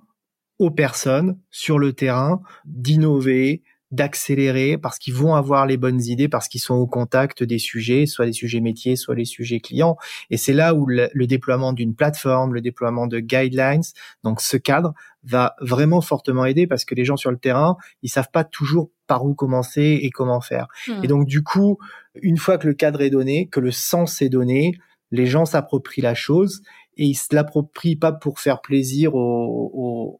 aux 0.60 0.72
personnes 0.72 1.40
sur 1.50 1.80
le 1.80 1.94
terrain 1.94 2.42
d'innover, 2.66 3.64
d'accélérer 3.94 4.80
parce 4.80 4.98
qu'ils 4.98 5.14
vont 5.14 5.36
avoir 5.36 5.68
les 5.68 5.78
bonnes 5.78 6.02
idées, 6.02 6.28
parce 6.28 6.48
qu'ils 6.48 6.62
sont 6.62 6.74
au 6.74 6.88
contact 6.88 7.44
des 7.44 7.60
sujets, 7.60 8.08
soit 8.08 8.26
les 8.26 8.34
sujets 8.34 8.60
métiers, 8.60 8.96
soit 8.96 9.14
les 9.14 9.26
sujets 9.26 9.60
clients. 9.60 9.98
Et 10.32 10.38
c'est 10.38 10.54
là 10.54 10.74
où 10.74 10.88
le, 10.88 11.10
déploiement 11.28 11.74
d'une 11.74 11.94
plateforme, 11.94 12.56
le 12.56 12.62
déploiement 12.62 13.06
de 13.06 13.20
guidelines, 13.20 13.84
donc 14.24 14.42
ce 14.42 14.58
cadre, 14.58 14.94
va 15.24 15.56
vraiment 15.62 16.02
fortement 16.02 16.44
aider 16.46 16.66
parce 16.66 16.86
que 16.86 16.96
les 16.96 17.06
gens 17.06 17.18
sur 17.18 17.30
le 17.30 17.38
terrain, 17.38 17.78
ils 18.02 18.10
savent 18.10 18.32
pas 18.34 18.44
toujours 18.44 18.90
par 19.06 19.26
où 19.26 19.36
commencer 19.36 20.00
et 20.02 20.10
comment 20.10 20.42
faire. 20.42 20.68
Hmm. 20.88 21.04
Et 21.04 21.08
donc 21.08 21.28
du 21.28 21.44
coup, 21.44 21.78
une 22.16 22.38
fois 22.38 22.58
que 22.58 22.68
le 22.68 22.74
cadre 22.74 23.02
est 23.02 23.12
donné, 23.12 23.48
que 23.48 23.60
le 23.60 23.72
sens 23.72 24.24
est 24.24 24.30
donné, 24.30 24.74
les 25.12 25.28
gens 25.28 25.46
s'approprient 25.46 26.02
la 26.02 26.16
chose 26.16 26.64
et 26.98 27.06
ils 27.06 27.16
se 27.16 27.34
l'approprient 27.34 27.96
pas 27.96 28.12
pour 28.12 28.40
faire 28.40 28.62
plaisir 28.62 29.16
aux, 29.16 30.20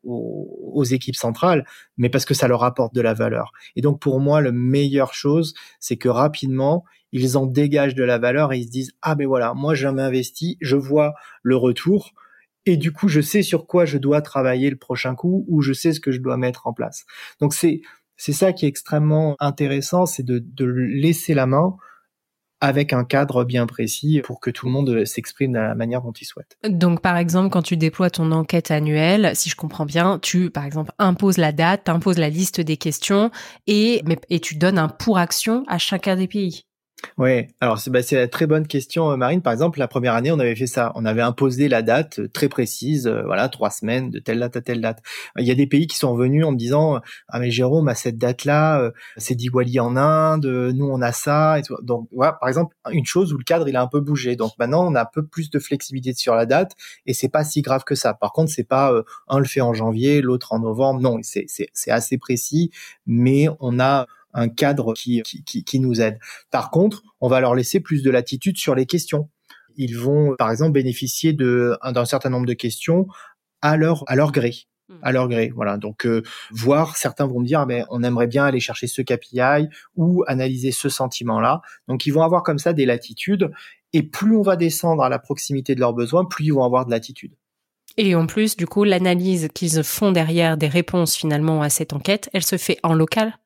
équipes 0.92 1.16
centrales, 1.16 1.66
mais 1.98 2.10
parce 2.10 2.26
que 2.26 2.34
ça 2.34 2.48
leur 2.48 2.64
apporte 2.64 2.94
de 2.94 3.00
la 3.00 3.14
valeur. 3.14 3.54
Et 3.78 3.82
donc 3.82 4.02
pour 4.02 4.20
moi, 4.20 4.42
la 4.42 4.52
meilleure 4.52 5.14
chose, 5.14 5.54
c'est 5.80 5.96
que 5.96 6.10
rapidement, 6.10 6.84
ils 7.14 7.38
en 7.38 7.46
dégagent 7.46 7.96
de 7.96 8.04
la 8.04 8.18
valeur 8.18 8.52
et 8.52 8.58
ils 8.58 8.66
se 8.66 8.72
disent 8.72 8.92
ah 9.02 9.16
ben 9.16 9.26
voilà, 9.26 9.54
moi 9.54 9.76
je 9.76 9.88
m'investis, 9.88 10.58
je 10.60 10.76
vois 10.76 11.14
le 11.42 11.56
retour 11.56 12.12
et 12.66 12.76
du 12.76 12.92
coup 12.92 13.08
je 13.08 13.22
sais 13.22 13.44
sur 13.44 13.66
quoi 13.66 13.86
je 13.86 13.98
dois 13.98 14.22
travailler 14.22 14.70
le 14.70 14.78
prochain 14.78 15.16
coup 15.16 15.46
ou 15.48 15.62
je 15.62 15.74
sais 15.74 15.94
ce 15.94 16.00
que 16.00 16.12
je 16.12 16.20
dois 16.20 16.38
mettre 16.38 16.68
en 16.68 16.74
place. 16.74 17.06
Donc 17.40 17.54
c'est 17.54 17.82
c'est 18.18 18.34
ça 18.34 18.54
qui 18.54 18.66
est 18.66 18.70
extrêmement 18.70 19.36
intéressant, 19.40 20.06
c'est 20.06 20.24
de, 20.24 20.40
de 20.40 20.66
laisser 20.66 21.34
la 21.34 21.46
main 21.46 21.76
avec 22.64 22.94
un 22.94 23.04
cadre 23.04 23.44
bien 23.44 23.68
précis 23.68 24.22
pour 24.24 24.40
que 24.40 24.50
tout 24.50 24.68
le 24.68 24.72
monde 24.72 25.04
s'exprime 25.04 25.52
de 25.52 25.58
la 25.58 25.76
manière 25.76 26.02
dont 26.02 26.14
il 26.14 26.24
souhaite. 26.24 26.58
Donc, 26.66 27.02
par 27.02 27.18
exemple, 27.18 27.50
quand 27.50 27.62
tu 27.62 27.76
déploies 27.76 28.10
ton 28.10 28.32
enquête 28.32 28.72
annuelle, 28.72 29.32
si 29.34 29.50
je 29.50 29.58
comprends 29.58 29.86
bien, 29.86 30.18
tu, 30.18 30.50
par 30.50 30.64
exemple, 30.64 30.94
imposes 30.98 31.38
la 31.38 31.52
date, 31.52 31.90
imposes 31.90 32.18
la 32.18 32.30
liste 32.30 32.62
des 32.62 32.78
questions 32.78 33.32
et, 33.68 34.02
et 34.30 34.40
tu 34.40 34.56
donnes 34.56 34.78
un 34.78 34.88
pour 34.88 35.18
action 35.18 35.66
à 35.68 35.78
chacun 35.78 36.16
des 36.16 36.30
pays. 36.30 36.64
Ouais, 37.18 37.50
alors 37.60 37.80
c'est 37.80 37.92
bah, 37.92 38.00
la 38.12 38.28
très 38.28 38.48
bonne 38.48 38.66
question, 38.68 39.12
euh, 39.12 39.18
Marine. 39.18 39.42
Par 39.42 39.54
exemple, 39.54 39.80
la 39.80 39.88
première 39.88 40.14
année, 40.16 40.32
on 40.32 40.40
avait 40.40 40.56
fait 40.56 40.68
ça. 40.68 40.92
On 40.96 41.06
avait 41.06 41.22
imposé 41.22 41.68
la 41.68 41.82
date 41.82 42.20
euh, 42.20 42.28
très 42.28 42.50
précise, 42.50 43.08
euh, 43.08 43.24
voilà, 43.24 43.50
trois 43.50 43.70
semaines 43.70 44.10
de 44.10 44.20
telle 44.20 44.40
date 44.40 44.56
à 44.56 44.62
telle 44.62 44.82
date. 44.82 45.02
Il 45.38 45.46
y 45.46 45.52
a 45.52 45.56
des 45.56 45.68
pays 45.68 45.88
qui 45.88 45.98
sont 45.98 46.16
venus 46.16 46.46
en 46.46 46.52
me 46.52 46.58
disant, 46.58 47.02
ah 47.28 47.40
mais 47.40 47.52
Jérôme, 47.52 47.88
à 47.88 47.96
cette 47.96 48.18
date-là, 48.18 48.92
c'est 49.18 49.36
Diwali 49.36 49.80
en 49.80 49.96
Inde, 49.96 50.46
nous 50.46 50.86
on 50.86 51.02
a 51.02 51.12
ça. 51.12 51.60
Et 51.60 51.64
Donc 51.82 52.08
voilà, 52.12 52.34
par 52.34 52.50
exemple, 52.50 52.76
une 52.92 53.06
chose 53.06 53.34
où 53.34 53.38
le 53.38 53.44
cadre 53.44 53.68
il 53.68 53.76
a 53.76 53.82
un 53.82 53.88
peu 53.88 54.00
bougé. 54.00 54.36
Donc 54.36 54.52
maintenant, 54.60 54.86
on 54.90 54.96
a 54.96 55.02
un 55.02 55.10
peu 55.12 55.26
plus 55.26 55.50
de 55.50 55.60
flexibilité 55.60 56.14
sur 56.14 56.36
la 56.36 56.46
date 56.46 56.74
et 57.06 57.14
c'est 57.14 57.30
pas 57.30 57.44
si 57.44 57.62
grave 57.62 57.84
que 57.84 57.96
ça. 57.96 58.14
Par 58.14 58.32
contre, 58.32 58.52
c'est 58.52 58.64
pas 58.68 58.94
un 59.28 59.40
le 59.40 59.46
fait 59.46 59.62
en 59.62 59.74
janvier, 59.74 60.22
l'autre 60.22 60.54
en 60.54 60.60
novembre. 60.60 61.02
Non, 61.02 61.20
c'est 61.24 61.92
assez 61.92 62.18
précis, 62.18 62.72
mais 63.06 63.48
on 63.60 63.80
a 63.80 64.08
un 64.34 64.50
cadre 64.50 64.94
qui, 64.94 65.22
qui, 65.24 65.64
qui, 65.64 65.80
nous 65.80 66.02
aide. 66.02 66.20
Par 66.52 66.72
contre, 66.72 67.04
on 67.22 67.28
va 67.28 67.40
leur 67.40 67.56
laisser 67.56 67.80
plus 67.80 68.04
de 68.04 68.10
latitude 68.10 68.58
sur 68.58 68.76
les 68.76 68.86
questions. 68.86 69.30
Ils 69.76 69.98
vont, 69.98 70.36
par 70.38 70.52
exemple, 70.52 70.74
bénéficier 70.74 71.34
de 71.34 71.78
d'un 71.92 72.06
certain 72.06 72.30
nombre 72.30 72.46
de 72.46 72.54
questions 72.54 73.08
à 73.62 73.78
leur 73.78 74.04
à 74.08 74.16
leur 74.16 74.32
gré. 74.32 74.54
à 75.02 75.12
leur 75.12 75.28
gré. 75.28 75.52
Voilà. 75.56 75.78
Donc, 75.78 76.06
euh, 76.06 76.22
voir 76.52 76.98
certains 76.98 77.26
vont 77.26 77.40
me 77.40 77.46
dire, 77.46 77.66
mais 77.66 77.84
on 77.90 78.04
aimerait 78.04 78.28
bien 78.28 78.46
aller 78.46 78.60
chercher 78.60 78.88
ce 78.88 79.02
KPI 79.02 79.70
ou 79.96 80.24
analyser 80.28 80.72
ce 80.72 80.90
sentiment-là. 80.90 81.62
Donc, 81.88 82.06
ils 82.06 82.12
vont 82.12 82.22
avoir 82.22 82.44
comme 82.44 82.60
ça 82.60 82.74
des 82.74 82.86
latitudes. 82.86 83.50
Et 83.94 84.04
plus 84.04 84.36
on 84.36 84.42
va 84.42 84.56
descendre 84.56 85.04
à 85.04 85.10
la 85.10 85.20
proximité 85.20 85.76
de 85.76 85.80
leurs 85.80 85.94
besoins, 85.94 86.26
plus 86.26 86.46
ils 86.46 86.54
vont 86.54 86.64
avoir 86.64 86.86
de 86.86 86.92
latitude. 86.92 87.34
Et 87.98 88.16
en 88.16 88.26
plus, 88.26 88.58
du 88.58 88.66
coup, 88.66 88.84
l'analyse 88.84 89.50
qu'ils 89.54 89.84
font 89.84 90.12
derrière 90.12 90.58
des 90.58 90.68
réponses 90.68 91.16
finalement 91.16 91.62
à 91.62 91.70
cette 91.70 91.94
enquête, 91.94 92.30
elle 92.34 92.44
se 92.44 92.58
fait 92.58 92.80
en 92.84 92.94
local? 92.96 93.38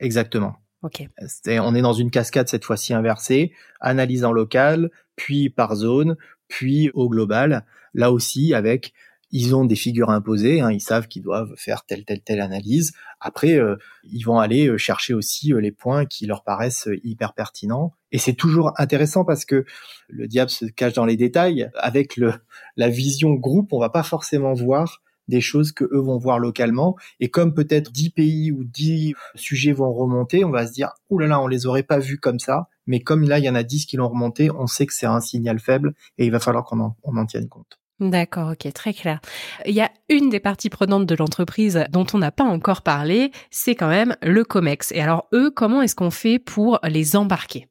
Exactement. 0.00 0.56
Ok. 0.82 1.02
on 1.48 1.74
est 1.74 1.82
dans 1.82 1.92
une 1.92 2.10
cascade 2.10 2.48
cette 2.48 2.64
fois-ci 2.64 2.94
inversée, 2.94 3.52
analyse 3.80 4.24
en 4.24 4.32
local, 4.32 4.90
puis 5.16 5.50
par 5.50 5.74
zone, 5.74 6.16
puis 6.48 6.90
au 6.94 7.08
global. 7.08 7.64
Là 7.94 8.12
aussi, 8.12 8.54
avec 8.54 8.92
ils 9.32 9.56
ont 9.56 9.64
des 9.64 9.74
figures 9.74 10.10
imposées, 10.10 10.60
hein, 10.60 10.70
ils 10.70 10.80
savent 10.80 11.08
qu'ils 11.08 11.22
doivent 11.22 11.52
faire 11.56 11.84
telle 11.84 12.04
telle 12.04 12.22
telle 12.22 12.40
analyse. 12.40 12.92
Après, 13.20 13.54
euh, 13.54 13.76
ils 14.04 14.22
vont 14.22 14.38
aller 14.38 14.68
euh, 14.68 14.78
chercher 14.78 15.14
aussi 15.14 15.52
euh, 15.52 15.60
les 15.60 15.72
points 15.72 16.06
qui 16.06 16.26
leur 16.26 16.44
paraissent 16.44 16.88
hyper 17.02 17.34
pertinents. 17.34 17.94
Et 18.12 18.18
c'est 18.18 18.34
toujours 18.34 18.72
intéressant 18.76 19.24
parce 19.24 19.44
que 19.44 19.64
le 20.08 20.28
diable 20.28 20.50
se 20.50 20.66
cache 20.66 20.92
dans 20.92 21.06
les 21.06 21.16
détails. 21.16 21.70
Avec 21.74 22.16
le, 22.16 22.34
la 22.76 22.88
vision 22.88 23.34
groupe, 23.34 23.72
on 23.72 23.80
va 23.80 23.90
pas 23.90 24.04
forcément 24.04 24.54
voir 24.54 25.02
des 25.28 25.40
choses 25.40 25.72
que 25.72 25.84
eux 25.84 26.00
vont 26.00 26.18
voir 26.18 26.38
localement. 26.38 26.96
Et 27.20 27.28
comme 27.28 27.54
peut-être 27.54 27.92
10 27.92 28.10
pays 28.10 28.52
ou 28.52 28.64
10 28.64 29.14
sujets 29.34 29.72
vont 29.72 29.92
remonter, 29.92 30.44
on 30.44 30.50
va 30.50 30.66
se 30.66 30.72
dire, 30.72 30.92
ouh 31.10 31.18
là 31.18 31.26
là, 31.26 31.40
on 31.40 31.46
les 31.46 31.66
aurait 31.66 31.82
pas 31.82 31.98
vus 31.98 32.18
comme 32.18 32.38
ça. 32.38 32.68
Mais 32.86 33.00
comme 33.00 33.22
là, 33.22 33.38
il 33.38 33.44
y 33.44 33.50
en 33.50 33.54
a 33.54 33.62
10 33.62 33.86
qui 33.86 33.96
l'ont 33.96 34.08
remonté, 34.08 34.50
on 34.50 34.66
sait 34.66 34.86
que 34.86 34.94
c'est 34.94 35.06
un 35.06 35.20
signal 35.20 35.58
faible 35.58 35.94
et 36.18 36.26
il 36.26 36.30
va 36.30 36.40
falloir 36.40 36.64
qu'on 36.64 36.94
on 37.02 37.16
en 37.16 37.26
tienne 37.26 37.48
compte. 37.48 37.78
D'accord, 37.98 38.50
ok, 38.50 38.70
très 38.74 38.92
clair. 38.92 39.20
Il 39.64 39.74
y 39.74 39.80
a 39.80 39.90
une 40.10 40.28
des 40.28 40.40
parties 40.40 40.68
prenantes 40.68 41.06
de 41.06 41.14
l'entreprise 41.14 41.86
dont 41.90 42.06
on 42.12 42.18
n'a 42.18 42.30
pas 42.30 42.44
encore 42.44 42.82
parlé, 42.82 43.30
c'est 43.50 43.74
quand 43.74 43.88
même 43.88 44.16
le 44.20 44.44
COMEX. 44.44 44.92
Et 44.92 45.00
alors 45.00 45.28
eux, 45.32 45.50
comment 45.50 45.80
est-ce 45.80 45.94
qu'on 45.94 46.10
fait 46.10 46.38
pour 46.38 46.78
les 46.84 47.16
embarquer? 47.16 47.68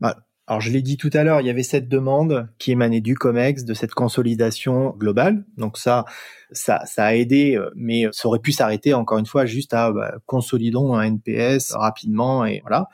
Bah, 0.00 0.16
alors 0.50 0.60
je 0.60 0.72
l'ai 0.72 0.82
dit 0.82 0.96
tout 0.96 1.10
à 1.12 1.22
l'heure, 1.22 1.40
il 1.40 1.46
y 1.46 1.50
avait 1.50 1.62
cette 1.62 1.88
demande 1.88 2.48
qui 2.58 2.72
émanait 2.72 3.00
du 3.00 3.14
COMEX, 3.14 3.64
de 3.64 3.72
cette 3.72 3.94
consolidation 3.94 4.90
globale. 4.98 5.44
Donc 5.58 5.78
ça, 5.78 6.06
ça, 6.50 6.84
ça 6.86 7.04
a 7.04 7.14
aidé, 7.14 7.56
euh, 7.56 7.70
mais 7.76 8.06
ça 8.10 8.26
aurait 8.26 8.40
pu 8.40 8.50
s'arrêter 8.50 8.92
encore 8.92 9.18
une 9.18 9.26
fois 9.26 9.46
juste 9.46 9.74
à 9.74 9.92
bah, 9.92 10.12
consolidons 10.26 10.94
un 10.94 11.04
NPS 11.04 11.74
rapidement 11.74 12.44
et 12.44 12.62
voilà. 12.62 12.88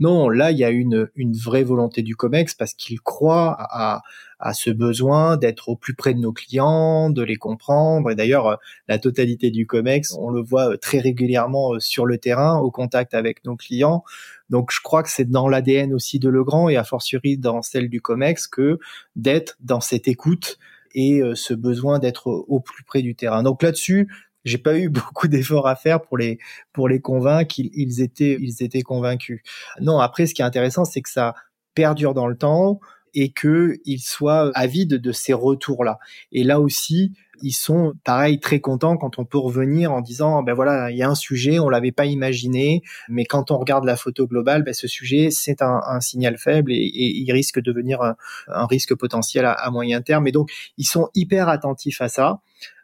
Non, 0.00 0.30
là 0.30 0.52
il 0.52 0.56
y 0.56 0.64
a 0.64 0.70
une, 0.70 1.10
une 1.14 1.34
vraie 1.34 1.64
volonté 1.64 2.00
du 2.00 2.16
COMEX 2.16 2.54
parce 2.54 2.72
qu'il 2.72 2.98
croit 3.02 3.58
à, 3.58 4.00
à 4.42 4.54
ce 4.54 4.70
besoin 4.70 5.36
d'être 5.36 5.68
au 5.68 5.76
plus 5.76 5.94
près 5.94 6.14
de 6.14 6.18
nos 6.18 6.32
clients, 6.32 7.10
de 7.10 7.22
les 7.22 7.36
comprendre. 7.36 8.10
Et 8.10 8.14
d'ailleurs, 8.14 8.46
euh, 8.46 8.56
la 8.88 8.98
totalité 8.98 9.50
du 9.50 9.66
COMEX, 9.66 10.16
on 10.18 10.30
le 10.30 10.42
voit 10.42 10.72
euh, 10.72 10.76
très 10.78 10.98
régulièrement 10.98 11.78
sur 11.78 12.06
le 12.06 12.16
terrain, 12.16 12.58
au 12.58 12.70
contact 12.70 13.12
avec 13.12 13.44
nos 13.44 13.54
clients. 13.54 14.02
Donc 14.52 14.70
je 14.70 14.80
crois 14.82 15.02
que 15.02 15.08
c'est 15.08 15.28
dans 15.28 15.48
l'ADN 15.48 15.94
aussi 15.94 16.18
de 16.18 16.28
Legrand 16.28 16.68
et 16.68 16.76
a 16.76 16.84
fortiori 16.84 17.38
dans 17.38 17.62
celle 17.62 17.88
du 17.88 18.02
COMEX 18.02 18.46
que 18.46 18.78
d'être 19.16 19.56
dans 19.60 19.80
cette 19.80 20.08
écoute 20.08 20.58
et 20.94 21.22
euh, 21.22 21.34
ce 21.34 21.54
besoin 21.54 21.98
d'être 21.98 22.26
au 22.26 22.60
plus 22.60 22.84
près 22.84 23.00
du 23.00 23.14
terrain. 23.14 23.42
Donc 23.42 23.62
là-dessus, 23.62 24.12
j'ai 24.44 24.58
pas 24.58 24.78
eu 24.78 24.88
beaucoup 24.90 25.26
d'efforts 25.26 25.66
à 25.66 25.74
faire 25.74 26.02
pour 26.02 26.18
les 26.18 26.38
pour 26.74 26.86
les 26.86 27.00
convaincre 27.00 27.54
qu'ils 27.54 28.02
étaient 28.02 28.36
ils 28.38 28.62
étaient 28.62 28.82
convaincus. 28.82 29.40
Non, 29.80 29.98
après 29.98 30.26
ce 30.26 30.34
qui 30.34 30.42
est 30.42 30.44
intéressant 30.44 30.84
c'est 30.84 31.00
que 31.00 31.10
ça 31.10 31.34
perdure 31.74 32.12
dans 32.12 32.26
le 32.26 32.36
temps 32.36 32.78
et 33.14 33.32
qu'ils 33.32 34.00
soient 34.00 34.50
avides 34.54 34.94
de 34.94 35.12
ces 35.12 35.32
retours-là. 35.32 35.98
Et 36.32 36.44
là 36.44 36.60
aussi, 36.60 37.12
ils 37.42 37.52
sont 37.52 37.94
pareil 38.04 38.38
très 38.40 38.60
contents 38.60 38.96
quand 38.96 39.18
on 39.18 39.24
peut 39.24 39.38
revenir 39.38 39.92
en 39.92 40.00
disant 40.00 40.42
ben 40.42 40.54
voilà 40.54 40.90
il 40.90 40.96
y 40.96 41.02
a 41.02 41.08
un 41.08 41.14
sujet 41.14 41.58
on 41.58 41.68
l'avait 41.68 41.90
pas 41.90 42.06
imaginé 42.06 42.82
mais 43.08 43.24
quand 43.24 43.50
on 43.50 43.58
regarde 43.58 43.84
la 43.84 43.96
photo 43.96 44.28
globale 44.28 44.62
ben 44.62 44.72
ce 44.72 44.86
sujet 44.86 45.30
c'est 45.30 45.60
un, 45.60 46.00
signal 46.00 46.38
faible 46.38 46.72
et, 46.72 46.90
il 46.94 47.30
risque 47.32 47.58
de 47.58 47.72
devenir 47.72 48.00
un, 48.00 48.66
risque 48.66 48.94
potentiel 48.94 49.44
à, 49.44 49.70
moyen 49.70 50.02
terme 50.02 50.28
et 50.28 50.32
donc 50.32 50.50
ils 50.78 50.86
sont 50.86 51.08
hyper 51.14 51.48
attentifs 51.48 52.00
à 52.00 52.08
ça 52.08 52.40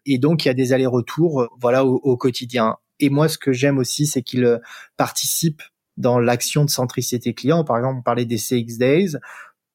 et 0.07 0.19
donc 0.19 0.45
il 0.45 0.49
y 0.49 0.51
a 0.51 0.55
des 0.55 0.73
allers-retours 0.73 1.49
voilà 1.61 1.85
au, 1.85 2.01
au 2.03 2.17
quotidien 2.17 2.77
et 2.99 3.11
moi 3.11 3.29
ce 3.29 3.39
que 3.39 3.53
j'aime 3.53 3.79
aussi 3.79 4.07
c'est 4.07 4.23
qu'ils 4.23 4.61
participent 4.97 5.63
dans 5.99 6.21
l'action 6.21 6.65
de 6.65 6.71
centricité 6.71 7.35
client. 7.35 7.65
Par 7.65 7.77
exemple, 7.77 7.99
on 7.99 8.03
parlait 8.03 8.25
des 8.25 8.39
CX 8.39 8.79
Days 8.79 9.17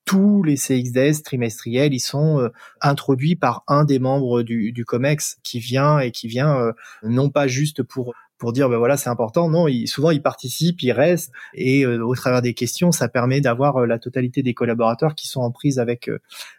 tous 0.05 0.43
les 0.43 0.57
CXDS 0.57 1.23
trimestriels, 1.23 1.93
ils 1.93 1.99
sont 1.99 2.39
euh, 2.39 2.49
introduits 2.81 3.35
par 3.35 3.63
un 3.67 3.85
des 3.85 3.99
membres 3.99 4.43
du, 4.43 4.71
du 4.71 4.85
COMEX 4.85 5.37
qui 5.43 5.59
vient 5.59 5.99
et 5.99 6.11
qui 6.11 6.27
vient 6.27 6.57
euh, 6.57 6.73
non 7.03 7.29
pas 7.29 7.47
juste 7.47 7.83
pour 7.83 8.13
pour 8.37 8.51
dire 8.51 8.67
ben 8.67 8.77
voilà 8.77 8.97
c'est 8.97 9.09
important. 9.09 9.49
Non 9.49 9.69
il, 9.69 9.87
souvent 9.87 10.11
ils 10.11 10.21
participent 10.21 10.81
ils 10.81 10.91
restent 10.91 11.31
et 11.53 11.85
euh, 11.85 12.05
au 12.05 12.13
travers 12.15 12.41
des 12.41 12.53
questions 12.53 12.91
ça 12.91 13.07
permet 13.07 13.39
d'avoir 13.39 13.85
la 13.85 13.99
totalité 13.99 14.43
des 14.43 14.53
collaborateurs 14.53 15.15
qui 15.15 15.27
sont 15.27 15.39
en 15.39 15.51
prise 15.51 15.79
avec 15.79 16.09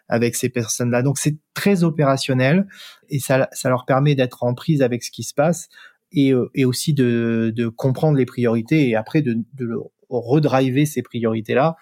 avec 0.07 0.35
ces 0.35 0.49
personnes 0.49 0.89
là 0.89 1.03
donc 1.03 1.19
c'est 1.19 1.37
très 1.53 1.83
opérationnel 1.83 2.67
et 3.09 3.19
ça 3.19 3.47
ça 3.51 3.69
leur 3.69 3.85
permet 3.85 4.15
d'être 4.15 4.43
en 4.43 4.55
prise 4.55 4.81
avec 4.81 5.03
ce 5.03 5.11
qui 5.11 5.23
se 5.23 5.35
passe 5.35 5.69
et, 6.11 6.33
et 6.55 6.65
aussi 6.65 6.93
de, 6.93 7.53
de 7.55 7.67
comprendre 7.67 8.17
les 8.17 8.25
priorités 8.25 8.89
et 8.89 8.95
après 8.95 9.21
de, 9.21 9.37
de 9.53 9.77
redriver 10.09 10.85
ces 10.85 11.03
priorités 11.03 11.53
là 11.53 11.75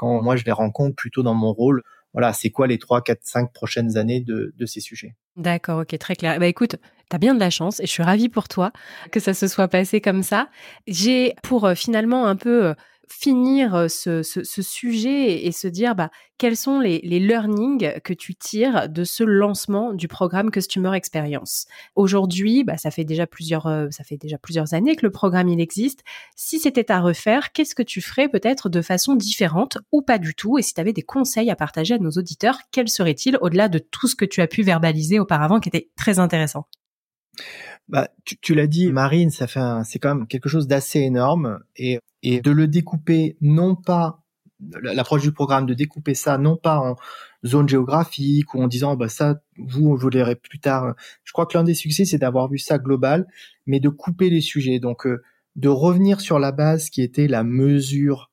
quand 0.00 0.22
moi 0.22 0.34
je 0.34 0.44
les 0.44 0.52
rencontre 0.52 0.96
plutôt 0.96 1.22
dans 1.22 1.34
mon 1.34 1.52
rôle. 1.52 1.82
Voilà, 2.14 2.32
c'est 2.32 2.48
quoi 2.48 2.66
les 2.66 2.78
3, 2.78 3.02
4, 3.02 3.20
5 3.22 3.52
prochaines 3.52 3.98
années 3.98 4.20
de, 4.20 4.52
de 4.56 4.66
ces 4.66 4.80
sujets. 4.80 5.14
D'accord, 5.36 5.80
ok, 5.80 5.96
très 5.98 6.16
clair. 6.16 6.40
Bah 6.40 6.46
écoute, 6.46 6.76
t'as 7.10 7.18
bien 7.18 7.34
de 7.34 7.38
la 7.38 7.50
chance 7.50 7.80
et 7.80 7.86
je 7.86 7.90
suis 7.90 8.02
ravie 8.02 8.30
pour 8.30 8.48
toi 8.48 8.72
que 9.12 9.20
ça 9.20 9.34
se 9.34 9.46
soit 9.46 9.68
passé 9.68 10.00
comme 10.00 10.22
ça. 10.22 10.48
J'ai 10.86 11.34
pour 11.42 11.66
euh, 11.66 11.74
finalement 11.74 12.26
un 12.26 12.34
peu 12.34 12.68
euh, 12.68 12.74
finir 13.12 13.86
ce, 13.90 14.22
sujet 14.22 15.44
et 15.44 15.52
se 15.52 15.68
dire 15.68 15.94
bah, 15.94 16.10
quels 16.38 16.56
sont 16.56 16.80
les, 16.80 17.00
learnings 17.00 18.00
que 18.00 18.14
tu 18.14 18.34
tires 18.34 18.88
de 18.88 19.04
ce 19.04 19.24
lancement 19.24 19.92
du 19.92 20.08
programme 20.08 20.50
Customer 20.50 20.94
Experience? 20.94 21.66
Aujourd'hui, 21.96 22.64
bah, 22.64 22.76
ça 22.76 22.90
fait 22.90 23.04
déjà 23.04 23.26
plusieurs, 23.26 23.64
ça 23.90 24.04
fait 24.04 24.16
déjà 24.16 24.38
plusieurs 24.38 24.74
années 24.74 24.96
que 24.96 25.04
le 25.04 25.12
programme 25.12 25.48
il 25.48 25.60
existe. 25.60 26.02
Si 26.36 26.58
c'était 26.58 26.90
à 26.90 27.00
refaire, 27.00 27.52
qu'est-ce 27.52 27.74
que 27.74 27.82
tu 27.82 28.00
ferais 28.00 28.28
peut-être 28.28 28.68
de 28.68 28.82
façon 28.82 29.14
différente 29.14 29.78
ou 29.92 30.02
pas 30.02 30.18
du 30.18 30.34
tout? 30.34 30.58
Et 30.58 30.62
si 30.62 30.74
tu 30.74 30.80
avais 30.80 30.92
des 30.92 31.02
conseils 31.02 31.50
à 31.50 31.56
partager 31.56 31.94
à 31.94 31.98
nos 31.98 32.10
auditeurs, 32.10 32.58
quels 32.72 32.88
seraient-ils 32.88 33.36
au-delà 33.40 33.68
de 33.68 33.78
tout 33.78 34.08
ce 34.08 34.16
que 34.16 34.24
tu 34.24 34.40
as 34.40 34.46
pu 34.46 34.62
verbaliser 34.62 35.18
auparavant 35.18 35.60
qui 35.60 35.68
était 35.68 35.90
très 35.96 36.18
intéressant? 36.18 36.66
Bah, 37.88 38.08
tu, 38.24 38.54
l'as 38.54 38.66
dit, 38.66 38.92
Marine, 38.92 39.30
ça 39.30 39.46
fait 39.46 39.60
c'est 39.84 39.98
quand 39.98 40.14
même 40.14 40.26
quelque 40.26 40.48
chose 40.48 40.66
d'assez 40.66 41.00
énorme 41.00 41.60
et, 41.76 41.98
et 42.22 42.40
de 42.40 42.50
le 42.50 42.68
découper 42.68 43.36
non 43.40 43.74
pas 43.74 44.20
l'approche 44.82 45.22
du 45.22 45.32
programme 45.32 45.66
de 45.66 45.74
découper 45.74 46.14
ça 46.14 46.38
non 46.38 46.56
pas 46.56 46.78
en 46.78 46.96
zone 47.46 47.68
géographique 47.68 48.54
ou 48.54 48.62
en 48.62 48.68
disant 48.68 48.94
bah 48.94 49.08
ça 49.08 49.40
vous 49.56 49.96
vous 49.96 50.08
verrez 50.10 50.36
plus 50.36 50.58
tard. 50.58 50.94
Je 51.24 51.32
crois 51.32 51.46
que 51.46 51.56
l'un 51.56 51.64
des 51.64 51.74
succès 51.74 52.04
c'est 52.04 52.18
d'avoir 52.18 52.48
vu 52.48 52.58
ça 52.58 52.78
global, 52.78 53.26
mais 53.66 53.80
de 53.80 53.88
couper 53.88 54.30
les 54.30 54.40
sujets. 54.40 54.78
Donc 54.78 55.06
euh, 55.06 55.22
de 55.56 55.68
revenir 55.68 56.20
sur 56.20 56.38
la 56.38 56.52
base 56.52 56.90
qui 56.90 57.02
était 57.02 57.26
la 57.26 57.42
mesure 57.42 58.30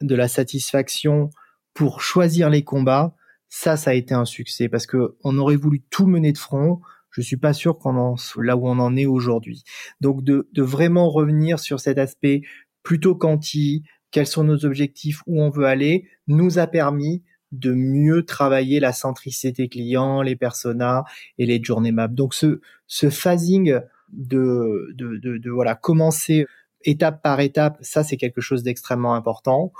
de 0.00 0.14
la 0.14 0.28
satisfaction 0.28 1.30
pour 1.74 2.02
choisir 2.02 2.50
les 2.50 2.64
combats. 2.64 3.14
Ça, 3.48 3.76
ça 3.76 3.90
a 3.90 3.94
été 3.94 4.14
un 4.14 4.24
succès 4.24 4.68
parce 4.68 4.86
que 4.86 5.16
on 5.24 5.36
aurait 5.38 5.56
voulu 5.56 5.82
tout 5.90 6.06
mener 6.06 6.32
de 6.32 6.38
front 6.38 6.80
je 7.10 7.20
suis 7.20 7.36
pas 7.36 7.52
sûr 7.52 7.78
qu'on 7.78 7.96
en 7.96 8.14
là 8.36 8.56
où 8.56 8.68
on 8.68 8.78
en 8.78 8.96
est 8.96 9.06
aujourd'hui. 9.06 9.64
Donc 10.00 10.22
de, 10.24 10.48
de 10.52 10.62
vraiment 10.62 11.10
revenir 11.10 11.58
sur 11.58 11.80
cet 11.80 11.98
aspect 11.98 12.42
plutôt 12.82 13.14
quanti, 13.14 13.84
quels 14.10 14.26
sont 14.26 14.44
nos 14.44 14.64
objectifs, 14.64 15.22
où 15.26 15.42
on 15.42 15.50
veut 15.50 15.66
aller, 15.66 16.08
nous 16.26 16.58
a 16.58 16.66
permis 16.66 17.22
de 17.52 17.72
mieux 17.72 18.24
travailler 18.24 18.80
la 18.80 18.92
centricité 18.92 19.68
client, 19.68 20.22
les 20.22 20.36
personas 20.36 21.04
et 21.38 21.46
les 21.46 21.62
journée 21.62 21.92
maps. 21.92 22.08
Donc 22.08 22.34
ce, 22.34 22.60
ce 22.86 23.10
phasing 23.10 23.80
de, 24.12 24.88
de, 24.94 25.16
de, 25.18 25.38
de 25.38 25.50
voilà 25.50 25.74
commencer 25.74 26.46
étape 26.84 27.22
par 27.22 27.40
étape, 27.40 27.76
ça 27.80 28.04
c'est 28.04 28.16
quelque 28.16 28.40
chose 28.40 28.62
d'extrêmement 28.62 29.14
important. 29.14 29.72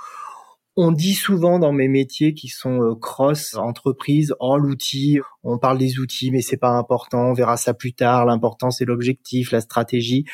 On 0.77 0.91
dit 0.91 1.13
souvent 1.13 1.59
dans 1.59 1.73
mes 1.73 1.89
métiers 1.89 2.33
qui 2.33 2.47
sont 2.47 2.81
euh, 2.81 2.95
cross 2.95 3.55
entreprise, 3.55 4.33
oh 4.39 4.57
l'outil, 4.57 5.19
on 5.43 5.57
parle 5.57 5.77
des 5.77 5.99
outils 5.99 6.31
mais 6.31 6.41
c'est 6.41 6.57
pas 6.57 6.69
important, 6.69 7.29
on 7.29 7.33
verra 7.33 7.57
ça 7.57 7.73
plus 7.73 7.93
tard. 7.93 8.25
L'important 8.25 8.71
c'est 8.71 8.85
l'objectif, 8.85 9.51
la 9.51 9.61
stratégie. 9.61 10.25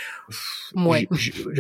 Ouais, 0.76 1.08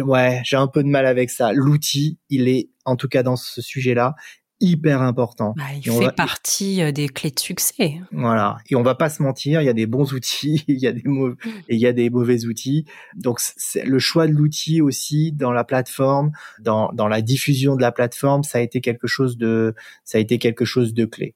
ouais, 0.03 0.41
j'ai 0.43 0.57
un 0.57 0.67
peu 0.67 0.83
de 0.83 0.89
mal 0.89 1.07
avec 1.07 1.31
ça. 1.31 1.53
L'outil, 1.53 2.19
il 2.29 2.47
est 2.47 2.69
en 2.85 2.95
tout 2.95 3.07
cas 3.07 3.23
dans 3.23 3.35
ce 3.35 3.61
sujet-là, 3.61 4.15
hyper 4.59 5.01
important. 5.01 5.53
Bah, 5.57 5.63
il 5.75 5.91
fait 5.91 6.15
partie 6.15 6.81
euh, 6.81 6.91
des 6.91 7.07
clés 7.07 7.31
de 7.31 7.39
succès. 7.39 8.01
Voilà. 8.11 8.57
Et 8.69 8.75
on 8.75 8.83
va 8.83 8.95
pas 8.95 9.09
se 9.09 9.21
mentir, 9.21 9.61
il 9.61 9.65
y 9.65 9.69
a 9.69 9.73
des 9.73 9.85
bons 9.85 10.13
outils, 10.13 10.63
il 10.67 10.79
y 10.79 10.87
a 10.87 10.91
des 10.91 11.07
mauvais, 11.07 11.35
mm. 11.43 11.49
et 11.69 11.75
il 11.75 11.79
y 11.79 11.87
a 11.87 11.93
des 11.93 12.09
mauvais 12.09 12.45
outils. 12.45 12.85
Donc, 13.15 13.39
c'est 13.39 13.85
le 13.85 13.99
choix 13.99 14.27
de 14.27 14.33
l'outil 14.33 14.81
aussi 14.81 15.31
dans 15.31 15.51
la 15.51 15.63
plateforme, 15.63 16.31
dans, 16.59 16.91
dans 16.93 17.07
la 17.07 17.21
diffusion 17.21 17.75
de 17.75 17.81
la 17.81 17.91
plateforme, 17.91 18.43
ça 18.43 18.57
a 18.57 18.61
été 18.61 18.81
quelque 18.81 19.07
chose 19.07 19.37
de, 19.37 19.75
ça 20.03 20.17
a 20.17 20.21
été 20.21 20.39
quelque 20.39 20.65
chose 20.65 20.93
de 20.93 21.05
clé. 21.05 21.35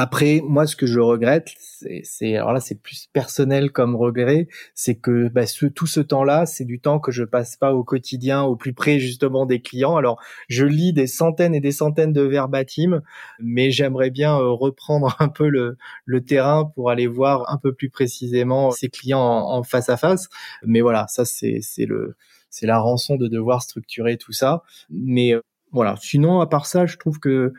Après, 0.00 0.40
moi, 0.44 0.64
ce 0.68 0.76
que 0.76 0.86
je 0.86 1.00
regrette, 1.00 1.48
c'est 1.58 2.36
alors 2.36 2.52
là, 2.52 2.60
c'est 2.60 2.80
plus 2.80 3.08
personnel 3.12 3.72
comme 3.72 3.96
regret, 3.96 4.46
c'est 4.72 4.94
que 4.94 5.26
bah, 5.26 5.44
ce, 5.44 5.66
tout 5.66 5.88
ce 5.88 5.98
temps-là, 5.98 6.46
c'est 6.46 6.64
du 6.64 6.78
temps 6.78 7.00
que 7.00 7.10
je 7.10 7.24
passe 7.24 7.56
pas 7.56 7.74
au 7.74 7.82
quotidien, 7.82 8.42
au 8.42 8.54
plus 8.54 8.72
près 8.72 9.00
justement 9.00 9.44
des 9.44 9.60
clients. 9.60 9.96
Alors, 9.96 10.22
je 10.48 10.64
lis 10.64 10.92
des 10.92 11.08
centaines 11.08 11.52
et 11.52 11.58
des 11.58 11.72
centaines 11.72 12.12
de 12.12 12.22
verbatim, 12.22 13.02
mais 13.40 13.72
j'aimerais 13.72 14.10
bien 14.10 14.38
euh, 14.38 14.52
reprendre 14.52 15.16
un 15.18 15.28
peu 15.28 15.48
le, 15.48 15.76
le 16.04 16.24
terrain 16.24 16.70
pour 16.76 16.90
aller 16.90 17.08
voir 17.08 17.52
un 17.52 17.56
peu 17.58 17.74
plus 17.74 17.90
précisément 17.90 18.70
ces 18.70 18.90
clients 18.90 19.18
en, 19.18 19.64
face 19.64 19.88
à 19.88 19.96
face. 19.96 20.28
Mais 20.62 20.80
voilà, 20.80 21.08
ça 21.08 21.24
c'est 21.24 21.60
le 21.86 22.14
c'est 22.50 22.66
la 22.66 22.78
rançon 22.78 23.16
de 23.16 23.26
devoir 23.26 23.62
structurer 23.62 24.16
tout 24.16 24.32
ça. 24.32 24.62
Mais 24.90 25.34
euh, 25.34 25.40
voilà, 25.72 25.96
sinon 26.00 26.40
à 26.40 26.46
part 26.46 26.66
ça, 26.66 26.86
je 26.86 26.96
trouve 26.98 27.18
que 27.18 27.52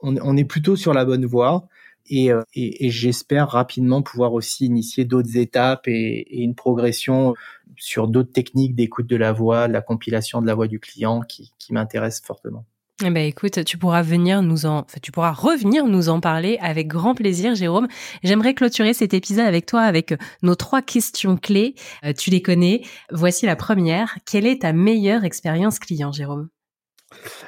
on, 0.00 0.16
on 0.22 0.38
est 0.38 0.44
plutôt 0.46 0.74
sur 0.74 0.94
la 0.94 1.04
bonne 1.04 1.26
voie. 1.26 1.68
Euh, 2.10 2.42
et, 2.54 2.86
et, 2.86 2.90
j'espère 2.90 3.48
rapidement 3.48 4.02
pouvoir 4.02 4.32
aussi 4.32 4.66
initier 4.66 5.04
d'autres 5.04 5.36
étapes 5.36 5.86
et, 5.86 6.26
et, 6.28 6.42
une 6.42 6.54
progression 6.54 7.34
sur 7.76 8.08
d'autres 8.08 8.32
techniques 8.32 8.74
d'écoute 8.74 9.06
de 9.06 9.16
la 9.16 9.32
voix, 9.32 9.68
de 9.68 9.72
la 9.72 9.82
compilation 9.82 10.42
de 10.42 10.46
la 10.46 10.54
voix 10.54 10.68
du 10.68 10.80
client 10.80 11.20
qui, 11.20 11.52
qui 11.58 11.72
m'intéressent 11.72 12.26
fortement. 12.26 12.66
Eh 13.04 13.10
ben 13.10 13.26
écoute, 13.26 13.64
tu 13.64 13.78
pourras 13.78 14.02
venir 14.02 14.42
nous 14.42 14.66
en, 14.66 14.80
enfin, 14.80 14.98
tu 15.02 15.10
pourras 15.10 15.32
revenir 15.32 15.86
nous 15.86 16.08
en 16.08 16.20
parler 16.20 16.58
avec 16.60 16.86
grand 16.86 17.14
plaisir, 17.14 17.54
Jérôme. 17.54 17.88
J'aimerais 18.22 18.54
clôturer 18.54 18.94
cet 18.94 19.12
épisode 19.12 19.46
avec 19.46 19.66
toi 19.66 19.80
avec 19.80 20.14
nos 20.42 20.54
trois 20.54 20.82
questions 20.82 21.36
clés. 21.36 21.74
Euh, 22.04 22.12
tu 22.12 22.30
les 22.30 22.42
connais. 22.42 22.82
Voici 23.10 23.46
la 23.46 23.56
première. 23.56 24.18
Quelle 24.24 24.46
est 24.46 24.62
ta 24.62 24.72
meilleure 24.72 25.24
expérience 25.24 25.78
client, 25.80 26.12
Jérôme? 26.12 26.48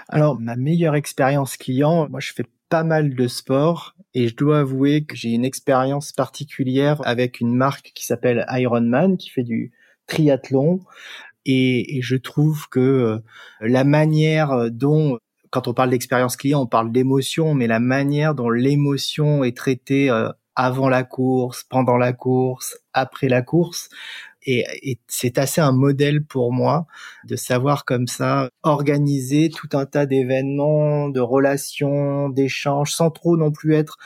Alors 0.08 0.40
ma 0.40 0.56
meilleure 0.56 0.94
expérience 0.94 1.56
client, 1.56 2.08
moi 2.10 2.20
je 2.20 2.32
fais 2.32 2.44
pas 2.74 2.82
mal 2.82 3.14
de 3.14 3.28
sport 3.28 3.94
et 4.14 4.26
je 4.26 4.34
dois 4.34 4.58
avouer 4.58 5.04
que 5.04 5.14
j'ai 5.14 5.28
une 5.28 5.44
expérience 5.44 6.10
particulière 6.10 7.00
avec 7.04 7.38
une 7.38 7.54
marque 7.54 7.92
qui 7.94 8.04
s'appelle 8.04 8.44
Ironman 8.50 9.16
qui 9.16 9.30
fait 9.30 9.44
du 9.44 9.70
triathlon. 10.08 10.80
Et, 11.46 12.00
je 12.02 12.16
trouve 12.16 12.68
que 12.68 12.80
euh, 12.80 13.18
la 13.60 13.84
manière 13.84 14.72
dont 14.72 15.20
quand 15.50 15.68
on 15.68 15.72
parle 15.72 15.90
d'expérience 15.90 16.34
client, 16.36 16.62
on 16.62 16.66
parle 16.66 16.90
d'émotion, 16.90 17.54
mais 17.54 17.68
la 17.68 17.78
manière 17.78 18.34
dont 18.34 18.50
l'émotion 18.50 19.44
est 19.44 19.56
traitée 19.56 20.10
euh, 20.10 20.30
avant 20.56 20.88
la 20.88 21.04
course, 21.04 21.62
pendant 21.62 21.96
la 21.96 22.12
course, 22.12 22.76
après 22.92 23.28
la 23.28 23.42
course, 23.42 23.88
et, 24.46 24.98
c'est 25.08 25.38
assez 25.38 25.60
un 25.60 25.72
modèle 25.72 26.24
pour 26.24 26.52
moi 26.52 26.86
de 27.24 27.36
savoir 27.36 27.84
comme 27.84 28.06
ça 28.06 28.50
organiser 28.62 29.50
tout 29.50 29.68
un 29.72 29.86
tas 29.86 30.06
d'événements, 30.06 31.08
de 31.08 31.20
relations, 31.20 32.28
d'échanges, 32.28 32.92
sans 32.92 33.10
trop 33.10 33.36
non 33.36 33.52
plus 33.52 33.74
être 33.74 33.98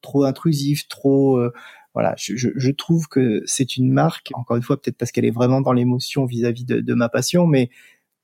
trop 0.00 0.24
intrusif, 0.24 0.88
trop 0.88 1.38
euh, 1.38 1.52
voilà. 1.94 2.14
Je, 2.16 2.70
trouve 2.70 3.08
que 3.08 3.42
c'est 3.46 3.76
une 3.76 3.92
marque, 3.92 4.30
encore 4.34 4.56
une 4.56 4.62
fois 4.62 4.80
peut-être 4.80 4.96
parce 4.96 5.10
qu'elle 5.10 5.24
est 5.24 5.30
vraiment 5.30 5.60
dans 5.60 5.72
l'émotion 5.72 6.24
vis-à-vis 6.24 6.64
de, 6.64 6.94
ma 6.94 7.08
passion, 7.08 7.46
mais 7.46 7.70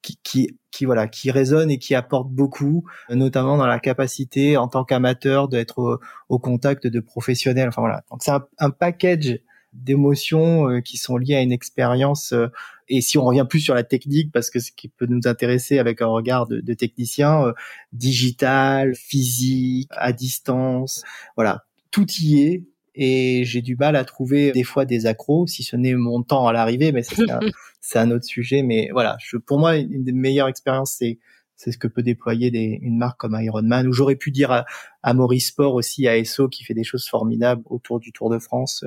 qui, 0.02 0.56
qui, 0.70 0.84
voilà, 0.84 1.08
qui 1.08 1.32
résonne 1.32 1.70
et 1.70 1.78
qui 1.78 1.96
apporte 1.96 2.30
beaucoup, 2.30 2.84
notamment 3.10 3.56
dans 3.56 3.66
la 3.66 3.80
capacité 3.80 4.56
en 4.56 4.68
tant 4.68 4.84
qu'amateur 4.84 5.48
d'être 5.48 6.00
au, 6.28 6.38
contact 6.38 6.86
de 6.86 7.00
professionnels. 7.00 7.68
Enfin 7.68 7.82
voilà. 7.82 8.04
Donc 8.10 8.22
c'est 8.22 8.30
un, 8.30 8.46
un 8.58 8.70
package 8.70 9.40
d'émotions 9.82 10.68
euh, 10.70 10.80
qui 10.80 10.96
sont 10.96 11.16
liées 11.16 11.34
à 11.34 11.42
une 11.42 11.52
expérience. 11.52 12.32
Euh, 12.32 12.48
et 12.88 13.00
si 13.00 13.18
on 13.18 13.24
revient 13.24 13.46
plus 13.48 13.60
sur 13.60 13.74
la 13.74 13.82
technique, 13.82 14.32
parce 14.32 14.50
que 14.50 14.60
ce 14.60 14.70
qui 14.72 14.88
peut 14.88 15.06
nous 15.06 15.22
intéresser 15.26 15.78
avec 15.78 16.02
un 16.02 16.06
regard 16.06 16.46
de, 16.46 16.60
de 16.60 16.74
technicien, 16.74 17.46
euh, 17.46 17.52
digital, 17.92 18.94
physique, 18.94 19.88
à 19.92 20.12
distance, 20.12 21.02
voilà, 21.36 21.64
tout 21.90 22.06
y 22.20 22.42
est. 22.42 22.64
Et 22.94 23.44
j'ai 23.44 23.60
du 23.60 23.76
mal 23.76 23.94
à 23.94 24.04
trouver 24.04 24.52
des 24.52 24.62
fois 24.62 24.86
des 24.86 25.04
accros, 25.04 25.46
si 25.46 25.62
ce 25.62 25.76
n'est 25.76 25.94
mon 25.94 26.22
temps 26.22 26.46
à 26.48 26.52
l'arrivée, 26.52 26.92
mais 26.92 27.02
c'est 27.02 27.30
un, 27.30 27.40
un, 27.94 28.10
autre 28.10 28.24
sujet. 28.24 28.62
Mais 28.62 28.88
voilà, 28.92 29.16
je, 29.20 29.36
pour 29.36 29.58
moi, 29.58 29.76
une 29.76 30.02
des 30.02 30.12
meilleures 30.12 30.48
expériences, 30.48 30.96
c'est 30.98 31.18
c'est 31.58 31.72
ce 31.72 31.78
que 31.78 31.88
peut 31.88 32.02
déployer 32.02 32.50
des, 32.50 32.78
une 32.82 32.98
marque 32.98 33.18
comme 33.18 33.36
Ironman. 33.40 33.86
Ou 33.88 33.92
j'aurais 33.92 34.16
pu 34.16 34.30
dire 34.30 34.52
à, 34.52 34.66
à 35.02 35.14
Maurice 35.14 35.48
Sport 35.48 35.74
aussi, 35.74 36.06
à 36.06 36.16
ESSO, 36.18 36.48
qui 36.48 36.64
fait 36.64 36.74
des 36.74 36.84
choses 36.84 37.08
formidables 37.08 37.62
autour 37.64 37.98
du 37.98 38.12
Tour 38.12 38.28
de 38.28 38.38
France 38.38 38.84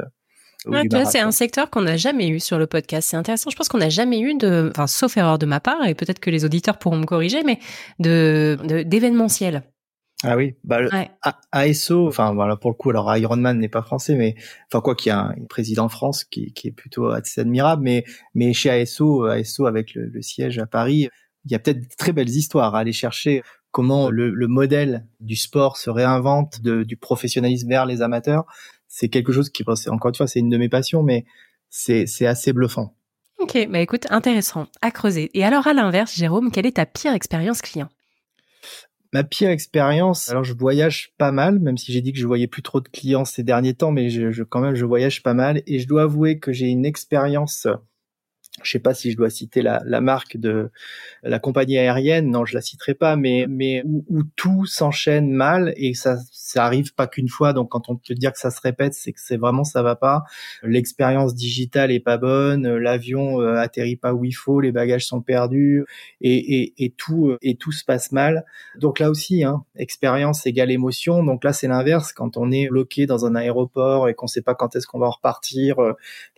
c'est 1.06 1.20
un 1.20 1.32
secteur 1.32 1.70
qu'on 1.70 1.82
n'a 1.82 1.98
jamais 1.98 2.28
eu 2.28 2.40
sur 2.40 2.60
le 2.60 2.68
podcast. 2.68 3.10
C'est 3.10 3.18
intéressant. 3.18 3.50
Je 3.50 3.56
pense 3.56 3.70
qu'on 3.70 3.78
n'a 3.78 3.90
jamais 3.90 4.20
eu 4.20 4.36
de, 4.36 4.70
enfin, 4.72 4.88
sauf 4.88 5.16
erreur 5.18 5.40
de 5.40 5.46
ma 5.46 5.60
part, 5.60 5.86
et 5.86 5.96
peut-être 5.96 6.20
que 6.20 6.30
les 6.30 6.46
auditeurs 6.46 6.78
pourront 6.78 6.98
me 6.98 7.06
corriger, 7.06 7.44
mais 7.44 7.60
de 8.00 8.58
d'événementiel. 8.86 9.64
Ah 10.24 10.36
oui, 10.36 10.56
bah 10.66 10.82
ASO, 11.54 12.06
enfin 12.06 12.34
voilà 12.34 12.58
pour 12.58 12.72
le 12.72 12.76
coup, 12.76 12.90
alors 12.90 13.16
Ironman 13.16 13.58
n'est 13.58 13.70
pas 13.70 13.82
français, 13.82 14.16
mais 14.16 14.36
enfin 14.68 14.82
quoi 14.82 14.94
qu'il 14.94 15.12
y 15.12 15.14
a 15.14 15.20
un 15.20 15.46
président 15.48 15.86
de 15.86 15.92
France 15.92 16.26
qui, 16.26 16.52
qui 16.52 16.68
est 16.68 16.74
plutôt 16.74 17.08
assez 17.08 17.40
admirable, 17.40 17.84
mais 17.84 18.04
mais 18.36 18.52
chez 18.52 18.70
ASO, 18.70 19.24
ASO 19.24 19.66
avec 19.66 19.94
le, 19.94 20.08
le 20.08 20.22
siège 20.22 20.60
à 20.60 20.66
Paris, 20.66 21.08
il 21.46 21.52
y 21.54 21.56
a 21.56 21.60
peut-être 21.60 21.80
de 21.80 21.96
très 21.98 22.12
belles 22.12 22.30
histoires 22.30 22.76
à 22.76 22.80
aller 22.80 22.92
chercher. 22.92 23.44
Comment 23.72 24.10
le, 24.10 24.32
le 24.32 24.48
modèle 24.48 25.06
du 25.20 25.36
sport 25.36 25.78
se 25.78 25.92
réinvente 25.92 26.60
de, 26.62 26.84
du 26.84 26.98
professionnalisme 26.98 27.70
vers 27.70 27.86
les 27.86 28.02
amateurs 28.02 28.46
c'est 28.90 29.08
quelque 29.08 29.32
chose 29.32 29.50
qui, 29.50 29.64
encore 29.88 30.10
une 30.10 30.16
fois, 30.16 30.28
c'est 30.28 30.40
une 30.40 30.50
de 30.50 30.58
mes 30.58 30.68
passions, 30.68 31.04
mais 31.04 31.24
c'est, 31.70 32.26
assez 32.26 32.52
bluffant. 32.52 32.96
Ok, 33.38 33.68
bah 33.70 33.80
écoute, 33.80 34.08
intéressant, 34.10 34.68
à 34.82 34.92
creuser. 34.92 35.30
Et 35.34 35.46
alors 35.46 35.68
à 35.68 35.74
l'inverse, 35.74 36.14
Jérôme, 36.14 36.52
quelle 36.52 36.66
est 36.66 36.76
ta 36.76 36.86
pire 36.86 37.14
expérience 37.14 37.62
client? 37.62 37.88
Ma 39.14 39.24
pire 39.24 39.50
expérience, 39.50 40.30
alors 40.30 40.44
je 40.44 40.54
voyage 40.54 41.14
pas 41.18 41.32
mal, 41.32 41.60
même 41.60 41.78
si 41.78 41.94
j'ai 41.94 42.02
dit 42.02 42.12
que 42.12 42.20
je 42.20 42.28
voyais 42.28 42.48
plus 42.48 42.62
trop 42.62 42.82
de 42.82 42.90
clients 42.90 43.26
ces 43.26 43.44
derniers 43.44 43.74
temps, 43.74 43.92
mais 43.92 44.10
je, 44.10 44.32
je, 44.32 44.44
quand 44.44 44.60
même 44.60 44.76
je 44.76 44.86
voyage 44.86 45.24
pas 45.24 45.34
mal 45.34 45.64
et 45.66 45.80
je 45.80 45.88
dois 45.88 46.04
avouer 46.04 46.40
que 46.40 46.52
j'ai 46.52 46.68
une 46.68 46.86
expérience 46.86 47.68
je 48.64 48.72
sais 48.72 48.80
pas 48.80 48.94
si 48.94 49.12
je 49.12 49.18
dois 49.18 49.30
citer 49.30 49.62
la, 49.62 49.82
la, 49.86 50.02
marque 50.02 50.38
de 50.38 50.70
la 51.24 51.40
compagnie 51.40 51.78
aérienne, 51.78 52.30
non, 52.30 52.46
je 52.46 52.56
la 52.56 52.62
citerai 52.62 52.94
pas, 52.94 53.16
mais 53.16 53.46
mais 53.50 53.82
où, 53.86 54.06
où 54.10 54.24
tout 54.36 54.66
s'enchaîne 54.66 55.32
mal 55.32 55.74
et 55.78 55.94
ça 55.94 56.18
ça 56.32 56.66
arrive 56.66 56.94
pas 56.94 57.08
qu'une 57.08 57.30
fois. 57.30 57.54
Donc 57.54 57.70
quand 57.70 57.90
on 57.90 57.96
peut 57.96 58.16
dire 58.16 58.34
que 58.34 58.40
ça 58.40 58.52
se 58.52 58.62
répète, 58.62 58.94
c'est 58.94 59.14
que 59.14 59.20
c'est 59.22 59.38
vraiment 59.38 59.64
ça 59.64 59.84
va 59.84 59.96
pas. 59.96 60.24
L'expérience 60.64 61.36
digitale 61.36 61.92
est 61.92 62.00
pas 62.00 62.18
bonne, 62.18 62.68
l'avion 62.78 63.42
euh, 63.42 63.56
atterrit 63.56 63.96
pas 63.96 64.14
où 64.14 64.26
il 64.26 64.32
faut, 64.34 64.60
les 64.60 64.72
bagages 64.72 65.06
sont 65.06 65.22
perdus 65.22 65.86
et, 66.22 66.62
et, 66.62 66.74
et 66.86 66.90
tout 66.92 67.38
et 67.42 67.56
tout 67.56 67.72
se 67.72 67.86
passe 67.86 68.12
mal. 68.12 68.46
Donc 68.78 69.00
là 69.00 69.10
aussi, 69.10 69.44
hein, 69.44 69.64
expérience 69.76 70.46
égale 70.46 70.72
émotion. 70.72 71.24
Donc 71.24 71.44
là 71.44 71.54
c'est 71.54 71.68
l'inverse 71.68 72.14
quand 72.14 72.38
on 72.38 72.52
est 72.52 72.70
bloqué 72.70 73.06
dans 73.06 73.26
un 73.26 73.36
aéroport 73.36 74.10
et 74.10 74.14
qu'on 74.14 74.28
sait 74.28 74.42
pas 74.42 74.56
quand 74.56 74.76
est-ce 74.76 74.88
qu'on 74.88 75.00
va 75.00 75.10
repartir, 75.10 75.80
euh, 75.80 75.94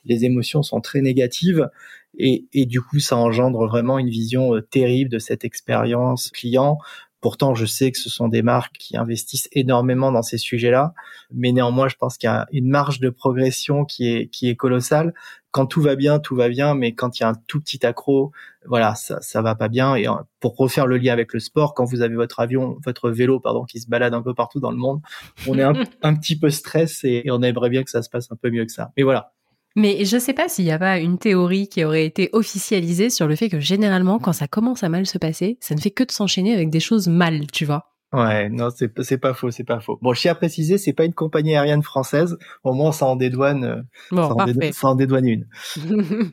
les 0.05 0.25
émotions 0.25 0.63
sont 0.63 0.81
très 0.81 1.01
négatives. 1.01 1.69
Et, 2.17 2.45
et, 2.53 2.65
du 2.65 2.81
coup, 2.81 2.99
ça 2.99 3.17
engendre 3.17 3.65
vraiment 3.67 3.97
une 3.97 4.09
vision 4.09 4.55
euh, 4.55 4.61
terrible 4.61 5.09
de 5.09 5.19
cette 5.19 5.45
expérience 5.45 6.29
client. 6.31 6.77
Pourtant, 7.21 7.53
je 7.53 7.67
sais 7.67 7.91
que 7.91 7.99
ce 7.99 8.09
sont 8.09 8.27
des 8.27 8.41
marques 8.41 8.77
qui 8.79 8.97
investissent 8.97 9.47
énormément 9.51 10.11
dans 10.11 10.23
ces 10.23 10.39
sujets-là, 10.39 10.93
mais 11.31 11.51
néanmoins, 11.51 11.87
je 11.87 11.95
pense 11.95 12.17
qu'il 12.17 12.27
y 12.27 12.31
a 12.31 12.47
une 12.51 12.67
marge 12.67 12.99
de 12.99 13.11
progression 13.11 13.85
qui 13.85 14.07
est 14.07 14.27
qui 14.29 14.49
est 14.49 14.55
colossale. 14.55 15.13
Quand 15.51 15.67
tout 15.67 15.81
va 15.81 15.95
bien, 15.95 16.17
tout 16.19 16.35
va 16.35 16.49
bien, 16.49 16.73
mais 16.73 16.95
quand 16.95 17.19
il 17.19 17.21
y 17.21 17.25
a 17.25 17.29
un 17.29 17.35
tout 17.47 17.59
petit 17.59 17.85
accro, 17.85 18.31
voilà, 18.65 18.95
ça 18.95 19.21
ça 19.21 19.43
va 19.43 19.53
pas 19.53 19.67
bien. 19.67 19.95
Et 19.95 20.07
pour 20.39 20.57
refaire 20.57 20.87
le 20.87 20.97
lien 20.97 21.13
avec 21.13 21.31
le 21.33 21.39
sport, 21.39 21.75
quand 21.75 21.85
vous 21.85 22.01
avez 22.01 22.15
votre 22.15 22.39
avion, 22.39 22.79
votre 22.83 23.11
vélo, 23.11 23.39
pardon, 23.39 23.65
qui 23.65 23.79
se 23.79 23.87
balade 23.87 24.15
un 24.15 24.23
peu 24.23 24.33
partout 24.33 24.59
dans 24.59 24.71
le 24.71 24.77
monde, 24.77 25.01
on 25.47 25.59
est 25.59 25.63
un, 25.63 25.73
un 26.01 26.15
petit 26.15 26.39
peu 26.39 26.49
stress 26.49 27.03
et, 27.03 27.21
et 27.25 27.31
on 27.31 27.43
aimerait 27.43 27.69
bien 27.69 27.83
que 27.83 27.91
ça 27.91 28.01
se 28.01 28.09
passe 28.09 28.31
un 28.31 28.35
peu 28.35 28.49
mieux 28.49 28.65
que 28.65 28.71
ça. 28.71 28.91
Mais 28.97 29.03
voilà, 29.03 29.33
mais 29.75 30.05
je 30.05 30.17
sais 30.17 30.33
pas 30.33 30.49
s'il 30.49 30.65
n'y 30.65 30.71
a 30.71 30.79
pas 30.79 30.97
une 30.99 31.17
théorie 31.17 31.67
qui 31.67 31.83
aurait 31.83 32.05
été 32.05 32.29
officialisée 32.33 33.09
sur 33.09 33.27
le 33.27 33.35
fait 33.35 33.49
que 33.49 33.59
généralement, 33.59 34.19
quand 34.19 34.33
ça 34.33 34.47
commence 34.47 34.83
à 34.83 34.89
mal 34.89 35.05
se 35.05 35.17
passer, 35.17 35.57
ça 35.59 35.75
ne 35.75 35.79
fait 35.79 35.91
que 35.91 36.03
de 36.03 36.11
s'enchaîner 36.11 36.53
avec 36.53 36.69
des 36.69 36.79
choses 36.79 37.07
mal, 37.07 37.47
tu 37.51 37.65
vois. 37.65 37.91
Ouais, 38.13 38.49
non, 38.49 38.67
c'est 38.75 38.91
c'est 39.03 39.17
pas 39.17 39.33
faux, 39.33 39.51
c'est 39.51 39.63
pas 39.63 39.79
faux. 39.79 39.97
Bon, 40.01 40.13
je 40.13 40.19
tiens 40.19 40.33
à 40.33 40.35
préciser, 40.35 40.77
c'est 40.77 40.91
pas 40.91 41.05
une 41.05 41.13
compagnie 41.13 41.55
aérienne 41.55 41.81
française. 41.81 42.37
Au 42.65 42.73
moins, 42.73 42.91
ça 42.91 43.05
en 43.05 43.15
dédouane, 43.15 43.63
euh, 43.63 43.81
bon, 44.11 44.27
ça, 44.27 44.33
en 44.33 44.45
dédouane 44.45 44.73
ça 44.73 44.87
en 44.89 44.95
dédouane 44.95 45.27
une. 45.27 45.47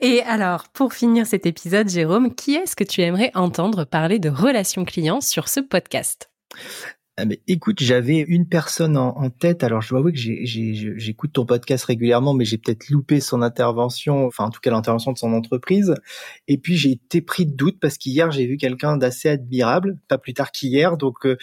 Et 0.00 0.22
alors, 0.22 0.64
pour 0.72 0.94
finir 0.94 1.24
cet 1.24 1.46
épisode, 1.46 1.88
Jérôme, 1.88 2.34
qui 2.34 2.56
est-ce 2.56 2.74
que 2.74 2.82
tu 2.82 3.02
aimerais 3.02 3.30
entendre 3.34 3.84
parler 3.84 4.18
de 4.18 4.28
relations 4.28 4.84
clients 4.84 5.20
sur 5.20 5.48
ce 5.48 5.60
podcast? 5.60 6.28
Ah, 7.18 7.24
mais 7.24 7.40
écoute, 7.48 7.78
j'avais 7.80 8.18
une 8.18 8.46
personne 8.46 8.98
en, 8.98 9.30
tête. 9.30 9.64
Alors, 9.64 9.80
je 9.80 9.88
dois 9.88 10.00
avouer 10.00 10.12
que 10.12 10.18
j'écoute 10.18 11.32
ton 11.32 11.46
podcast 11.46 11.84
régulièrement, 11.86 12.34
mais 12.34 12.44
j'ai 12.44 12.58
peut-être 12.58 12.90
loupé 12.90 13.20
son 13.20 13.40
intervention, 13.40 14.26
enfin, 14.26 14.44
en 14.44 14.50
tout 14.50 14.60
cas, 14.60 14.70
l'intervention 14.70 15.12
de 15.12 15.18
son 15.18 15.32
entreprise. 15.32 15.94
Et 16.46 16.58
puis, 16.58 16.76
j'ai 16.76 16.90
été 16.90 17.22
pris 17.22 17.46
de 17.46 17.56
doute 17.56 17.80
parce 17.80 17.96
qu'hier, 17.96 18.30
j'ai 18.32 18.46
vu 18.46 18.58
quelqu'un 18.58 18.98
d'assez 18.98 19.30
admirable, 19.30 19.98
pas 20.08 20.18
plus 20.18 20.34
tard 20.34 20.52
qu'hier. 20.52 20.98
Donc, 20.98 21.24
euh, 21.24 21.38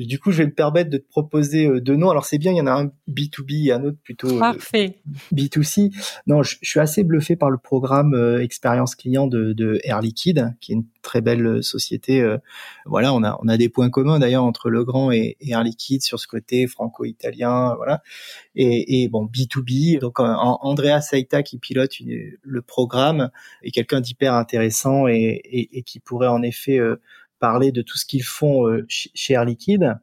Du 0.00 0.18
coup, 0.18 0.32
je 0.32 0.38
vais 0.38 0.46
me 0.46 0.54
permettre 0.54 0.90
de 0.90 0.98
te 0.98 1.06
proposer 1.08 1.68
euh, 1.68 1.80
deux 1.80 1.94
noms. 1.94 2.10
Alors 2.10 2.24
c'est 2.24 2.38
bien, 2.38 2.50
il 2.50 2.56
y 2.56 2.60
en 2.60 2.66
a 2.66 2.72
un 2.72 2.90
B2B 3.08 3.68
et 3.68 3.72
un 3.72 3.84
autre 3.84 3.98
plutôt 4.02 4.28
euh, 4.28 4.38
Parfait. 4.40 4.98
B2C. 5.32 5.94
Non, 6.26 6.42
je, 6.42 6.56
suis 6.62 6.80
assez 6.80 7.04
bluffé 7.04 7.36
par 7.36 7.48
le 7.48 7.58
programme 7.58 8.12
euh, 8.12 8.42
expérience 8.42 8.96
client 8.96 9.28
de, 9.28 9.52
de, 9.52 9.78
Air 9.84 10.00
Liquide, 10.00 10.56
qui 10.60 10.72
est 10.72 10.74
une 10.74 10.86
très 11.02 11.20
belle 11.20 11.62
société. 11.62 12.26
voilà, 12.86 13.12
on 13.12 13.22
a 13.22 13.38
on 13.42 13.46
a 13.46 13.56
des 13.56 13.68
points 13.68 13.90
communs 13.90 14.18
d'ailleurs 14.18 14.42
entre 14.42 14.70
Legrand 14.70 15.12
et, 15.12 15.36
et 15.40 15.50
Air 15.50 15.62
Liquide 15.62 16.02
sur 16.02 16.18
ce 16.18 16.26
côté 16.26 16.66
franco-italien. 16.66 17.74
Voilà. 17.76 18.02
Et, 18.56 19.02
et, 19.02 19.08
bon 19.08 19.26
B2B. 19.26 20.00
Donc 20.00 20.18
Andrea 20.18 21.00
Saita 21.02 21.42
qui 21.42 21.58
pilote 21.58 21.92
le 22.42 22.62
programme 22.62 23.30
est 23.62 23.70
quelqu'un 23.70 24.00
d'hyper 24.00 24.34
intéressant 24.34 25.06
et, 25.06 25.40
et, 25.44 25.82
qui 25.82 26.00
pourrait 26.00 26.28
en 26.28 26.42
effet 26.42 26.80
parler 27.44 27.72
de 27.72 27.82
tout 27.82 27.98
ce 27.98 28.06
qu'ils 28.06 28.24
font 28.24 28.66
euh, 28.66 28.86
chez 28.88 29.34
Air 29.34 29.44
Liquide. 29.44 29.98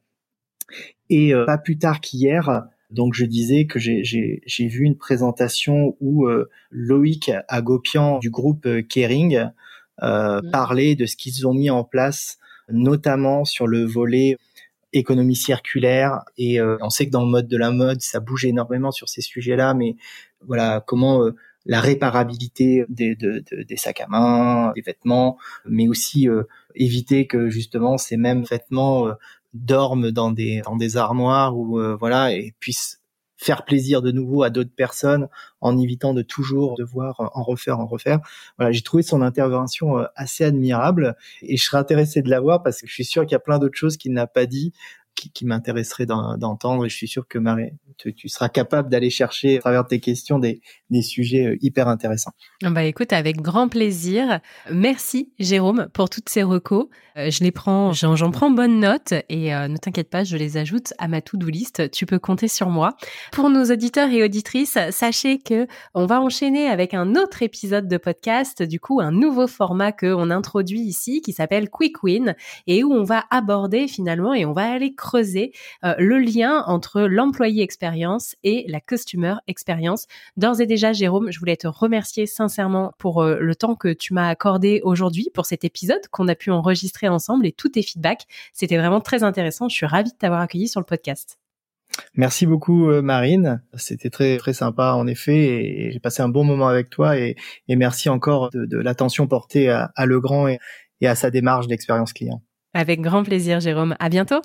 Et 1.09 1.33
euh, 1.33 1.43
pas 1.43 1.57
plus 1.57 1.79
tard 1.79 1.99
qu'hier, 1.99 2.65
donc 2.91 3.15
je 3.15 3.25
disais 3.25 3.65
que 3.65 3.79
j'ai 3.79 4.67
vu 4.67 4.83
une 4.85 4.95
présentation 4.95 5.97
où 6.01 6.27
euh, 6.27 6.51
Loïc 6.69 7.31
Agopian 7.47 8.19
du 8.19 8.29
groupe 8.29 8.67
Kering 8.87 9.49
mmh. 9.99 10.51
parlait 10.51 10.93
de 10.93 11.07
ce 11.07 11.15
qu'ils 11.15 11.47
ont 11.47 11.55
mis 11.55 11.71
en 11.71 11.83
place, 11.83 12.37
notamment 12.69 13.43
sur 13.43 13.65
le 13.65 13.85
volet 13.85 14.37
économie 14.93 15.35
circulaire. 15.35 16.21
Et 16.37 16.61
on 16.61 16.91
sait 16.91 17.07
que 17.07 17.11
dans 17.11 17.25
le 17.25 17.31
mode 17.31 17.47
de 17.47 17.57
la 17.57 17.71
mode, 17.71 18.01
ça 18.01 18.19
bouge 18.19 18.45
énormément 18.45 18.91
sur 18.91 19.09
ces 19.09 19.21
sujets-là, 19.21 19.73
mais 19.73 19.95
voilà 20.45 20.83
comment 20.85 21.27
la 21.66 21.80
réparabilité 21.80 22.86
des, 22.89 23.16
des 23.16 23.78
sacs 23.78 24.01
à 24.01 24.07
main, 24.07 24.72
des 24.76 24.82
vêtements, 24.82 25.38
mais 25.66 25.88
aussi 25.88 26.28
euh, 26.28 26.43
éviter 26.76 27.28
que 27.28 27.49
justement 27.49 27.97
ces 27.97 28.18
mêmes 28.18 28.43
vêtements 28.43 29.07
euh, 29.07 29.14
dorment 29.53 30.12
dans 30.12 30.32
des 30.32 30.62
dans 30.62 30.76
des 30.76 30.97
armoires 30.97 31.57
ou 31.57 31.80
euh, 31.80 31.95
voilà 31.99 32.34
et 32.34 32.53
puissent 32.59 33.01
faire 33.38 33.66
plaisir 33.66 34.03
de 34.03 34.12
nouveau 34.12 34.43
à 34.43 34.51
d'autres 34.51 34.74
personnes 34.76 35.28
en 35.62 35.76
évitant 35.76 36.14
de 36.14 36.22
toujours 36.22 36.78
devoir 36.78 37.32
en 37.34 37.41
refaire 37.41 37.80
en 37.80 37.88
refaire. 37.88 38.20
Voilà, 38.59 38.72
j'ai 38.72 38.84
trouvé 38.84 39.01
son 39.01 39.24
intervention 39.24 40.05
assez 40.16 40.43
admirable 40.43 41.16
et 41.41 41.57
je 41.57 41.64
serais 41.64 41.80
intéressé 41.80 42.22
de 42.22 42.30
la 42.30 42.39
voir 42.39 42.62
parce 42.62 42.82
que 42.82 42.88
je 42.88 42.93
suis 42.93 43.03
sûr 43.03 43.24
qu'il 43.24 43.32
y 43.32 43.36
a 43.36 43.39
plein 43.39 43.57
d'autres 43.57 43.78
choses 43.78 43.97
qu'il 43.97 44.14
n'a 44.14 44.28
pas 44.28 44.45
dit 44.45 44.74
qui, 45.16 45.45
m'intéresserait 45.45 46.05
d'entendre 46.05 46.88
je 46.88 46.95
suis 46.95 47.07
sûr 47.07 47.28
que 47.28 47.38
Marie, 47.38 47.72
tu, 47.97 48.30
seras 48.30 48.49
capable 48.49 48.89
d'aller 48.89 49.09
chercher 49.09 49.57
à 49.57 49.62
travers 49.62 49.86
tes 49.86 49.99
questions 49.99 50.39
des, 50.39 50.62
sujets 51.01 51.45
euh, 51.45 51.57
hyper 51.62 51.88
intéressants. 51.88 52.32
Bah 52.62 52.84
écoute, 52.84 53.14
avec 53.14 53.41
grand 53.41 53.68
plaisir. 53.68 54.39
Merci 54.72 55.32
Jérôme 55.39 55.88
pour 55.93 56.09
toutes 56.09 56.30
ces 56.30 56.43
recos. 56.43 56.88
Euh, 57.18 57.30
je 57.30 57.49
prends, 57.49 57.91
j'en 57.91 58.32
prends 58.32 58.51
bonne 58.51 58.80
note 58.80 59.14
et 59.30 59.53
euh, 59.53 59.68
ne 59.68 59.78
t'inquiète 59.78 60.09
pas, 60.09 60.24
je 60.24 60.38
les 60.38 60.57
ajoute 60.57 60.93
à 60.97 61.07
ma 61.07 61.22
to-do 61.22 61.47
list. 61.47 61.91
Tu 61.91 62.05
peux 62.05 62.20
compter 62.20 62.47
sur 62.47 62.70
moi. 62.70 62.95
Pour 63.32 63.49
nos 63.49 63.66
auditeurs 63.66 64.09
et 64.09 64.24
auditrices, 64.24 64.78
sachez 64.91 65.39
que 65.39 65.68
on 65.93 66.05
va 66.05 66.22
enchaîner 66.22 66.68
avec 66.68 66.93
un 66.93 67.16
autre 67.16 67.41
épisode 67.43 67.88
de 67.88 67.97
podcast, 67.97 68.64
du 68.64 68.80
coup 68.80 69.01
un 69.01 69.12
nouveau 69.12 69.47
format 69.47 69.91
que 69.91 70.14
on 70.14 70.30
introduit 70.30 70.82
ici 70.82 71.22
qui 71.22 71.34
s'appelle 71.34 71.70
Quick 71.70 72.03
Win 72.03 72.36
et 72.68 72.84
où 72.84 72.93
on 72.93 73.03
va 73.03 73.26
aborder 73.30 73.88
finalement 73.88 74.34
et 74.34 74.45
on 74.45 74.53
va 74.53 74.72
aller 74.72 74.95
creuser 75.02 75.52
le 75.84 76.20
lien 76.20 76.64
entre 76.68 77.02
l'employé 77.02 77.64
expérience 77.64 78.36
et 78.43 78.66
la 78.68 78.80
customer 78.80 79.36
experience. 79.47 80.06
D'ores 80.38 80.62
et 80.62 80.68
déjà, 80.68 80.93
Jérôme, 80.93 81.32
je 81.32 81.39
voulais 81.39 81.58
te 81.58 81.68
remercier 81.68 82.26
sincèrement 82.26 82.93
pour 82.97 83.24
le 83.24 83.56
temps 83.56 83.76
que 83.76 83.91
tu 83.91 84.14
m'as 84.14 84.30
accordé 84.30 84.80
aujourd'hui 84.84 85.30
pour 85.34 85.45
cet 85.45 85.64
épisode 85.64 86.08
qu'on 86.12 86.28
a 86.28 86.36
pu 86.36 86.52
enregistrer 86.52 87.08
ensemble 87.08 87.45
et 87.45 87.52
tous 87.52 87.70
tes 87.70 87.82
feedbacks. 87.82 88.26
C'était 88.54 88.78
vraiment 88.78 89.02
très 89.02 89.24
intéressant. 89.24 89.68
Je 89.70 89.76
suis 89.76 89.86
ravie 89.86 90.12
de 90.12 90.18
t'avoir 90.18 90.41
accueilli 90.41 90.68
sur 90.68 90.80
le 90.80 90.86
podcast. 90.86 91.39
Merci 92.16 92.45
beaucoup 92.45 92.89
euh, 92.89 93.02
Marine, 93.02 93.62
c'était 93.74 94.10
très 94.10 94.38
très 94.38 94.54
sympa 94.54 94.93
en 94.93 95.08
effet 95.08 95.36
et 95.36 95.91
j'ai 95.91 95.99
passé 95.99 96.22
un 96.22 96.30
bon 96.30 96.43
moment 96.43 96.68
avec 96.68 96.89
toi 96.89 97.18
et, 97.18 97.36
merci 97.68 98.10
encore 98.10 98.49
de, 98.52 98.78
l'attention 98.78 99.28
portée 99.28 99.70
à, 99.70 99.91
Legrand 100.06 100.47
et, 100.47 100.60
et 101.02 101.08
à 101.08 101.16
sa 101.16 101.32
démarche 101.32 101.68
d'expérience 101.68 102.14
client. 102.14 102.41
Avec 102.74 103.02
grand 103.02 103.24
plaisir 103.24 103.60
Jérôme, 103.60 103.95
à 103.99 104.10
bientôt. 104.10 104.41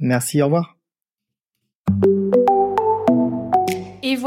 Merci, 0.00 0.42
au 0.42 0.46
revoir. 0.46 0.77